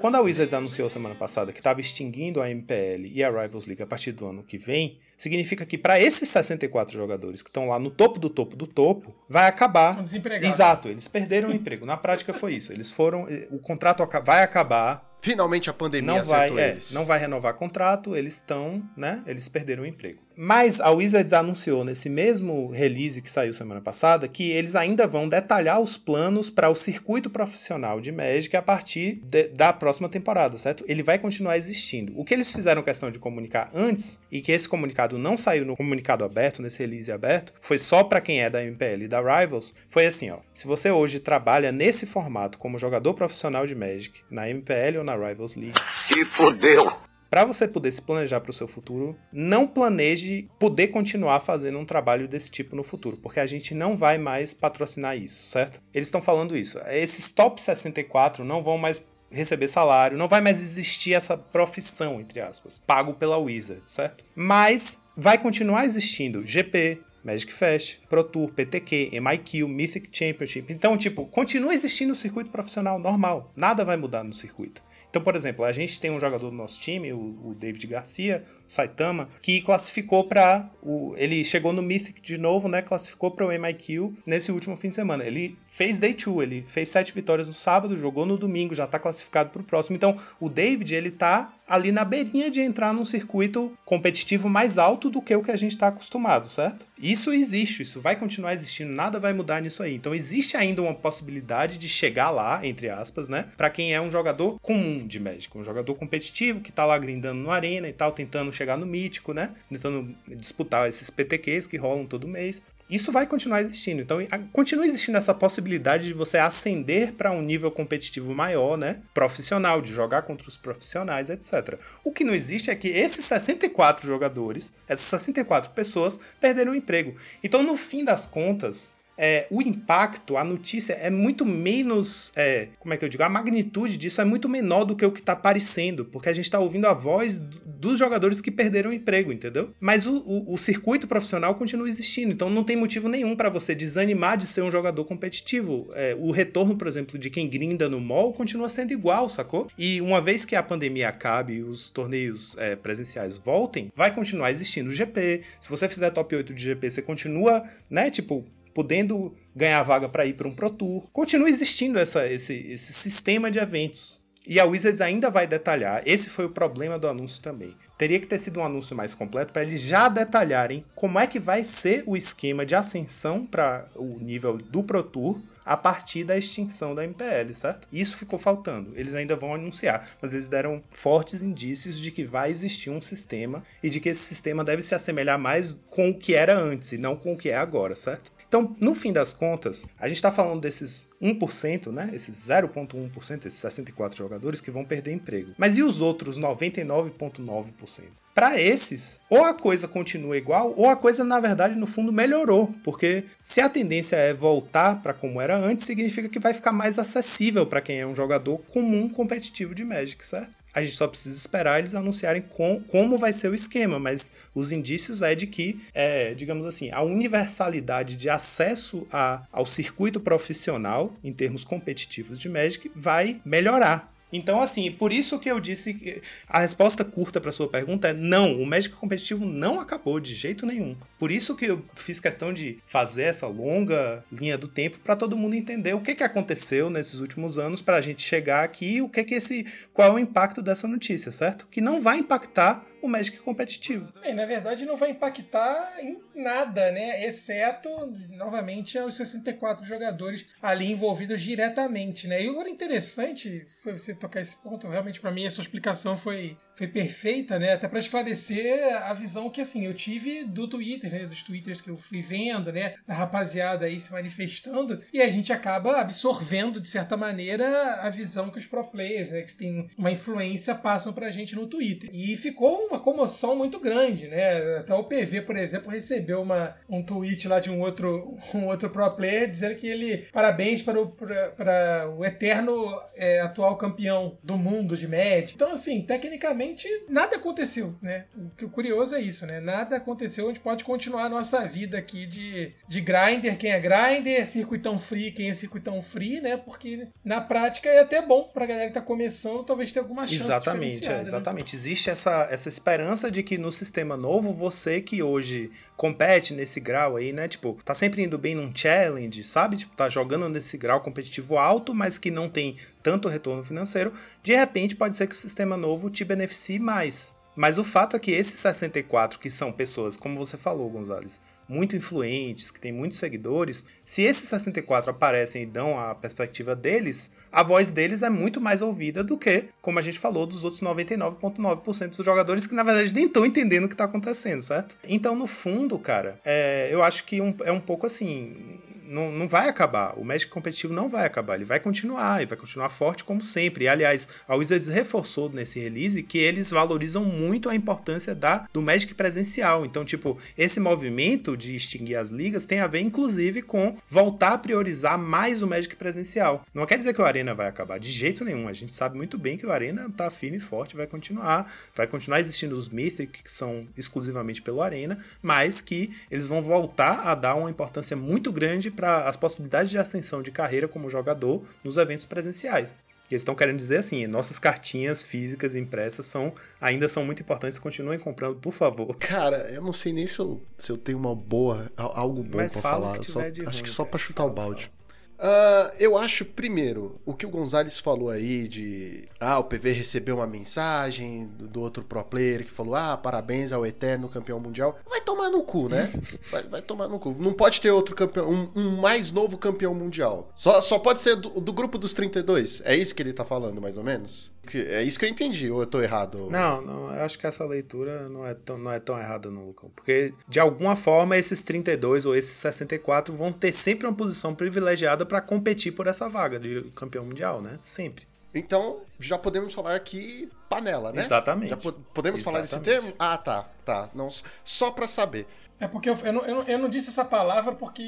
[0.00, 3.82] Quando a Wizards anunciou semana passada que estava extinguindo a MPL e a Rivals League
[3.82, 7.78] a partir do ano que vem, significa que para esses 64 jogadores que estão lá
[7.78, 9.90] no topo do topo do topo, vai acabar.
[9.90, 10.54] Estão desempregados.
[10.54, 11.84] Exato, eles perderam o emprego.
[11.84, 12.72] Na prática foi isso.
[12.72, 13.26] Eles foram.
[13.50, 15.06] O contrato vai acabar.
[15.20, 19.20] Finalmente a pandemia Não vai, é, não vai renovar contrato, eles estão, né?
[19.26, 20.20] Eles perderam o emprego.
[20.40, 25.28] Mas a Wizards anunciou nesse mesmo release que saiu semana passada que eles ainda vão
[25.28, 30.56] detalhar os planos para o circuito profissional de Magic a partir de- da próxima temporada,
[30.56, 30.84] certo?
[30.86, 32.12] Ele vai continuar existindo.
[32.16, 35.76] O que eles fizeram questão de comunicar antes e que esse comunicado não saiu no
[35.76, 39.74] comunicado aberto, nesse release aberto, foi só para quem é da MPL e da Rivals,
[39.88, 40.38] foi assim, ó.
[40.54, 45.16] Se você hoje trabalha nesse formato como jogador profissional de Magic, na MPL ou na
[45.16, 45.74] Rivals League,
[46.06, 47.07] Se fudeu.
[47.30, 51.84] Para você poder se planejar para o seu futuro, não planeje poder continuar fazendo um
[51.84, 55.80] trabalho desse tipo no futuro, porque a gente não vai mais patrocinar isso, certo?
[55.92, 56.78] Eles estão falando isso.
[56.88, 59.00] Esses top 64 não vão mais
[59.30, 64.24] receber salário, não vai mais existir essa profissão, entre aspas, pago pela Wizard, certo?
[64.34, 70.72] Mas vai continuar existindo GP, Magic Fest, Pro Tour, PTQ, MIQ, Mythic Championship.
[70.72, 73.52] Então, tipo, continua existindo o circuito profissional normal.
[73.54, 74.82] Nada vai mudar no circuito.
[75.10, 78.42] Então, por exemplo, a gente tem um jogador do nosso time, o, o David Garcia,
[78.66, 80.68] o Saitama, que classificou para
[81.16, 82.82] ele chegou no Mythic de novo, né?
[82.82, 85.24] Classificou para o MIQ nesse último fim de semana.
[85.24, 88.98] Ele fez day 2, ele fez sete vitórias no sábado, jogou no domingo, já tá
[88.98, 89.96] classificado para o próximo.
[89.96, 95.10] Então, o David, ele tá ali na beirinha de entrar num circuito competitivo mais alto
[95.10, 96.86] do que o que a gente está acostumado, certo?
[97.00, 99.94] Isso existe, isso vai continuar existindo, nada vai mudar nisso aí.
[99.94, 103.46] Então existe ainda uma possibilidade de chegar lá, entre aspas, né?
[103.56, 107.40] Para quem é um jogador comum de Magic, um jogador competitivo que tá lá grindando
[107.40, 109.50] no arena e tal, tentando chegar no mítico, né?
[109.68, 112.62] Tentando disputar esses PTQs que rolam todo mês.
[112.88, 114.00] Isso vai continuar existindo.
[114.00, 114.18] Então,
[114.50, 119.02] continua existindo essa possibilidade de você ascender para um nível competitivo maior, né?
[119.12, 121.78] Profissional, de jogar contra os profissionais, etc.
[122.02, 127.14] O que não existe é que esses 64 jogadores, essas 64 pessoas, perderam o emprego.
[127.44, 132.32] Então, no fim das contas, é, o impacto, a notícia é muito menos.
[132.36, 133.22] é, como é que eu digo?
[133.24, 136.50] A magnitude disso é muito menor do que o que tá aparecendo, porque a gente
[136.50, 139.70] tá ouvindo a voz do- dos jogadores que perderam o emprego, entendeu?
[139.80, 143.74] Mas o, o- o circuito profissional continua existindo, então não tem motivo nenhum para você
[143.74, 145.88] desanimar de ser um jogador competitivo.
[145.94, 149.68] É, o retorno, por exemplo, de quem grinda no mall continua sendo igual, sacou?
[149.76, 154.50] E uma vez que a pandemia acabe e os torneios é, presenciais voltem, vai continuar
[154.50, 155.42] existindo o GP.
[155.60, 160.26] Se você fizer top 8 de GP, você continua, né, tipo, podendo ganhar vaga para
[160.26, 161.06] ir para um Pro Tour.
[161.12, 164.20] Continua existindo essa, esse, esse sistema de eventos.
[164.46, 166.02] E a Wizards ainda vai detalhar.
[166.06, 167.76] Esse foi o problema do anúncio também.
[167.98, 171.38] Teria que ter sido um anúncio mais completo para eles já detalharem como é que
[171.38, 176.34] vai ser o esquema de ascensão para o nível do Pro Tour a partir da
[176.34, 177.86] extinção da MPL, certo?
[177.92, 178.92] Isso ficou faltando.
[178.96, 183.62] Eles ainda vão anunciar, mas eles deram fortes indícios de que vai existir um sistema
[183.82, 186.98] e de que esse sistema deve se assemelhar mais com o que era antes e
[186.98, 188.32] não com o que é agora, certo?
[188.48, 192.10] Então, no fim das contas, a gente está falando desses 1%, né?
[192.14, 195.52] Esses 0,1%, esses 64 jogadores que vão perder emprego.
[195.58, 198.04] Mas e os outros 99,9%?
[198.34, 202.72] Para esses, ou a coisa continua igual, ou a coisa, na verdade, no fundo, melhorou.
[202.82, 206.98] Porque se a tendência é voltar para como era antes, significa que vai ficar mais
[206.98, 210.57] acessível para quem é um jogador comum competitivo de Magic, certo?
[210.72, 214.70] A gente só precisa esperar eles anunciarem com, como vai ser o esquema, mas os
[214.70, 221.16] indícios é de que, é, digamos assim, a universalidade de acesso a, ao circuito profissional
[221.24, 224.12] em termos competitivos de Magic vai melhorar.
[224.32, 228.12] Então, assim, por isso que eu disse que a resposta curta para sua pergunta é
[228.12, 230.96] não, o Magic competitivo não acabou de jeito nenhum.
[231.18, 235.36] Por isso que eu fiz questão de fazer essa longa linha do tempo para todo
[235.36, 239.08] mundo entender o que, que aconteceu nesses últimos anos para a gente chegar aqui o
[239.08, 241.66] que que esse qual é o impacto dessa notícia, certo?
[241.70, 244.12] Que não vai impactar o Magic competitivo.
[244.34, 247.24] Na verdade, não vai impactar em nada, né?
[247.26, 247.88] Exceto,
[248.30, 252.42] novamente, os 64 jogadores ali envolvidos diretamente, né?
[252.42, 254.88] E agora interessante foi você tocar esse ponto.
[254.88, 257.72] Realmente, para mim, a sua explicação foi, foi perfeita, né?
[257.72, 261.26] Até para esclarecer a visão que, assim, eu tive do Twitter, né?
[261.26, 262.94] Dos twitters que eu fui vendo, né?
[263.06, 265.00] Da rapaziada aí se manifestando.
[265.12, 269.42] E a gente acaba absorvendo, de certa maneira, a visão que os pro players, né?
[269.42, 272.10] Que tem uma influência, passam pra gente no Twitter.
[272.12, 274.78] E ficou uma comoção muito grande, né?
[274.78, 278.90] Até o PV, por exemplo, recebeu uma, um tweet lá de um outro, um outro
[278.90, 282.86] pro player dizendo que ele parabéns para o, para, para o eterno
[283.16, 285.54] é, atual campeão do mundo de Magic.
[285.54, 288.26] Então, assim, tecnicamente nada aconteceu, né?
[288.36, 289.60] O que o curioso é isso, né?
[289.60, 293.80] Nada aconteceu, a gente pode continuar a nossa vida aqui de, de grinder, quem é
[293.80, 296.56] grinder, circuitão free, quem é circuitão free, né?
[296.56, 300.42] Porque na prática é até bom pra galera que tá começando, talvez tenha alguma chance
[300.42, 301.22] Exatamente, é, né?
[301.22, 301.74] exatamente.
[301.74, 307.16] Existe essa, essa esperança de que no sistema novo, você que hoje compete nesse grau
[307.16, 307.48] aí, né?
[307.48, 309.76] Tipo, tá sempre indo bem num challenge, sabe?
[309.76, 314.12] Tipo, tá jogando nesse grau competitivo alto, mas que não tem tanto retorno financeiro.
[314.42, 317.36] De repente, pode ser que o sistema novo te beneficie mais.
[317.56, 321.94] Mas o fato é que esses 64, que são pessoas, como você falou, Gonzalez, muito
[321.94, 327.62] influentes, que têm muitos seguidores, se esses 64 aparecem e dão a perspectiva deles, a
[327.62, 332.16] voz deles é muito mais ouvida do que, como a gente falou, dos outros 99,9%
[332.16, 334.96] dos jogadores que na verdade nem estão entendendo o que está acontecendo, certo?
[335.04, 338.77] Então, no fundo, cara, é, eu acho que um, é um pouco assim
[339.08, 340.18] não, não vai acabar.
[340.18, 341.54] O Magic competitivo não vai acabar.
[341.54, 343.84] Ele vai continuar e vai continuar forte como sempre.
[343.84, 348.82] E, aliás, a Wizards reforçou nesse release que eles valorizam muito a importância da, do
[348.82, 349.86] Magic presencial.
[349.86, 354.58] Então, tipo, esse movimento de extinguir as ligas tem a ver, inclusive, com voltar a
[354.58, 356.64] priorizar mais o Magic presencial.
[356.74, 358.68] Não quer dizer que o Arena vai acabar, de jeito nenhum.
[358.68, 361.70] A gente sabe muito bem que o Arena tá firme e forte, vai continuar.
[361.94, 367.26] Vai continuar existindo os Mythic, que são exclusivamente pelo Arena, mas que eles vão voltar
[367.26, 371.62] a dar uma importância muito grande para as possibilidades de ascensão de carreira como jogador
[371.84, 373.00] nos eventos presenciais.
[373.30, 378.18] Eles estão querendo dizer assim, nossas cartinhas físicas impressas são ainda são muito importantes, continuem
[378.18, 379.14] comprando, por favor.
[379.20, 382.72] Cara, eu não sei nem se eu, se eu tenho uma boa, algo bom Mas
[382.72, 383.18] pra fala o falar.
[383.18, 384.90] que Só- tiver de acho ruim, que só pra chutar Fala, o balde.
[385.38, 389.24] Ah, eu acho, primeiro, o que o Gonzalez falou aí de.
[389.38, 393.70] Ah, o PV recebeu uma mensagem do, do outro pro player que falou: Ah, parabéns
[393.70, 394.98] ao eterno campeão mundial.
[395.08, 396.10] Vai tomar no cu, né?
[396.50, 397.34] Vai, vai tomar no cu.
[397.38, 400.50] Não pode ter outro campeão, um, um mais novo campeão mundial.
[400.54, 402.82] Só, só pode ser do, do grupo dos 32.
[402.84, 404.50] É isso que ele tá falando, mais ou menos?
[404.68, 406.48] Que- É isso que eu entendi, ou eu tô errado?
[406.50, 409.66] Não, não, eu acho que essa leitura não é tão, não é tão errada, não,
[409.66, 409.90] Lucão.
[409.96, 415.24] Porque, de alguma forma, esses 32 ou esses 64 vão ter sempre uma posição privilegiada
[415.24, 417.78] para competir por essa vaga de campeão mundial, né?
[417.80, 418.26] Sempre.
[418.58, 421.20] Então, já podemos falar aqui panela, né?
[421.20, 421.70] Exatamente.
[421.70, 423.02] Já po- podemos falar esse Exatamente.
[423.02, 423.16] termo?
[423.18, 424.08] Ah, tá, tá.
[424.14, 424.28] Não,
[424.64, 425.46] só pra saber.
[425.80, 428.02] É porque eu, eu, não, eu, não, eu não disse essa palavra porque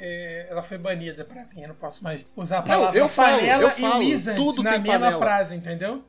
[0.00, 1.62] é, ela foi banida pra mim.
[1.62, 3.98] Eu não posso mais usar a Não, palavra eu falo, panela eu e falo.
[4.00, 5.18] Wizards Tudo na tem mesma panela.
[5.22, 6.04] frase, entendeu?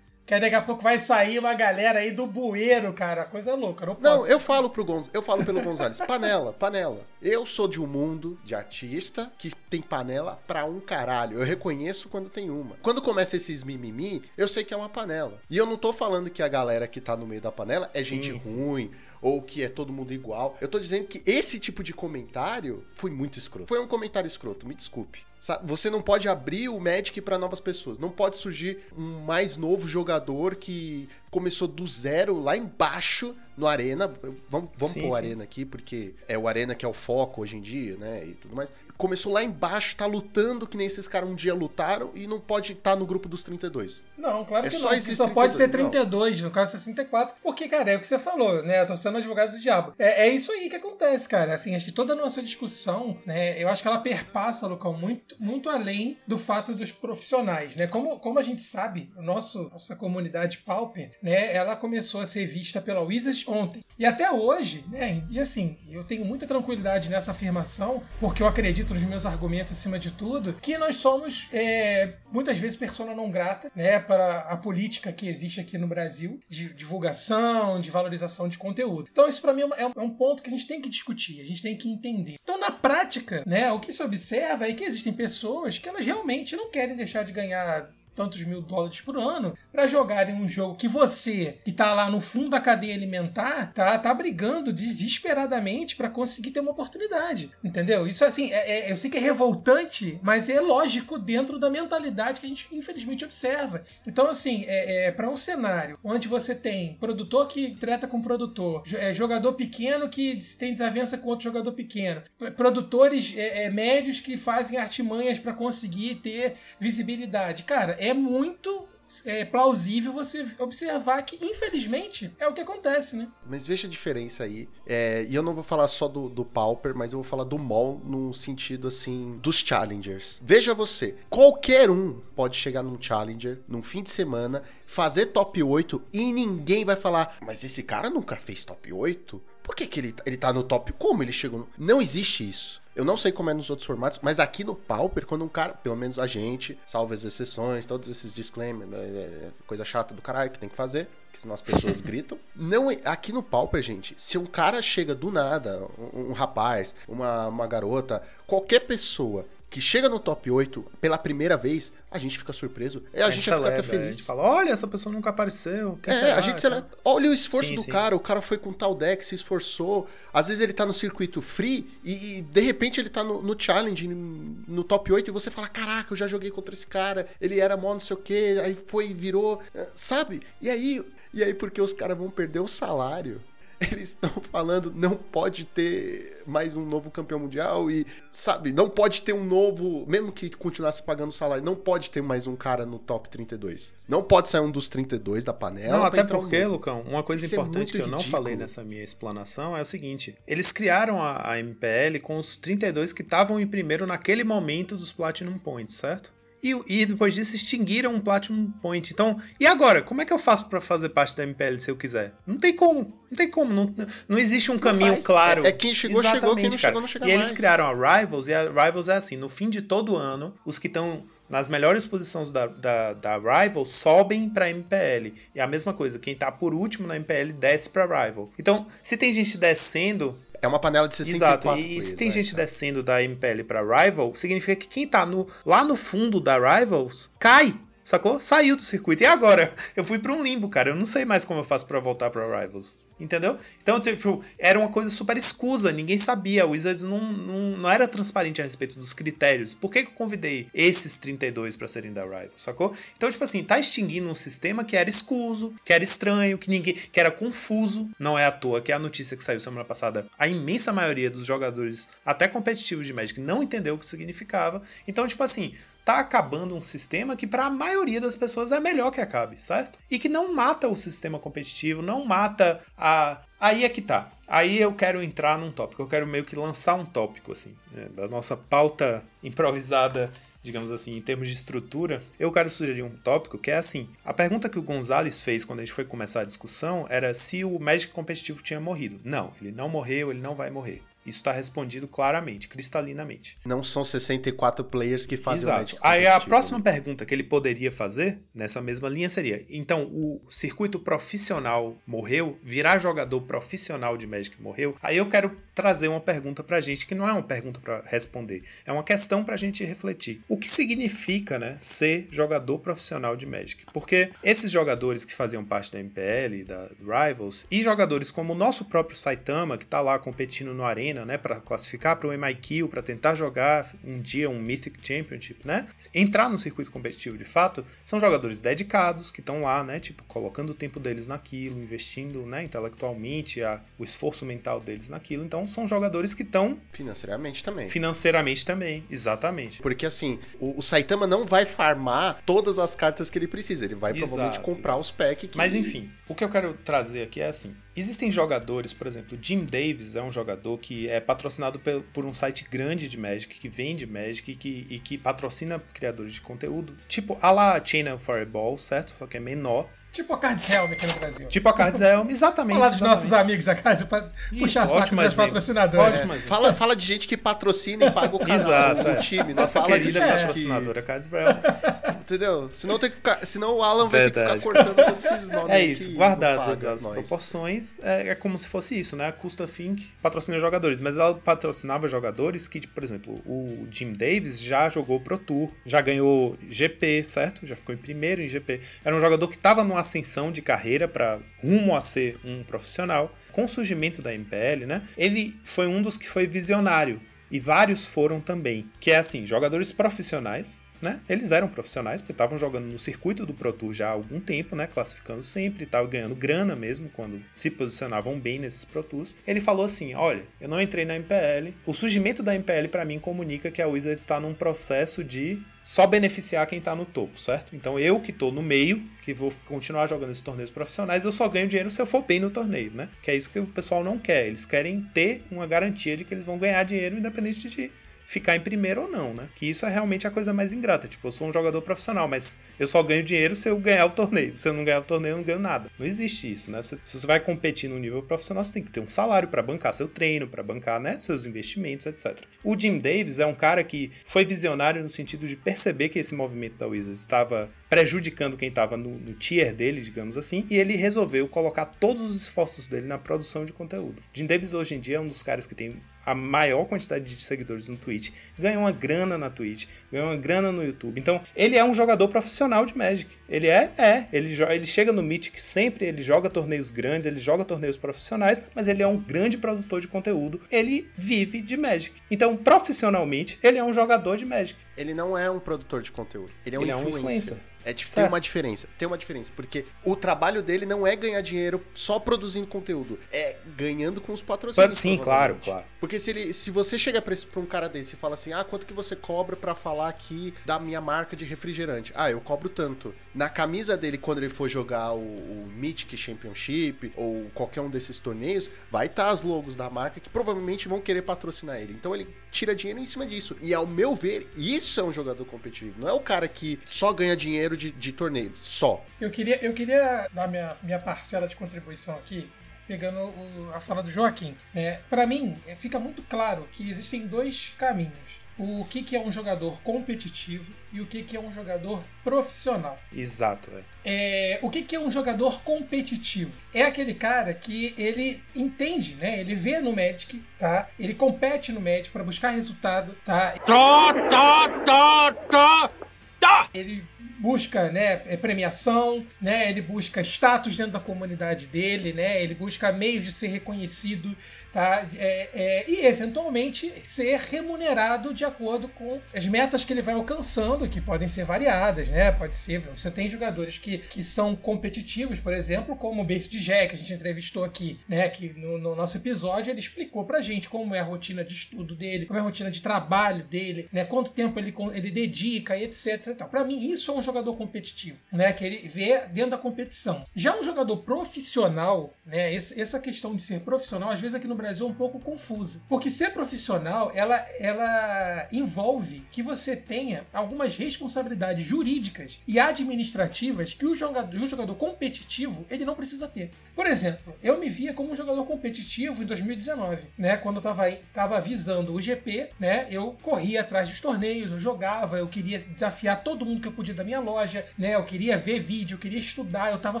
[0.26, 3.24] Que daqui a pouco vai sair uma galera aí do bueiro, cara.
[3.26, 3.84] Coisa louca.
[3.84, 4.30] Eu Não, Não, posso.
[4.30, 5.10] eu falo pro Gonz...
[5.12, 5.98] eu falo pelo Gonzalez.
[6.06, 7.02] Panela, panela.
[7.20, 11.38] Eu sou de um mundo de artista que tem panela pra um caralho.
[11.38, 12.76] Eu reconheço quando tem uma.
[12.80, 15.38] Quando começa esses mimimi, eu sei que é uma panela.
[15.50, 18.02] E eu não tô falando que a galera que tá no meio da panela é
[18.02, 18.56] Sim, gente sim.
[18.64, 18.90] ruim
[19.24, 20.58] ou que é todo mundo igual.
[20.60, 23.66] Eu tô dizendo que esse tipo de comentário foi muito escroto.
[23.66, 25.24] Foi um comentário escroto, me desculpe.
[25.64, 27.98] Você não pode abrir o Magic pra novas pessoas.
[27.98, 34.12] Não pode surgir um mais novo jogador que começou do zero lá embaixo no Arena.
[34.48, 35.14] Vamos, vamos Sim, pôr o.
[35.14, 38.26] Arena aqui, porque é o Arena que é o foco hoje em dia, né?
[38.26, 38.72] E tudo mais.
[38.96, 42.72] Começou lá embaixo, tá lutando que nem esses caras um dia lutaram e não pode
[42.72, 44.02] estar no grupo dos 32.
[44.16, 44.96] Não, claro É que só não.
[44.96, 47.36] esses Só pode ter 32, 32, no caso 64.
[47.42, 48.80] Porque, cara, é o que você falou, né?
[48.80, 49.92] Eu tô sendo advogado do diabo.
[49.98, 51.54] É, é isso aí que acontece, cara.
[51.54, 53.60] Assim, acho que toda a nossa discussão, né?
[53.62, 57.86] Eu acho que ela perpassa, Lucão, muito, muito além do fato dos profissionais, né?
[57.86, 61.54] Como, como a gente sabe, o nosso, nossa comunidade Pauper, né?
[61.54, 63.84] Ela começou a ser vista pela Wizards ontem.
[63.98, 65.22] E até hoje, né?
[65.30, 69.98] E assim, eu tenho muita tranquilidade nessa afirmação, porque eu acredito nos meus argumentos acima
[69.98, 73.98] de tudo, que nós somos é, muitas vezes persona não grata, né?
[73.98, 79.08] Para a política que existe aqui no Brasil, de divulgação, de valorização de conteúdo.
[79.10, 80.88] Então, isso para mim é é um, é um ponto que a gente tem que
[80.88, 82.36] discutir, a gente tem que entender.
[82.42, 83.72] Então, na prática, né?
[83.72, 87.32] O que se observa é que existem pessoas que elas realmente não querem deixar de
[87.32, 92.10] ganhar tantos mil dólares por ano para jogarem um jogo que você, que tá lá
[92.10, 97.50] no fundo da cadeia alimentar, tá, tá brigando desesperadamente para conseguir ter uma oportunidade.
[97.62, 98.06] Entendeu?
[98.06, 102.40] Isso assim, é, é- eu sei que é revoltante, mas é lógico dentro da mentalidade
[102.40, 103.82] que a gente infelizmente observa.
[104.06, 109.12] Então, assim, é, para um cenário onde você tem produtor que treta com produtor, é,
[109.12, 112.22] jogador pequeno que tem desavença com outro jogador pequeno,
[112.56, 117.62] produtores é, é, médios que fazem artimanhas para conseguir ter visibilidade.
[117.64, 118.88] Cara, é muito
[119.24, 123.28] é plausível você observar que, infelizmente, é o que acontece, né?
[123.46, 124.68] Mas veja a diferença aí.
[124.86, 127.58] É, e eu não vou falar só do, do Pauper, mas eu vou falar do
[127.58, 130.40] Mall no sentido assim dos challengers.
[130.42, 136.02] Veja você, qualquer um pode chegar num challenger num fim de semana, fazer top 8
[136.12, 139.40] e ninguém vai falar, mas esse cara nunca fez top 8?
[139.62, 140.92] Por que, que ele, ele tá no top?
[140.94, 141.68] Como ele chegou no...
[141.78, 142.82] Não existe isso.
[142.94, 145.72] Eu não sei como é nos outros formatos, mas aqui no Pauper, quando um cara,
[145.74, 150.22] pelo menos a gente, salva as exceções, todos esses disclaimers, né, é coisa chata do
[150.22, 152.38] caralho que tem que fazer, que senão as pessoas gritam.
[152.54, 156.94] Não, é- aqui no Pauper, gente, se um cara chega do nada, um, um rapaz,
[157.08, 159.44] uma, uma garota, qualquer pessoa
[159.74, 163.02] que chega no top 8 pela primeira vez, a gente fica surpreso.
[163.12, 164.08] É, a, gente vai ficar até celebra, feliz.
[164.08, 165.98] A gente fala, olha, essa pessoa nunca apareceu.
[166.06, 166.36] É, será?
[166.36, 166.88] a gente celebra.
[167.04, 167.90] Olha o esforço Sim, do sim.
[167.90, 168.14] cara.
[168.14, 170.06] O cara foi com tal deck, se esforçou.
[170.32, 173.60] Às vezes ele tá no circuito free e, e, de repente ele tá no, no
[173.60, 177.26] challenge, no, top 8, e você fala: Caraca, eu já joguei contra esse cara.
[177.40, 179.60] Ele era mó não sei o que, aí foi e virou.
[179.74, 180.40] eh, Sabe?
[180.62, 183.42] E aí, e aí porque os caras vão perder o salário.
[183.92, 189.22] Eles estão falando, não pode ter mais um novo campeão mundial e, sabe, não pode
[189.22, 192.98] ter um novo, mesmo que continuasse pagando salário, não pode ter mais um cara no
[192.98, 193.92] top 32.
[194.08, 195.98] Não pode sair um dos 32 da panela.
[195.98, 196.64] Não, até um porque.
[196.64, 198.42] Lucão, uma coisa Isso é importante muito que eu não ridículo.
[198.42, 203.12] falei nessa minha explanação é o seguinte: eles criaram a, a MPL com os 32
[203.12, 206.32] que estavam em primeiro naquele momento dos Platinum Points, certo?
[206.64, 209.12] E, e depois disso extinguiram um Platinum Point.
[209.12, 210.00] Então, e agora?
[210.00, 212.32] Como é que eu faço pra fazer parte da MPL se eu quiser?
[212.46, 213.00] Não tem como.
[213.30, 213.72] Não tem como.
[213.72, 213.94] Não,
[214.28, 215.24] não existe um caminho faz.
[215.26, 215.64] claro.
[215.66, 217.52] É- é quem chegou, chegou, quem não Exatamente, chegou, não chega E eles mais.
[217.56, 220.86] criaram a Rivals, e a Rivals é assim: no fim de todo ano, os que
[220.86, 225.34] estão nas melhores posições da, da, da Rival sobem pra MPL.
[225.54, 228.50] E a mesma coisa, quem tá por último na MPL desce pra Rival.
[228.58, 230.38] Então, se tem gente descendo.
[230.64, 232.64] É uma panela de 64 Exato, e se tem né, gente cara?
[232.64, 237.30] descendo da MPL pra Rival, significa que quem tá no, lá no fundo da Rivals
[237.38, 237.78] cai.
[238.02, 238.38] Sacou?
[238.38, 239.22] Saiu do circuito.
[239.22, 239.72] E agora?
[239.96, 240.90] Eu fui pra um limbo, cara.
[240.90, 242.98] Eu não sei mais como eu faço pra voltar pra Rivals.
[243.18, 243.56] Entendeu?
[243.80, 246.66] Então, tipo, era uma coisa super escusa, ninguém sabia.
[246.66, 249.72] O Wizards não, não, não era transparente a respeito dos critérios.
[249.72, 252.94] Por que, que eu convidei esses 32 pra serem da Rival, sacou?
[253.16, 256.94] Então, tipo assim, tá extinguindo um sistema que era escuso, que era estranho, que ninguém.
[256.94, 258.10] que era confuso.
[258.18, 261.46] Não é à toa que a notícia que saiu semana passada, a imensa maioria dos
[261.46, 264.82] jogadores, até competitivos de Magic, não entendeu o que significava.
[265.06, 265.72] Então, tipo assim,
[266.04, 269.98] tá acabando um sistema que para a maioria das pessoas é melhor que acabe, certo?
[270.10, 274.30] E que não mata o sistema competitivo, não mata a Aí é que tá.
[274.46, 278.08] Aí eu quero entrar num tópico, eu quero meio que lançar um tópico assim, né,
[278.14, 280.30] da nossa pauta improvisada
[280.64, 284.32] digamos assim, em termos de estrutura, eu quero sugerir um tópico que é assim: a
[284.32, 287.78] pergunta que o Gonzalez fez quando a gente foi começar a discussão era se o
[287.78, 289.20] Magic competitivo tinha morrido.
[289.22, 291.02] Não, ele não morreu, ele não vai morrer.
[291.26, 293.56] Isso está respondido claramente, cristalinamente.
[293.64, 295.80] Não são 64 players que fazem o Exato.
[295.80, 300.40] Magic Aí a próxima pergunta que ele poderia fazer nessa mesma linha seria: então o
[300.48, 302.58] circuito profissional morreu?
[302.62, 304.96] Virar jogador profissional de Magic morreu?
[305.02, 308.62] Aí eu quero trazer uma pergunta pra gente que não é uma pergunta pra responder,
[308.86, 310.40] é uma questão pra gente refletir.
[310.48, 313.84] O que significa, né, ser jogador profissional de Magic?
[313.92, 318.84] Porque esses jogadores que faziam parte da MPL, da Rivals, e jogadores como o nosso
[318.84, 323.02] próprio Saitama, que tá lá competindo no Arena, né, para classificar para o MIQ, para
[323.02, 325.86] tentar jogar um dia um Mythic Championship, né?
[326.14, 330.70] Entrar no circuito competitivo de fato, são jogadores dedicados que estão lá, né, tipo, colocando
[330.70, 335.44] o tempo deles naquilo, investindo, né, intelectualmente, a, o esforço mental deles naquilo.
[335.44, 337.86] Então são jogadores que estão Financeiramente também.
[337.88, 339.82] financeiramente também, exatamente.
[339.82, 343.84] Porque assim, o, o Saitama não vai farmar todas as cartas que ele precisa.
[343.84, 345.56] Ele vai Exato, provavelmente comprar os packs que.
[345.56, 349.64] Mas enfim, o que eu quero trazer aqui é assim: existem jogadores, por exemplo, Jim
[349.64, 351.80] Davis é um jogador que é patrocinado
[352.12, 356.34] por um site grande de Magic, que vende Magic e que, e que patrocina criadores
[356.34, 359.14] de conteúdo, tipo a la Channel Fireball, certo?
[359.18, 359.88] Só que é menor.
[360.14, 361.48] Tipo a Card Helm aqui no Brasil.
[361.48, 362.76] Tipo a Cards Helm, exatamente.
[362.76, 363.22] Falar dos exatamente.
[363.24, 366.18] nossos amigos da Card pra Isso, puxar saco patrocinadoras.
[366.20, 369.16] Ótimo É, fala, fala de gente que patrocina e paga o canal, Exato, o é.
[369.16, 369.52] time.
[369.52, 371.56] Não Nossa fala querida de patrocinadora Cards Realm.
[371.56, 372.70] Que, entendeu?
[372.72, 374.60] Senão, tem que ficar, senão o Alan vai ter que Verdade.
[374.60, 375.70] ficar cortando todos esses nomes.
[375.70, 377.12] É isso, que guardadas as nós.
[377.14, 379.26] proporções, é, é como se fosse isso, né?
[379.26, 384.12] A Custa Fink patrocina jogadores, mas ela patrocinava jogadores que, tipo, por exemplo, o Jim
[384.12, 387.66] Davis já jogou Pro Tour, já ganhou GP, certo?
[387.66, 388.80] Já ficou em primeiro em GP.
[389.04, 393.34] Era um jogador que estava numa ascensão de carreira para rumo a ser um profissional.
[393.52, 395.02] Com o surgimento da MPL, né?
[395.16, 397.20] Ele foi um dos que foi visionário.
[397.50, 398.88] E vários foram também.
[399.00, 401.20] Que é assim, jogadores profissionais, né?
[401.28, 404.74] Eles eram profissionais, porque estavam jogando no circuito do Pro Tour já há algum tempo,
[404.74, 404.86] né?
[404.86, 409.36] Classificando sempre, estavam ganhando grana mesmo quando se posicionavam bem nesses Pro Tours.
[409.46, 411.74] Ele falou assim: olha, eu não entrei na MPL.
[411.86, 416.06] O surgimento da MPL para mim comunica que a Wizards está num processo de só
[416.06, 417.76] beneficiar quem tá no topo, certo?
[417.76, 421.46] Então eu que tô no meio, que vou continuar jogando esses torneios profissionais, eu só
[421.46, 423.10] ganho dinheiro se eu for bem no torneio, né?
[423.22, 424.46] Que é isso que o pessoal não quer.
[424.46, 427.92] Eles querem ter uma garantia de que eles vão ganhar dinheiro independente de
[428.24, 429.48] ficar em primeiro ou não, né?
[429.54, 431.06] Que isso é realmente a coisa mais ingrata.
[431.08, 434.10] Tipo, eu sou um jogador profissional, mas eu só ganho dinheiro se eu ganhar o
[434.10, 434.56] torneio.
[434.56, 435.90] Se eu não ganhar o torneio, eu não ganho nada.
[435.98, 436.82] Não existe isso, né?
[436.82, 439.92] Se você vai competir no nível profissional, você tem que ter um salário para bancar
[439.92, 442.42] seu treino, para bancar, né, seus investimentos, etc.
[442.62, 446.34] O Jim Davis é um cara que foi visionário no sentido de perceber que esse
[446.34, 450.96] movimento da Wizards estava prejudicando quem estava no, no, tier dele, digamos assim, e ele
[450.96, 454.22] resolveu colocar todos os esforços dele na produção de conteúdo.
[454.32, 457.40] Jim Davis hoje em dia é um dos caras que tem a maior quantidade de
[457.42, 461.20] seguidores no Twitch, ganha uma grana na Twitch, ganha uma grana no YouTube.
[461.20, 463.30] Então, ele é um jogador profissional de Magic.
[463.48, 464.26] Ele é, é.
[464.32, 468.88] Ele, ele chega no Mythic sempre, ele joga torneios grandes, ele joga torneios profissionais, mas
[468.88, 470.60] ele é um grande produtor de conteúdo.
[470.70, 472.20] Ele vive de Magic.
[472.30, 474.78] Então, profissionalmente, ele é um jogador de Magic.
[474.96, 476.52] Ele não é um produtor de conteúdo.
[476.64, 477.04] Ele é um ele influencer.
[477.04, 477.58] É um influencer.
[477.84, 478.88] É tipo, tem uma diferença.
[478.98, 479.52] Tem uma diferença.
[479.54, 483.18] Porque o trabalho dele não é ganhar dinheiro só produzindo conteúdo.
[483.30, 484.98] É ganhando com os patrocínios.
[484.98, 485.84] Sim, claro, claro.
[486.00, 488.86] Porque se, ele, se você chega pra um cara desse e fala assim: ah, quanto
[488.86, 492.12] que você cobra para falar aqui da minha marca de refrigerante?
[492.14, 493.14] Ah, eu cobro tanto.
[493.34, 498.18] Na camisa dele, quando ele for jogar o, o Mythic Championship ou qualquer um desses
[498.18, 501.92] torneios, vai estar tá as logos da marca que provavelmente vão querer patrocinar ele.
[501.92, 503.56] Então ele tira dinheiro em cima disso.
[503.60, 506.00] E ao meu ver, isso é um jogador competitivo.
[506.00, 509.04] Não é o cara que só ganha dinheiro de, de torneio, só.
[509.20, 512.48] Eu queria, eu queria dar minha, minha parcela de contribuição aqui
[512.86, 514.56] pegando o, a fala do Joaquim.
[514.74, 519.20] É, para mim, é, fica muito claro que existem dois caminhos o que, que é
[519.20, 522.98] um jogador competitivo e o que, que é um jogador profissional.
[523.12, 523.70] Exato,
[524.04, 524.54] é.
[524.54, 526.52] é o que, que é um jogador competitivo?
[526.72, 529.40] É aquele cara que ele entende, né?
[529.40, 530.88] Ele vê no Magic, tá?
[530.98, 533.52] Ele compete no Magic para buscar resultado, tá?
[533.52, 535.90] Tá, tá, tá, tá,
[536.38, 536.70] tá!
[536.72, 537.04] Ele
[537.38, 542.90] busca né, é, premiação, né, ele busca status dentro da comunidade dele, né, ele busca
[542.90, 544.34] meios de ser reconhecido
[544.74, 545.06] tá?
[545.16, 550.88] É, é, e eventualmente ser remunerado de acordo com as metas que ele vai alcançando,
[550.88, 552.32] que podem ser variadas, né?
[552.32, 556.58] Pode ser, você tem jogadores que, que são competitivos, por exemplo, como o Base de
[556.58, 558.28] Jack, que a gente entrevistou aqui, né?
[558.28, 561.94] Que no, no, nosso episódio ele explicou pra gente como é a rotina de estudo
[561.94, 564.04] dele, como é a rotina de trabalho dele, né?
[564.04, 566.44] Quanto tempo ele, ele dedica, etc, etc.
[566.46, 568.52] Para mim, isso é um jogador competitivo, né?
[568.52, 570.26] Que ele vê dentro da competição.
[570.34, 572.52] Já um jogador profissional, né?
[572.54, 575.80] essa questão de ser profissional, às vezes aqui no Brasil é um pouco confusa.
[575.88, 583.86] Porque ser profissional, ela, ela envolve que você tenha algumas responsabilidades jurídicas e administrativas que
[583.86, 586.50] o jogador, o jogador competitivo ele não precisa ter.
[586.74, 590.36] Por exemplo, eu me via como um jogador competitivo em 2019, né?
[590.36, 592.86] Quando eu tava, tava visando o GP, né?
[592.90, 596.94] Eu corria atrás dos torneios, eu jogava, eu queria desafiar todo mundo que eu podia
[596.94, 597.94] da minha loja, né?
[597.94, 600.00] Eu queria ver vídeo, eu queria estudar, eu tava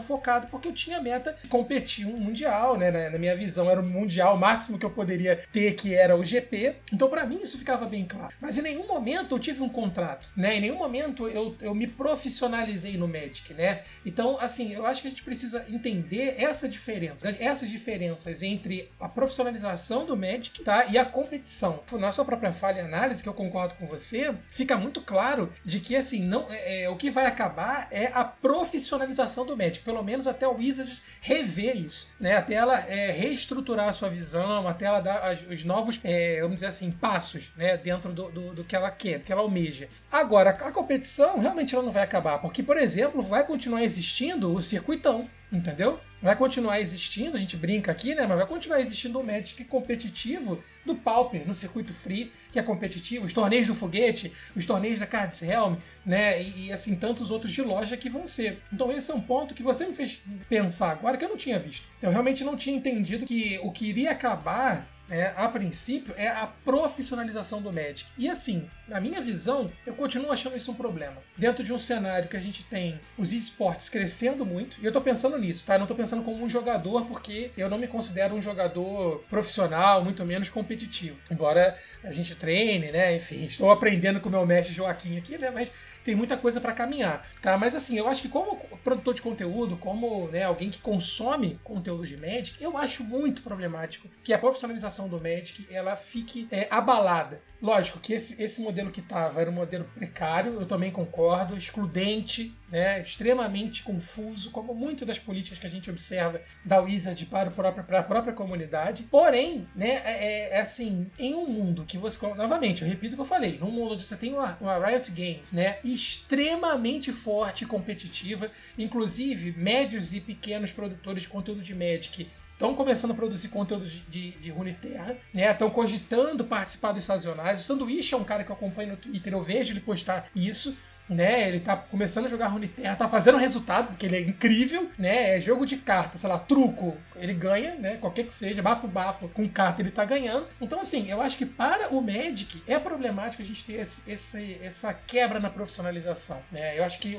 [0.00, 2.90] focado porque eu tinha meta de competir um mundial, né?
[2.90, 6.24] Na, na minha visão era o mundial máximo que eu poderia ter, que era o
[6.24, 6.76] GP.
[6.92, 8.32] Então, para mim, isso ficava bem claro.
[8.40, 10.56] Mas em nenhum momento eu tive um contrato, né?
[10.56, 13.82] Em nenhum momento eu, eu me profissionalizei no Magic, né?
[14.06, 19.08] Então, assim, eu acho que a gente precisa entender essa diferença, essas diferenças entre a
[19.08, 20.86] profissionalização do Magic, tá?
[20.86, 21.80] E a competição.
[21.92, 25.80] Na sua própria falha e análise, que eu concordo com você, fica muito claro de
[25.80, 30.02] que, assim, não, é, é, o que vai acabar é a profissionalização do Magic, pelo
[30.02, 32.36] menos até o Wizards rever isso, né?
[32.36, 36.56] Até ela é, reestruturar a sua visão, até ela dar as, os novos, é, vamos
[36.56, 39.88] dizer assim, passos né, dentro do, do, do, que ela quer, do que ela almeja.
[40.10, 44.62] Agora, a competição realmente ela não vai acabar, porque, por exemplo, vai continuar existindo o
[44.62, 46.00] circuitão, entendeu?
[46.20, 48.26] Vai continuar existindo, a gente brinca aqui, né?
[48.26, 53.26] Mas vai continuar existindo o Magic competitivo do Pauper no circuito free, que é competitivo,
[53.26, 56.42] os torneios do foguete, os torneios da Cards Helm, né?
[56.42, 58.62] E, e, assim, tantos outros de loja que vão ser.
[58.72, 61.58] Então esse é um ponto que você me fez pensar agora que eu não tinha
[61.58, 61.86] visto.
[62.00, 66.46] Eu realmente não tinha entendido que o que iria acabar é, a princípio, é a
[66.64, 68.06] profissionalização do Magic.
[68.16, 71.16] E assim, na minha visão, eu continuo achando isso um problema.
[71.36, 75.00] Dentro de um cenário que a gente tem os esportes crescendo muito, e eu tô
[75.00, 75.74] pensando nisso, tá?
[75.74, 80.04] Eu não tô pensando como um jogador, porque eu não me considero um jogador profissional,
[80.04, 81.18] muito menos competitivo.
[81.30, 83.16] Embora a gente treine, né?
[83.16, 85.50] Enfim, estou aprendendo com o meu mestre Joaquim aqui, né?
[85.50, 85.70] Mas
[86.04, 87.56] tem muita coisa para caminhar, tá?
[87.56, 92.06] Mas assim, eu acho que como produtor de conteúdo, como né, alguém que consome conteúdo
[92.06, 97.40] de Magic, eu acho muito problemático que a profissionalização do Magic ela fique é, abalada.
[97.62, 102.54] Lógico que esse, esse modelo que estava era um modelo precário, eu também concordo, excludente,
[102.70, 107.52] né, extremamente confuso, como muitas das políticas que a gente observa da Wizard para, o
[107.52, 109.04] próprio, para a própria comunidade.
[109.04, 112.18] Porém, né, é, é, assim, em um mundo que você.
[112.34, 115.10] Novamente, eu repito o que eu falei, num mundo onde você tem uma, uma Riot
[115.12, 122.28] Games né, extremamente forte e competitiva, inclusive médios e pequenos produtores de conteúdo de Magic
[122.54, 125.50] estão começando a produzir conteúdo de, de, de Runeterra, né?
[125.50, 127.60] Estão cogitando participar dos sazonais.
[127.60, 130.76] O Sanduíche é um cara que eu acompanho no Twitter, eu vejo ele postar isso
[131.08, 131.48] né?
[131.48, 135.36] Ele tá começando a jogar Runeterra, tá fazendo resultado, porque ele é incrível, né?
[135.36, 137.96] É jogo de carta, sei lá, truco, ele ganha, né?
[137.96, 140.46] Qualquer que seja, bafo-bafo com carta ele tá ganhando.
[140.60, 144.58] Então, assim, eu acho que para o Magic é problemático a gente ter esse, esse,
[144.62, 146.78] essa quebra na profissionalização, né?
[146.78, 147.18] Eu acho que,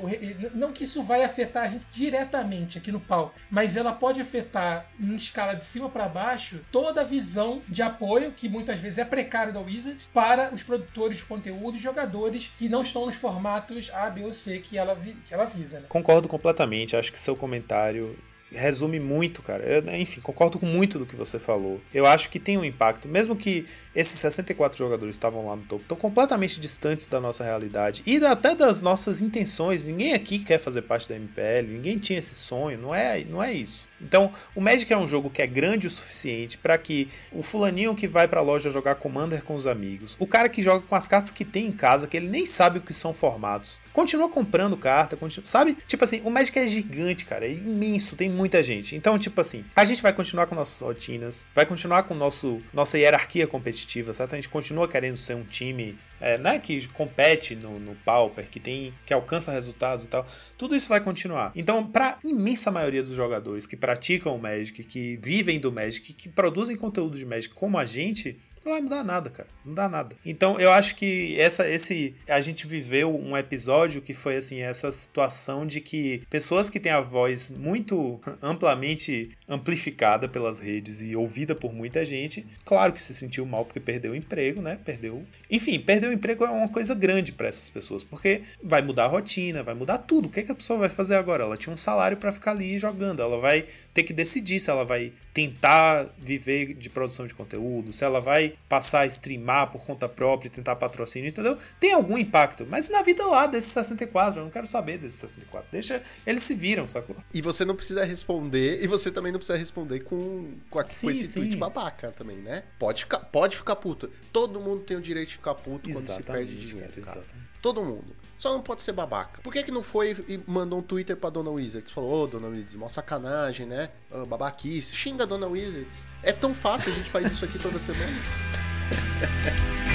[0.54, 4.86] não que isso vai afetar a gente diretamente aqui no palco, mas ela pode afetar,
[5.00, 9.06] em escala de cima para baixo, toda a visão de apoio, que muitas vezes é
[9.06, 13.75] precário da Wizard, para os produtores de conteúdo e jogadores que não estão nos formatos
[13.94, 15.80] A, B ou C que ela, que ela visa.
[15.80, 15.86] Né?
[15.90, 16.96] Concordo completamente.
[16.96, 18.18] Acho que seu comentário
[18.52, 19.64] resume muito, cara.
[19.64, 21.82] Eu, enfim, concordo com muito do que você falou.
[21.94, 25.82] Eu acho que tem um impacto, mesmo que esses 64 jogadores estavam lá no topo,
[25.82, 29.86] estão completamente distantes da nossa realidade e até das nossas intenções.
[29.86, 33.54] Ninguém aqui quer fazer parte da MPL, ninguém tinha esse sonho, não é, não é
[33.54, 33.88] isso.
[34.02, 37.96] Então, o Magic é um jogo que é grande o suficiente para que o fulaninho
[37.96, 40.96] que vai para a loja jogar Commander com os amigos, o cara que joga com
[40.96, 44.30] as cartas que tem em casa, que ele nem sabe o que são formatos, continua
[44.30, 45.78] comprando carta, continua, sabe?
[45.88, 48.96] Tipo assim, o Magic é gigante, cara, é imenso, tem muita gente.
[48.96, 52.98] Então, tipo assim, a gente vai continuar com nossas rotinas, vai continuar com nosso nossa
[52.98, 54.34] hierarquia competitiva, certo?
[54.34, 58.60] A gente continua querendo ser um time é, né, que compete no, no Pauper, que
[58.60, 60.26] tem que alcança resultados e tal.
[60.58, 61.52] Tudo isso vai continuar.
[61.56, 66.28] Então, para imensa maioria dos jogadores que praticam o Magic, que vivem do Magic, que
[66.28, 68.36] produzem conteúdo de Magic como a gente,
[68.66, 69.48] não vai mudar nada, cara.
[69.64, 70.16] Não dá nada.
[70.26, 72.16] Então eu acho que essa, esse.
[72.28, 76.92] A gente viveu um episódio que foi assim, essa situação de que pessoas que têm
[76.92, 83.14] a voz muito amplamente amplificada pelas redes e ouvida por muita gente, claro que se
[83.14, 84.80] sentiu mal porque perdeu o emprego, né?
[84.84, 85.24] Perdeu.
[85.50, 89.08] Enfim, perder o emprego é uma coisa grande para essas pessoas, porque vai mudar a
[89.08, 90.28] rotina, vai mudar tudo.
[90.28, 91.44] O que, é que a pessoa vai fazer agora?
[91.44, 94.84] Ela tinha um salário para ficar ali jogando, ela vai ter que decidir se ela
[94.84, 100.08] vai tentar viver de produção de conteúdo, se ela vai passar a streamar por conta
[100.08, 101.58] própria tentar patrocínio, entendeu?
[101.78, 105.68] Tem algum impacto, mas na vida lá desses 64, eu não quero saber desses 64.
[105.70, 107.18] Deixa, eles se viram, sacou?
[107.34, 111.08] E você não precisa responder, e você também não precisa responder com, com, a, sim,
[111.08, 111.42] com esse sim.
[111.42, 112.64] tweet babaca também, né?
[112.80, 114.10] Pode ficar, pode ficar puto.
[114.32, 116.80] Todo mundo tem o direito de ficar puto Exatamente, quando se perde dinheiro.
[116.80, 117.50] cara, Cara, exatamente.
[117.62, 118.25] Todo mundo.
[118.38, 119.42] Só não pode ser babaca.
[119.42, 121.92] Por que, que não foi e mandou um Twitter pra Dona Wizards?
[121.92, 123.90] Falou, ô Dona Wizards, mó sacanagem, né?
[124.12, 124.96] Ô, babaquice.
[124.96, 126.04] Xinga a Dona Wizards.
[126.22, 128.12] É tão fácil, a gente faz isso aqui toda semana.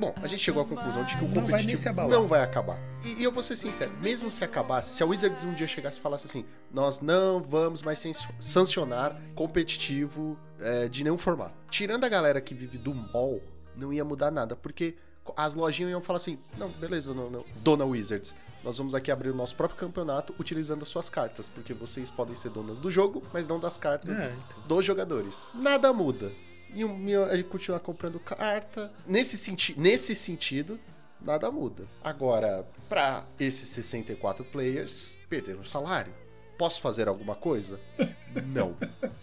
[0.00, 2.78] Bom, a gente chegou à conclusão de que o Não vai competitivo não vai acabar.
[3.04, 5.98] E, e eu vou ser sincero, mesmo se acabasse, se a Wizards um dia chegasse
[5.98, 11.54] e falasse assim, nós não vamos mais sancio- sancionar competitivo é, de nenhum formato.
[11.70, 13.40] Tirando a galera que vive do mall,
[13.76, 14.96] não ia mudar nada, porque
[15.36, 18.34] as lojinhas iam falar assim, não, beleza, não, não, dona Wizards,
[18.64, 22.34] nós vamos aqui abrir o nosso próprio campeonato utilizando as suas cartas, porque vocês podem
[22.34, 24.62] ser donas do jogo, mas não das cartas É, então.
[24.66, 25.50] dos jogadores.
[25.54, 26.32] Nada muda.
[26.74, 28.92] E o meu, a gente continua comprando carta.
[29.06, 30.78] Nesse, senti nesse sentido,
[31.20, 31.84] nada muda.
[32.02, 36.12] Agora, pra esses 64 players, perderam o salário.
[36.58, 37.80] Posso fazer alguma coisa?
[38.46, 38.76] Não.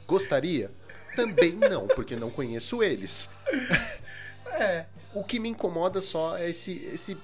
[0.08, 0.72] Gostaria?
[1.16, 3.30] Também não, porque não conheço eles.
[4.48, 4.86] É.
[5.16, 7.18] O que me incomoda só é esse, esse.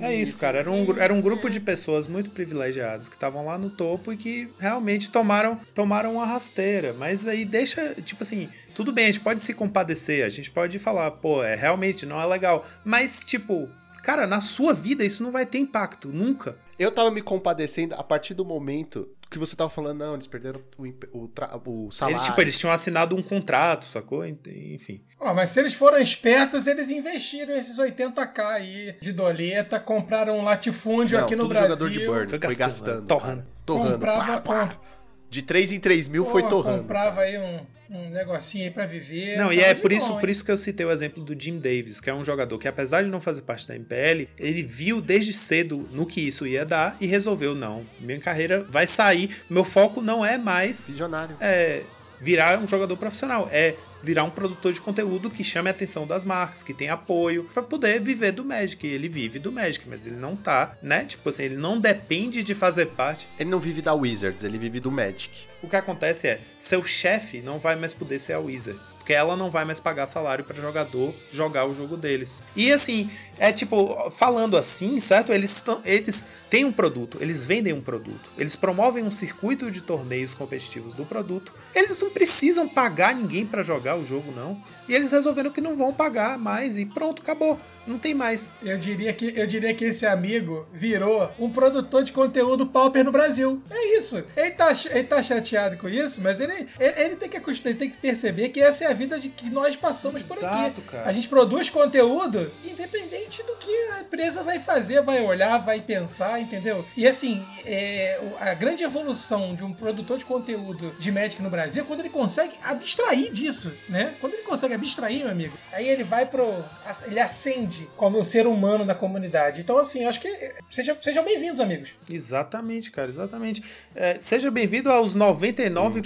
[0.00, 0.58] É isso, cara.
[0.58, 4.16] Era um, era um grupo de pessoas muito privilegiadas que estavam lá no topo e
[4.16, 6.92] que realmente tomaram, tomaram uma rasteira.
[6.92, 10.76] Mas aí deixa, tipo assim, tudo bem, a gente pode se compadecer, a gente pode
[10.80, 12.66] falar, pô, é realmente não é legal.
[12.84, 13.68] Mas, tipo,
[14.02, 16.58] cara, na sua vida isso não vai ter impacto, nunca.
[16.78, 20.60] Eu tava me compadecendo a partir do momento que você tava falando, não, eles perderam
[20.78, 22.16] o, o, tra- o salário.
[22.16, 24.24] Eles, tipo, eles tinham assinado um contrato, sacou?
[24.26, 25.02] Enfim.
[25.18, 30.42] Ó, mas se eles foram espertos, eles investiram esses 80k aí de doleta, compraram um
[30.44, 31.68] latifúndio Não, aqui no tudo Brasil.
[31.70, 32.28] jogador de burn.
[32.28, 33.44] Foi Foi gastando, torrando.
[33.64, 33.92] Torrando.
[33.94, 34.80] Comprava, pá, pá.
[35.28, 36.78] De 3 em 3 mil Pô, foi torrando.
[36.82, 37.26] comprava cara.
[37.26, 39.36] aí um, um negocinho aí pra viver.
[39.36, 42.00] Não, e é por isso, por isso que eu citei o exemplo do Jim Davis,
[42.00, 45.32] que é um jogador que, apesar de não fazer parte da MPL, ele viu desde
[45.32, 50.00] cedo no que isso ia dar e resolveu: não, minha carreira vai sair, meu foco
[50.00, 51.36] não é mais Visionário.
[51.40, 51.82] é,
[52.20, 53.48] virar um jogador profissional.
[53.52, 53.74] É
[54.06, 57.62] virar um produtor de conteúdo que chame a atenção das marcas, que tem apoio, para
[57.62, 58.86] poder viver do Magic.
[58.86, 61.04] Ele vive do Magic, mas ele não tá, né?
[61.04, 63.28] Tipo assim, ele não depende de fazer parte.
[63.36, 65.48] Ele não vive da Wizards, ele vive do Magic.
[65.60, 69.36] O que acontece é, seu chefe não vai mais poder ser a Wizards, porque ela
[69.36, 72.44] não vai mais pagar salário para jogador jogar o jogo deles.
[72.54, 75.32] E assim, é tipo, falando assim, certo?
[75.32, 79.80] Eles, tão, eles têm um produto, eles vendem um produto, eles promovem um circuito de
[79.80, 81.52] torneios competitivos do produto.
[81.74, 84.62] Eles não precisam pagar ninguém para jogar o jogo, não.
[84.88, 87.58] E eles resolveram que não vão pagar mais e pronto, acabou.
[87.86, 88.50] Não tem mais.
[88.62, 93.12] Eu diria que eu diria que esse amigo virou um produtor de conteúdo pauper no
[93.12, 93.62] Brasil.
[93.70, 94.24] É isso.
[94.36, 97.78] Ele tá, ele tá chateado com isso, mas ele, ele, ele tem que acostumar, ele
[97.78, 100.90] tem que perceber que essa é a vida de que nós passamos por Exato, aqui.
[100.90, 101.08] cara.
[101.08, 106.40] A gente produz conteúdo independente do que a empresa vai fazer, vai olhar, vai pensar,
[106.40, 106.84] entendeu?
[106.96, 111.84] E assim, é, a grande evolução de um produtor de conteúdo de Magic no Brasil
[111.84, 114.16] é quando ele consegue abstrair disso, né?
[114.20, 116.64] Quando ele consegue abstrair, meu amigo, aí ele vai pro.
[117.06, 119.60] ele acende como um ser humano da comunidade.
[119.60, 120.28] Então, assim, eu acho que.
[120.70, 121.90] Seja, sejam bem-vindos, amigos.
[122.10, 123.62] Exatamente, cara, exatamente.
[123.94, 126.00] É, seja bem-vindo aos Um de nós, um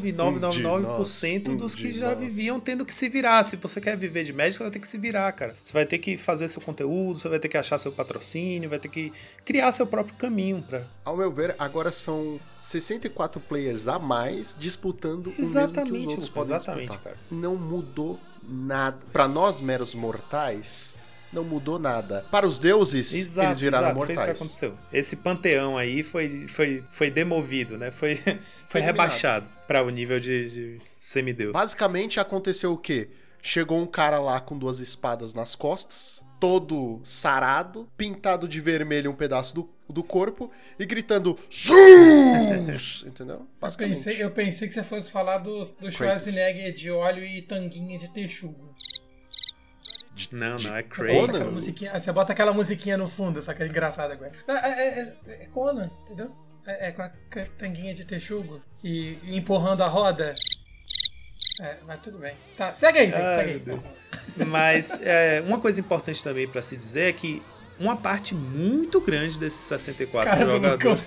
[0.00, 2.18] de 99,999% nós, dos um que já nós.
[2.18, 3.42] viviam tendo que se virar.
[3.44, 5.54] Se você quer viver de Magic, você vai ter que se virar, cara.
[5.62, 8.78] Você vai ter que fazer seu conteúdo, você vai ter que achar seu patrocínio, vai
[8.78, 9.12] ter que
[9.44, 10.82] criar seu próprio caminho pra.
[11.04, 16.10] Ao meu ver, agora são 64 players a mais disputando o mesmo que Exatamente, os
[16.12, 17.12] outros podem exatamente, disputar.
[17.14, 17.16] cara.
[17.30, 17.56] Não
[17.92, 18.98] mudou nada.
[19.12, 20.94] Pra nós, meros mortais,
[21.32, 22.24] não mudou nada.
[22.30, 24.40] Para os deuses, Exato, eles viraram exato, fez o que mortais.
[24.40, 24.78] aconteceu.
[24.92, 27.90] Esse panteão aí foi, foi, foi demovido, né?
[27.90, 28.16] Foi,
[28.66, 31.52] foi, rebaixado para o nível de, de semideus.
[31.52, 33.10] Basicamente aconteceu o quê?
[33.42, 39.14] Chegou um cara lá com duas espadas nas costas, todo sarado, pintado de vermelho um
[39.14, 43.04] pedaço do, do corpo e gritando Zeus!
[43.06, 43.46] Entendeu?
[43.62, 47.96] Eu pensei, eu pensei que você fosse falar do, do Schwarzenegger de óleo e tanguinha
[47.96, 48.74] de texugo.
[50.32, 51.30] Não, não, é Você bota, Crazy.
[51.30, 54.32] aquela musiquinha, você bota aquela musiquinha no fundo, só que é engraçado agora.
[54.48, 56.32] É, é, é, é Conan, entendeu?
[56.66, 60.34] É, é com a com a tanguinha de texugo e, e empurrando a roda.
[61.62, 62.34] É, mas tudo bem.
[62.56, 63.58] Tá, segue aí, segue, Ai, segue aí.
[63.60, 63.92] Deus.
[64.48, 67.40] Mas é, uma coisa importante também pra se dizer é que
[67.78, 71.04] uma parte muito grande desses 64 Cara do jogadores.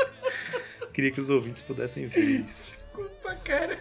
[0.90, 2.74] Queria que os ouvintes pudessem ver isso.
[2.86, 3.78] Desculpa, cara.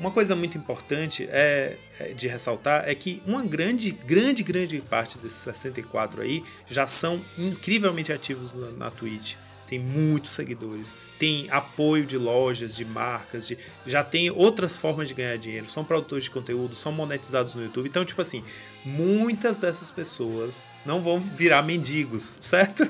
[0.00, 5.16] Uma coisa muito importante é, é de ressaltar é que uma grande, grande, grande parte
[5.18, 9.36] desses 64 aí já são incrivelmente ativos na, na Twitch.
[9.72, 15.14] Tem muitos seguidores, tem apoio de lojas, de marcas, de, já tem outras formas de
[15.14, 17.88] ganhar dinheiro, são produtores de conteúdo, são monetizados no YouTube.
[17.88, 18.44] Então, tipo assim,
[18.84, 22.86] muitas dessas pessoas não vão virar mendigos, certo?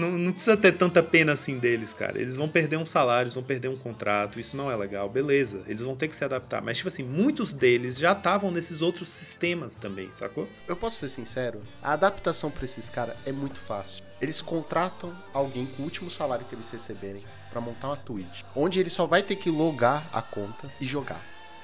[0.00, 2.20] Não, não precisa ter tanta pena assim deles, cara.
[2.20, 5.62] Eles vão perder um salário, vão perder um contrato, isso não é legal, beleza.
[5.66, 6.62] Eles vão ter que se adaptar.
[6.62, 10.48] Mas, tipo assim, muitos deles já estavam nesses outros sistemas também, sacou?
[10.66, 14.02] Eu posso ser sincero, a adaptação pra esses caras é muito fácil.
[14.20, 18.78] Eles contratam alguém com o último salário que eles receberem pra montar uma Twitch, onde
[18.78, 21.22] ele só vai ter que logar a conta e jogar.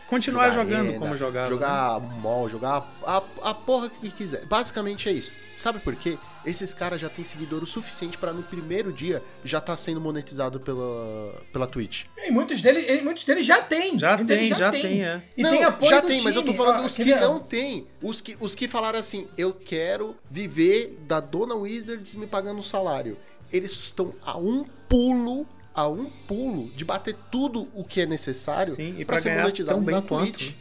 [0.08, 1.44] Continuar Jogar jogando arena, como jogava.
[1.46, 1.50] né?
[1.50, 4.44] Jogar mall, jogar a, a porra que quiser.
[4.46, 5.32] Basicamente é isso.
[5.56, 6.18] Sabe por quê?
[6.44, 10.60] Esses caras já têm seguidor o suficiente pra no primeiro dia já tá sendo monetizado
[10.60, 12.04] pela, pela Twitch.
[12.18, 13.98] E muitos deles, muitos deles já tem.
[13.98, 15.22] Já Muitos tem, já tem, é.
[15.36, 16.58] E não, tem apoio já do tem, mas eu tô time.
[16.64, 17.20] falando Ah, os que ver?
[17.20, 17.86] não tem.
[18.02, 22.62] Os que, os que falaram assim, eu quero viver da Dona Wizards me pagando um
[22.62, 23.16] salário.
[23.52, 25.46] Eles estão a um pulo,
[25.76, 28.74] a um pulo de bater tudo o que é necessário
[29.06, 30.52] pra ser monetizado na quanto, Twitch.
[30.52, 30.56] né?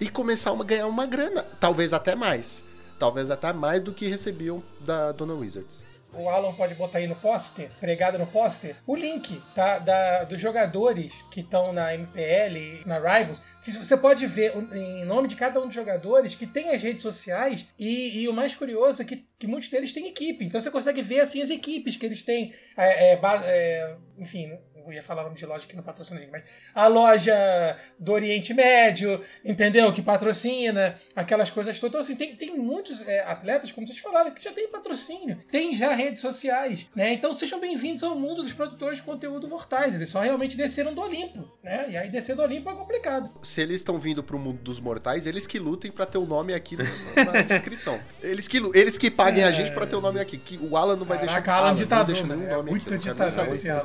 [0.00, 1.42] E começar a ganhar uma grana.
[1.60, 2.64] Talvez até mais.
[2.98, 5.84] Talvez até mais do que recebiam da Dona Wizards.
[6.12, 10.40] O Alan pode botar aí no pôster, pregado no pôster, o link tá, da, dos
[10.40, 13.42] jogadores que estão na MPL na Rivals.
[13.62, 17.02] Que você pode ver em nome de cada um dos jogadores que tem as redes
[17.02, 17.66] sociais.
[17.78, 20.44] E, e o mais curioso é que, que muitos deles têm equipe.
[20.44, 22.54] Então você consegue ver assim as equipes que eles têm.
[22.76, 26.32] É, é, é, enfim, não ia falar o nome de loja que não patrocina ninguém,
[26.32, 26.44] mas
[26.74, 29.92] a loja do Oriente Médio, entendeu?
[29.92, 31.90] Que patrocina, aquelas coisas todas.
[31.90, 35.74] Então, assim, tem, tem muitos é, atletas, como vocês falaram, que já tem patrocínio, tem
[35.74, 37.12] já redes sociais, né?
[37.12, 39.94] Então sejam bem-vindos ao mundo dos produtores de conteúdo mortais.
[39.94, 41.86] Eles só realmente desceram do Olimpo, né?
[41.90, 43.30] E aí descer do Olimpo é complicado.
[43.42, 46.54] Se eles estão vindo pro mundo dos mortais, eles que lutem pra ter o nome
[46.54, 48.00] aqui na descrição.
[48.22, 50.38] Eles que, eles que paguem a gente pra ter o nome aqui.
[50.38, 51.58] Que o Alan não vai Caraca, deixar.
[51.58, 52.40] Alan não ditador, deixa mano.
[52.40, 53.08] nenhum É nome muito aqui.
[53.08, 53.68] eu não ditador nem esse.
[53.68, 53.84] Alan,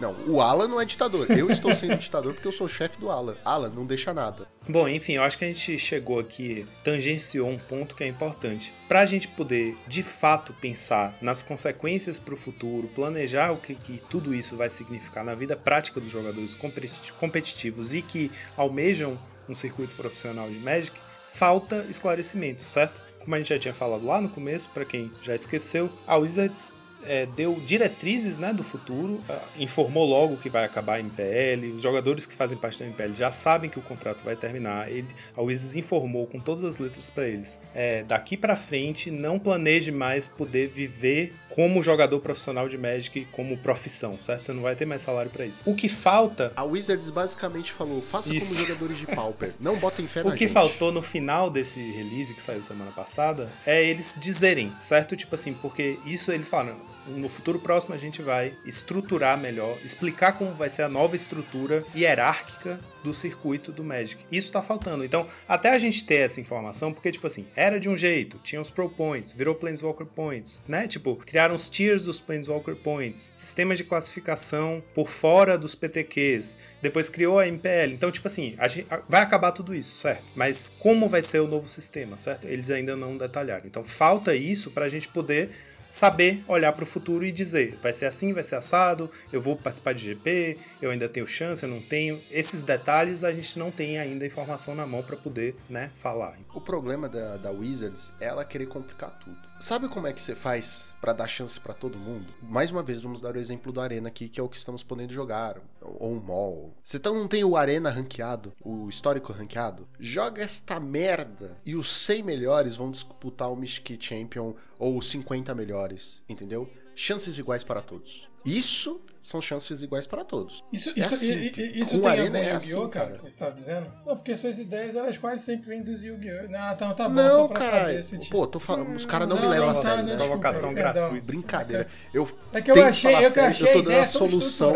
[0.00, 1.30] Não, o Alan não é ditador.
[1.30, 3.36] Eu estou sendo ditador porque eu sou chefe do Alan.
[3.44, 4.48] Alan, não deixa nada.
[4.68, 8.74] Bom, enfim, eu acho que a gente chegou aqui, tangenciou um ponto que é importante.
[8.88, 13.74] Para a gente poder, de fato, pensar nas consequências para o futuro, planejar o que,
[13.74, 19.18] que tudo isso vai significar na vida prática dos jogadores competi- competitivos e que almejam
[19.48, 23.02] um circuito profissional de Magic, falta esclarecimento, certo?
[23.18, 26.74] Como a gente já tinha falado lá no começo, para quem já esqueceu, a Wizards
[27.06, 31.82] é, deu diretrizes né, do futuro, ah, informou logo que vai acabar a MPL, os
[31.82, 35.42] jogadores que fazem parte da MPL já sabem que o contrato vai terminar, ele, a
[35.42, 37.60] Wizards informou com todas as letras para eles.
[37.74, 43.56] É, daqui para frente, não planeje mais poder viver como jogador profissional de Magic, como
[43.58, 44.42] profissão, certo?
[44.42, 45.62] Você não vai ter mais salário para isso.
[45.66, 48.54] O que falta A Wizards basicamente falou: faça Isso.
[48.54, 49.52] como jogadores de Pauper.
[49.60, 50.52] Não botem fé O que gente.
[50.52, 55.16] faltou no final desse release que saiu semana passada é eles dizerem, certo?
[55.16, 56.89] Tipo assim, porque isso eles falaram.
[57.06, 61.84] No futuro próximo a gente vai estruturar melhor, explicar como vai ser a nova estrutura
[61.96, 64.24] hierárquica do circuito do Magic.
[64.30, 65.04] Isso tá faltando.
[65.04, 68.60] Então, até a gente ter essa informação, porque, tipo assim, era de um jeito, tinha
[68.60, 70.86] os Pro Points, virou Planeswalker Points, né?
[70.86, 77.08] Tipo, criaram os tiers dos Planeswalker Points, sistemas de classificação por fora dos PTQs, depois
[77.08, 77.92] criou a MPL.
[77.94, 80.26] Então, tipo assim, a gente, a- vai acabar tudo isso, certo?
[80.34, 82.46] Mas como vai ser o novo sistema, certo?
[82.46, 83.66] Eles ainda não detalharam.
[83.66, 85.50] Então, falta isso pra gente poder
[85.90, 89.56] saber olhar para o futuro e dizer, vai ser assim, vai ser assado, eu vou
[89.56, 92.22] participar de GP, eu ainda tenho chance, eu não tenho.
[92.30, 96.36] Esses detalhes a gente não tem ainda informação na mão para poder, né, falar.
[96.54, 99.50] O problema da, da Wizards é ela querer complicar tudo.
[99.60, 102.32] Sabe como é que você faz pra dar chance pra todo mundo?
[102.42, 104.82] Mais uma vez, vamos dar o exemplo do Arena aqui, que é o que estamos
[104.82, 105.58] podendo jogar.
[105.82, 106.74] Ou o Mall.
[106.82, 109.86] Você então não tem o Arena ranqueado, o histórico ranqueado?
[109.98, 115.54] Joga esta merda e os 100 melhores vão disputar o Mystic Champion ou os 50
[115.54, 116.68] melhores, entendeu?
[116.94, 118.28] Chances iguais para todos.
[118.44, 120.64] Isso são chances iguais para todos.
[120.72, 123.38] Isso, É isso, assim, i- i- isso tem Arena algum é Yu-Gi-Oh, assim, cara, você
[123.38, 123.86] tá dizendo?
[124.06, 126.48] Não, porque suas ideias, elas quase sempre vêm dos Yu-Gi-Oh!
[126.50, 127.80] Não, então tá bom, Não, só pra cara.
[127.86, 128.30] saber se...
[128.30, 130.04] Pô, tô falando, os caras não, Não, me levam a tá, sério.
[130.04, 131.26] né, Provocação gratuita.
[131.26, 131.86] Brincadeira.
[132.14, 134.72] Eu É que eu achei, eu, sério, achei eu tô dando ideia a solução.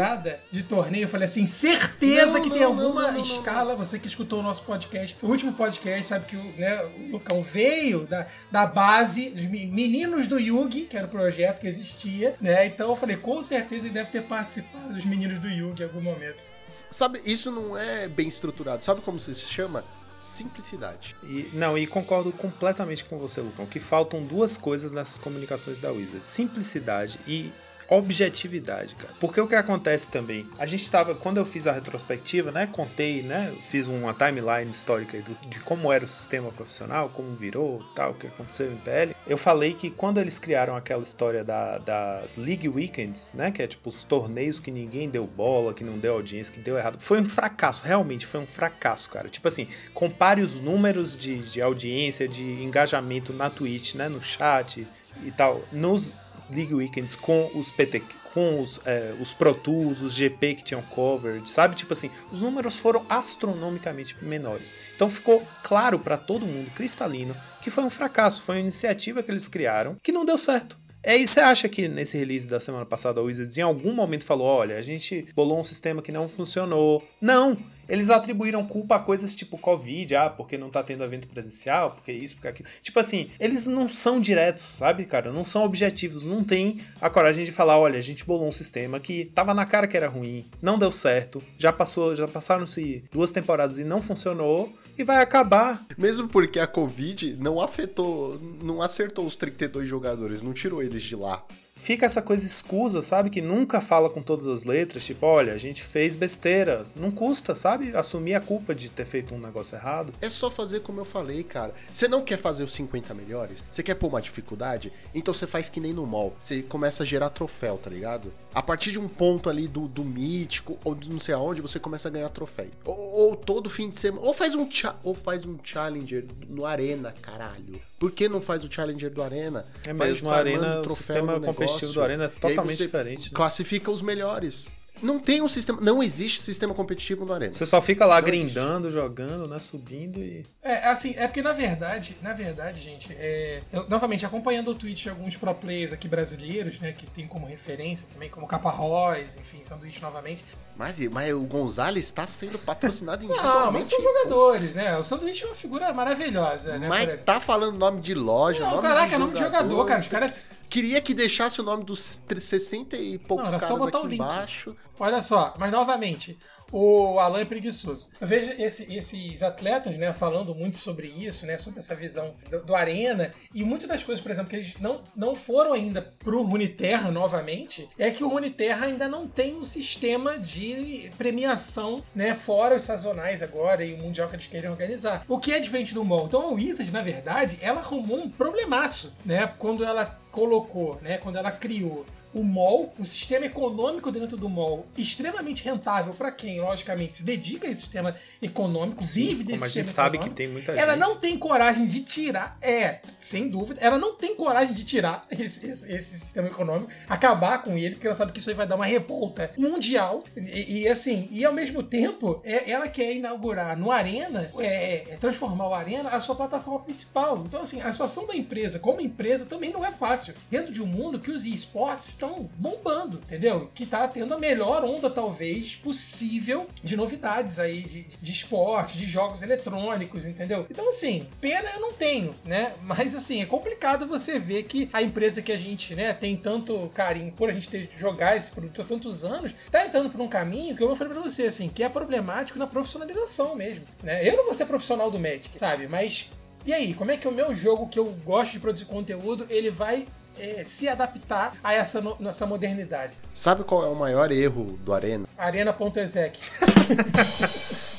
[0.53, 1.05] de torneio.
[1.05, 3.25] Eu falei assim, certeza Não, que tem não, não, alguma não, não, não.
[3.25, 3.75] escala.
[3.77, 7.43] Você que escutou o nosso podcast, o último podcast, sabe que o, né, o Lucão
[7.43, 12.35] veio da, da base dos me- meninos do Yugi, que era o projeto que existia,
[12.41, 12.67] né?
[12.67, 16.01] Então eu falei, com certeza ele deve ter participado dos meninos do Yugi em algum
[16.01, 16.45] momento.
[16.69, 18.83] Sabe, isso não é bem estruturado.
[18.83, 19.85] Sabe como isso se chama?
[20.19, 21.15] Simplicidade.
[21.23, 25.93] E, não, e concordo completamente com você, Lucão, que faltam duas coisas nessas comunicações da
[25.93, 27.53] Wizards: simplicidade e
[27.89, 29.13] objetividade, cara.
[29.21, 33.23] Porque o que acontece também, a gente tava, quando eu fiz a retrospectiva, né, contei,
[33.23, 38.13] né, fiz uma timeline histórica do- de como era o sistema profissional, como virou, tal,
[38.13, 39.15] o que aconteceu em PL.
[39.27, 43.67] Eu falei que quando eles criaram aquela história da- das League Weekends, né, que é
[43.67, 47.21] tipo os torneios que ninguém deu bola, que não deu audiência, que deu errado, foi
[47.21, 49.29] um fracasso, realmente foi um fracasso, cara.
[49.29, 54.87] Tipo assim, compare os números de, de audiência, de engajamento na Twitch, né, no chat
[55.23, 56.17] e tal, nos
[56.51, 58.03] League Weekends com os PT,
[58.33, 61.77] com os, é, os Pro Tools, os GP que tinham coverage, sabe?
[61.77, 64.75] Tipo assim, os números foram astronomicamente menores.
[64.95, 69.31] Então ficou claro pra todo mundo, cristalino, que foi um fracasso, foi uma iniciativa que
[69.31, 70.77] eles criaram que não deu certo.
[71.07, 74.25] É, e você acha que nesse release da semana passada a Wizards em algum momento
[74.25, 77.07] falou: olha, a gente bolou um sistema que não funcionou?
[77.21, 77.59] Não!
[77.89, 82.13] Eles atribuíram culpa a coisas tipo Covid, ah, porque não tá tendo evento presencial, porque
[82.13, 82.69] isso, porque aquilo.
[82.83, 85.33] Tipo assim, eles não são diretos, sabe, cara?
[85.33, 89.01] Não são objetivos, não tem a coragem de falar: olha, a gente bolou um sistema
[89.01, 93.33] que tava na cara que era ruim, não deu certo, já passou, já passaram-se duas
[93.33, 95.85] temporadas e não funcionou, e vai acabar.
[95.97, 101.17] Mesmo porque a Covid não afetou, não acertou os 32 jogadores, não tirou eles de
[101.17, 101.45] lá.
[101.75, 103.31] Fica essa coisa escusa, sabe?
[103.31, 106.85] Que nunca fala com todas as letras, tipo, olha, a gente fez besteira.
[106.95, 107.95] Não custa, sabe?
[107.97, 110.15] Assumir a culpa de ter feito um negócio errado.
[110.21, 111.75] É só fazer como eu falei, cara.
[111.93, 113.65] Você não quer fazer os 50 melhores?
[113.71, 114.93] Você quer pôr uma dificuldade?
[115.15, 116.35] Então você faz que nem no mall.
[116.39, 118.33] Você começa a gerar troféu, tá ligado?
[118.55, 121.81] A partir de um ponto ali do, do mítico, ou de não sei aonde, você
[121.81, 122.69] começa a ganhar troféu.
[122.85, 124.25] Ou, ou todo fim de semana.
[124.25, 127.81] Ou faz um cha- ou faz um challenger no Arena, caralho.
[127.99, 129.67] Por que não faz o challenger do Arena?
[129.87, 132.77] É Faz mesmo, a farmando Arena, o troféu sistema no competitivo do Arena é totalmente
[132.77, 133.31] você diferente, né?
[133.35, 134.73] Classifica os melhores.
[135.03, 135.81] Não tem um sistema.
[135.81, 137.53] Não existe sistema competitivo no Arena.
[137.53, 138.45] Você só fica lá Não existe.
[138.45, 139.59] grindando, jogando, né?
[139.61, 140.45] Subindo e.
[140.63, 145.03] É, assim, é porque na verdade, na verdade, gente, é, eu, novamente, acompanhando o Twitch
[145.03, 149.63] de alguns pro players aqui brasileiros, né, que tem como referência também, como Caparróis, enfim,
[149.63, 150.45] sanduíche novamente.
[150.77, 153.73] Mas, mas o Gonzalez está sendo patrocinado Não, individualmente.
[153.73, 154.97] mas são jogadores, né?
[154.97, 156.89] O sanduíche é uma figura maravilhosa, né?
[156.89, 160.01] Mas tá falando nome de loja, Não, nome caraca, de é nome de jogador, cara.
[160.01, 160.41] Os caras.
[160.75, 162.01] Queria que deixasse o nome dos
[162.37, 164.15] 60 e poucos Não, caras aqui o link.
[164.21, 164.77] embaixo.
[164.99, 166.37] Olha só, mas novamente,
[166.73, 168.09] o Alan é preguiçoso.
[168.21, 172.61] Eu vejo esse- esses atletas, né, falando muito sobre isso, né, sobre essa visão do,
[172.65, 176.43] do Arena, e muitas das coisas, por exemplo, que eles não, não foram ainda pro
[176.43, 182.75] Runeterra novamente, é que o Runeterra ainda não tem um sistema de premiação, né, fora
[182.75, 185.25] os sazonais agora e o Mundial que eles querem organizar.
[185.29, 186.27] O que é diferente do MOL?
[186.27, 191.37] Então a Wizard, na verdade, ela arrumou um problemaço, né, quando ela colocou, né, quando
[191.37, 192.05] ela criou
[192.35, 197.67] o MOL, o sistema econômico dentro do MOL, extremamente rentável para quem, logicamente, se dedica
[197.67, 200.93] a esse sistema econômico, vive desse Como a sistema gente sabe que tem muita Ela
[200.95, 201.01] gente.
[201.01, 205.67] não tem coragem de tirar, é, sem dúvida, ela não tem coragem de tirar esse,
[205.67, 208.77] esse- esse sistema econômico, acabar com ele, porque ela sabe que isso aí vai dar
[208.77, 210.23] uma revolta mundial.
[210.37, 215.17] E, e, assim, e ao mesmo tempo, é, ela quer inaugurar no Arena, é, é,
[215.21, 217.45] transformar o Arena a sua plataforma principal.
[217.47, 220.35] Então, assim, a situação da empresa como empresa também não é fácil.
[220.51, 223.71] Dentro de um mundo que os esportes estão bombando, entendeu?
[223.75, 229.07] Que tá tendo a melhor onda, talvez, possível de novidades aí, de, de esporte, de
[229.07, 230.67] jogos eletrônicos, entendeu?
[230.71, 232.73] Então, assim, pena eu não tenho, né?
[232.83, 236.91] Mas, assim, é complicado você ver que a empresa que a gente, né, tem tanto
[236.95, 240.29] carinho por a gente ter jogar esse produto há tantos anos, tá entrando por um
[240.29, 244.27] caminho que eu falar pra você, assim, que é problemático na profissionalização mesmo, né?
[244.27, 245.89] Eu não vou ser profissional do Magic, sabe?
[245.89, 246.31] Mas
[246.65, 249.71] e aí, como é que o meu jogo que eu gosto de produzir conteúdo, ele
[249.71, 250.07] vai
[250.39, 253.17] é, se adaptar a essa, no- essa modernidade?
[253.33, 255.27] Sabe qual é o maior erro do Arena?
[255.39, 256.39] Arena.exec.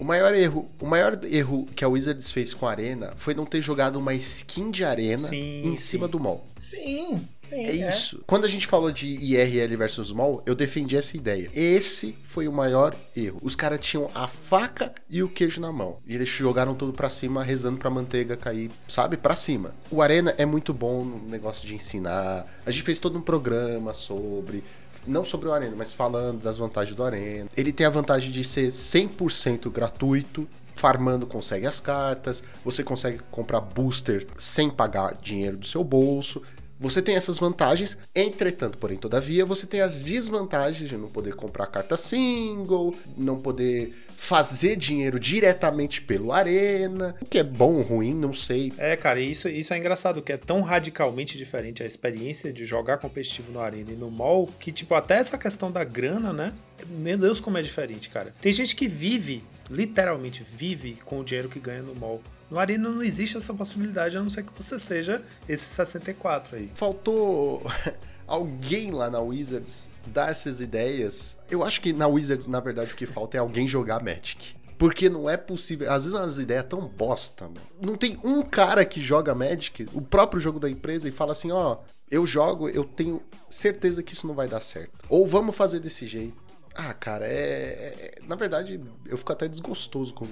[0.00, 3.44] O maior erro, o maior erro que a Wizards fez com a Arena foi não
[3.44, 5.76] ter jogado uma skin de Arena Sim, em sim.
[5.76, 6.46] cima do mall.
[6.56, 7.66] Sim, sim.
[7.66, 8.24] É isso.
[8.26, 11.50] Quando a gente falou de IRL versus mall, eu defendi essa ideia.
[11.52, 13.38] Esse foi o maior erro.
[13.42, 15.98] Os caras tinham a faca e o queijo na mão.
[16.06, 19.18] E eles jogaram tudo pra cima, rezando pra manteiga cair, sabe?
[19.18, 19.74] Pra cima.
[19.90, 22.46] O Arena é muito bom no negócio de ensinar.
[22.64, 24.64] A gente fez todo um programa sobre.
[25.06, 27.48] Não sobre o Arena, mas falando das vantagens do Arena.
[27.56, 30.46] Ele tem a vantagem de ser 100% gratuito.
[30.74, 36.42] Farmando consegue as cartas, você consegue comprar booster sem pagar dinheiro do seu bolso.
[36.80, 41.66] Você tem essas vantagens, entretanto, porém, todavia, você tem as desvantagens de não poder comprar
[41.66, 48.32] carta single, não poder fazer dinheiro diretamente pelo Arena, o que é bom ruim, não
[48.32, 48.72] sei.
[48.78, 52.96] É, cara, isso, isso é engraçado, que é tão radicalmente diferente a experiência de jogar
[52.96, 56.54] competitivo no Arena e no mall, que, tipo, até essa questão da grana, né?
[56.88, 58.34] Meu Deus, como é diferente, cara.
[58.40, 62.22] Tem gente que vive, literalmente vive com o dinheiro que ganha no mall.
[62.50, 66.70] No Arena não existe essa possibilidade, a não ser que você seja esse 64 aí.
[66.74, 67.62] Faltou
[68.26, 71.36] alguém lá na Wizards dar essas ideias.
[71.50, 74.54] Eu acho que na Wizards, na verdade, o que falta é alguém jogar Magic.
[74.76, 75.92] Porque não é possível.
[75.92, 77.60] Às vezes umas ideias tão bosta, mano.
[77.80, 81.50] Não tem um cara que joga Magic, o próprio jogo da empresa, e fala assim:
[81.52, 81.76] ó,
[82.10, 85.04] eu jogo, eu tenho certeza que isso não vai dar certo.
[85.08, 86.42] Ou vamos fazer desse jeito.
[86.74, 87.30] Ah, cara, é.
[87.30, 90.26] é- Na verdade, eu fico até desgostoso com.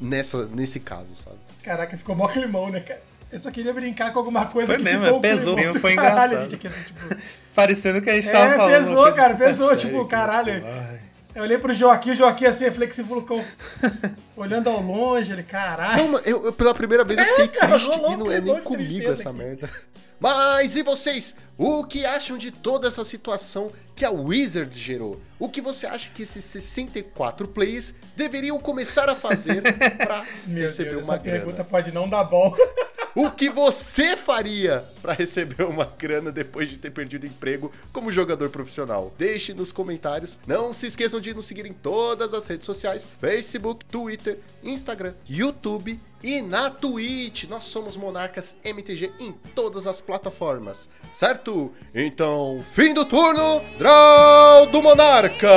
[0.00, 1.36] Nessa, nesse caso, sabe?
[1.62, 3.00] Caraca, ficou mó climão, né, cara?
[3.32, 5.94] Eu só queria brincar com alguma coisa Foi que mesmo, ficou um pesou, do foi
[5.96, 6.42] caralho, engraçado.
[6.50, 7.16] gente, aqui, assim, tipo,
[7.54, 8.84] Parecendo que a gente tava É, falando.
[8.84, 10.54] pesou, coisa cara, super pesou, séria, tipo, né, caralho.
[10.54, 11.04] tipo.
[11.34, 13.44] Eu olhei pro Joaquim, o Joaquim assim, reflexivo, falou,
[14.36, 15.96] olhando ao longe, ele, caralho.
[16.04, 18.40] Não, mano, eu, eu- pela primeira vez eu É, fiquei cara, triste e não é
[18.40, 19.38] nem comigo essa aqui.
[19.38, 19.68] merda.
[20.20, 21.34] Mas e vocês?
[21.56, 25.20] O que acham de toda essa situação que a Wizards gerou?
[25.38, 29.62] O que você acha que esses 64 players deveriam começar a fazer
[29.98, 31.38] pra Meu receber Deus, uma essa grana?
[31.38, 32.54] pergunta pode não dar bom.
[33.16, 38.50] O que você faria pra receber uma grana depois de ter perdido emprego como jogador
[38.50, 39.14] profissional?
[39.16, 40.36] Deixe nos comentários.
[40.44, 46.00] Não se esqueçam de nos seguir em todas as redes sociais: Facebook, Twitter, Instagram, YouTube
[46.24, 47.44] e na Twitch.
[47.44, 51.43] Nós somos Monarcas MTG em todas as plataformas, certo?
[51.94, 55.48] Então, fim do turno, Draw do Monarca!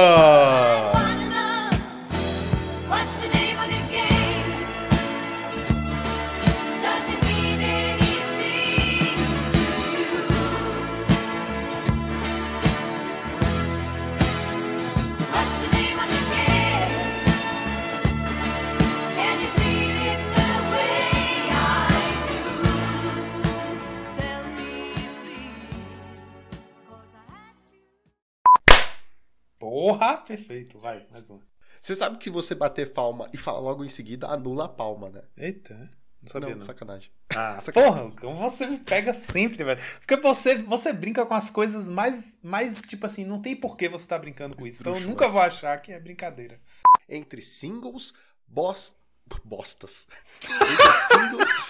[29.93, 30.27] To.
[30.27, 31.39] Perfeito, vai, mais um.
[31.81, 35.21] Você sabe que você bater palma e falar logo em seguida anula a palma, né?
[35.37, 35.89] Eita,
[36.21, 36.65] não sabia não.
[36.65, 37.11] sacanagem.
[37.35, 39.81] Ah, porra, como você me pega sempre, velho.
[39.99, 43.87] Porque você, você brinca com as coisas mais, mais, tipo assim, não tem por que
[43.87, 44.81] você tá brincando com isso.
[44.81, 46.59] Então eu nunca vou achar que é brincadeira.
[47.07, 48.13] Entre singles,
[48.47, 48.95] boss...
[49.43, 50.07] bostas.
[50.43, 51.67] Entre singles...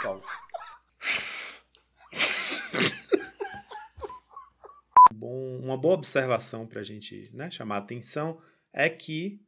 [0.00, 0.22] Calma.
[5.34, 8.38] Bom, uma boa observação pra gente né, chamar a atenção
[8.72, 9.40] é que.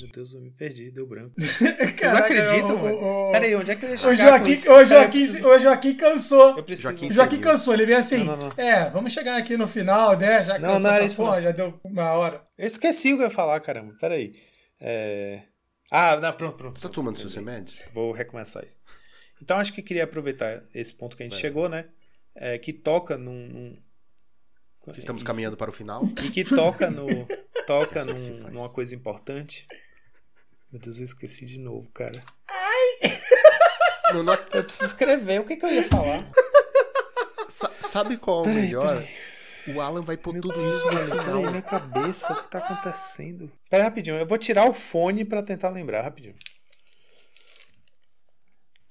[0.00, 1.34] Meu Deus, eu me perdi, deu branco.
[1.38, 4.72] Vocês Caraca, acreditam, o- Peraí, onde é que eu ia O Joaquim, isso?
[4.72, 6.56] o, Joaquim, preciso- o Joaquim cansou.
[6.56, 6.88] Eu preciso...
[6.88, 7.50] Joaquim O Joaquim seguiu.
[7.52, 8.24] cansou, ele veio assim.
[8.24, 8.52] Não, não, não.
[8.64, 10.42] É, vamos chegar aqui no final, né?
[10.42, 11.42] Já Não, cansou não era essa isso, porra, não.
[11.42, 12.44] já deu uma hora.
[12.58, 13.94] Eu esqueci o que eu ia falar, caramba.
[14.00, 14.32] Peraí.
[14.80, 15.42] É...
[15.90, 16.78] Ah, não, pronto, pronto.
[16.80, 17.78] Você tá tomando seus remédios?
[17.92, 18.80] Vou recomeçar isso.
[19.40, 21.84] Então acho que queria aproveitar esse ponto que a gente chegou, né?
[22.34, 23.48] É, que toca num.
[23.48, 23.82] num-
[24.92, 25.26] Que estamos Isso.
[25.26, 26.04] caminhando para o final.
[26.24, 27.06] E que toca no.
[27.66, 29.66] toca é num- numa coisa importante.
[30.72, 32.22] Meu Deus, eu esqueci de novo, cara.
[34.12, 35.40] Não, não- Eu preciso escrever.
[35.40, 36.28] O que, que eu ia falar?
[37.48, 38.88] sa- sabe qual é o melhor?
[38.96, 39.32] peraí.
[39.76, 41.24] O Alan vai pôr Meu tudo Deus, isso no final.
[41.24, 43.52] Peraí, minha cabeça, o que tá acontecendo?
[43.70, 46.34] Pera rapidinho, eu vou tirar o fone pra tentar lembrar, rapidinho.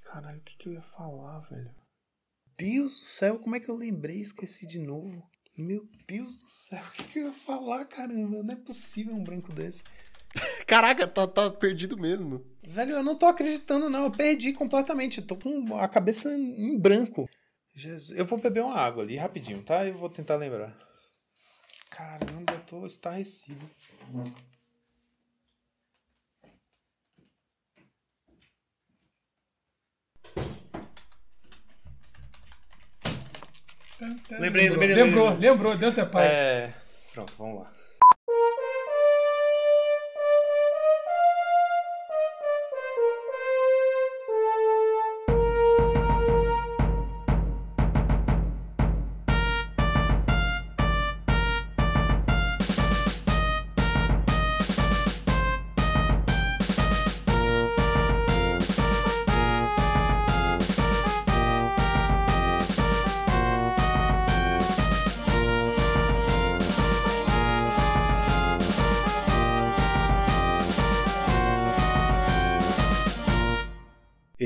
[0.05, 1.69] Caralho, o que, que eu ia falar, velho?
[2.57, 5.29] Deus do céu, como é que eu lembrei e esqueci de novo?
[5.57, 8.43] Meu Deus do céu, o que, que eu ia falar, caramba?
[8.43, 9.83] Não é possível um branco desse.
[10.65, 12.45] Caraca, tá, tá perdido mesmo.
[12.63, 14.05] Velho, eu não tô acreditando, não.
[14.05, 15.19] Eu perdi completamente.
[15.19, 17.29] Eu tô com a cabeça em branco.
[17.73, 18.17] Jesus.
[18.17, 19.85] Eu vou beber uma água ali rapidinho, tá?
[19.85, 20.77] Eu vou tentar lembrar.
[21.89, 23.69] Caramba, eu tô estarrecido.
[34.39, 35.49] Lembrei, lembrei, Lembrou, lembrei.
[35.49, 36.25] lembrou, Deus é pai.
[36.27, 36.73] É.
[37.13, 37.71] Pronto, vamos lá.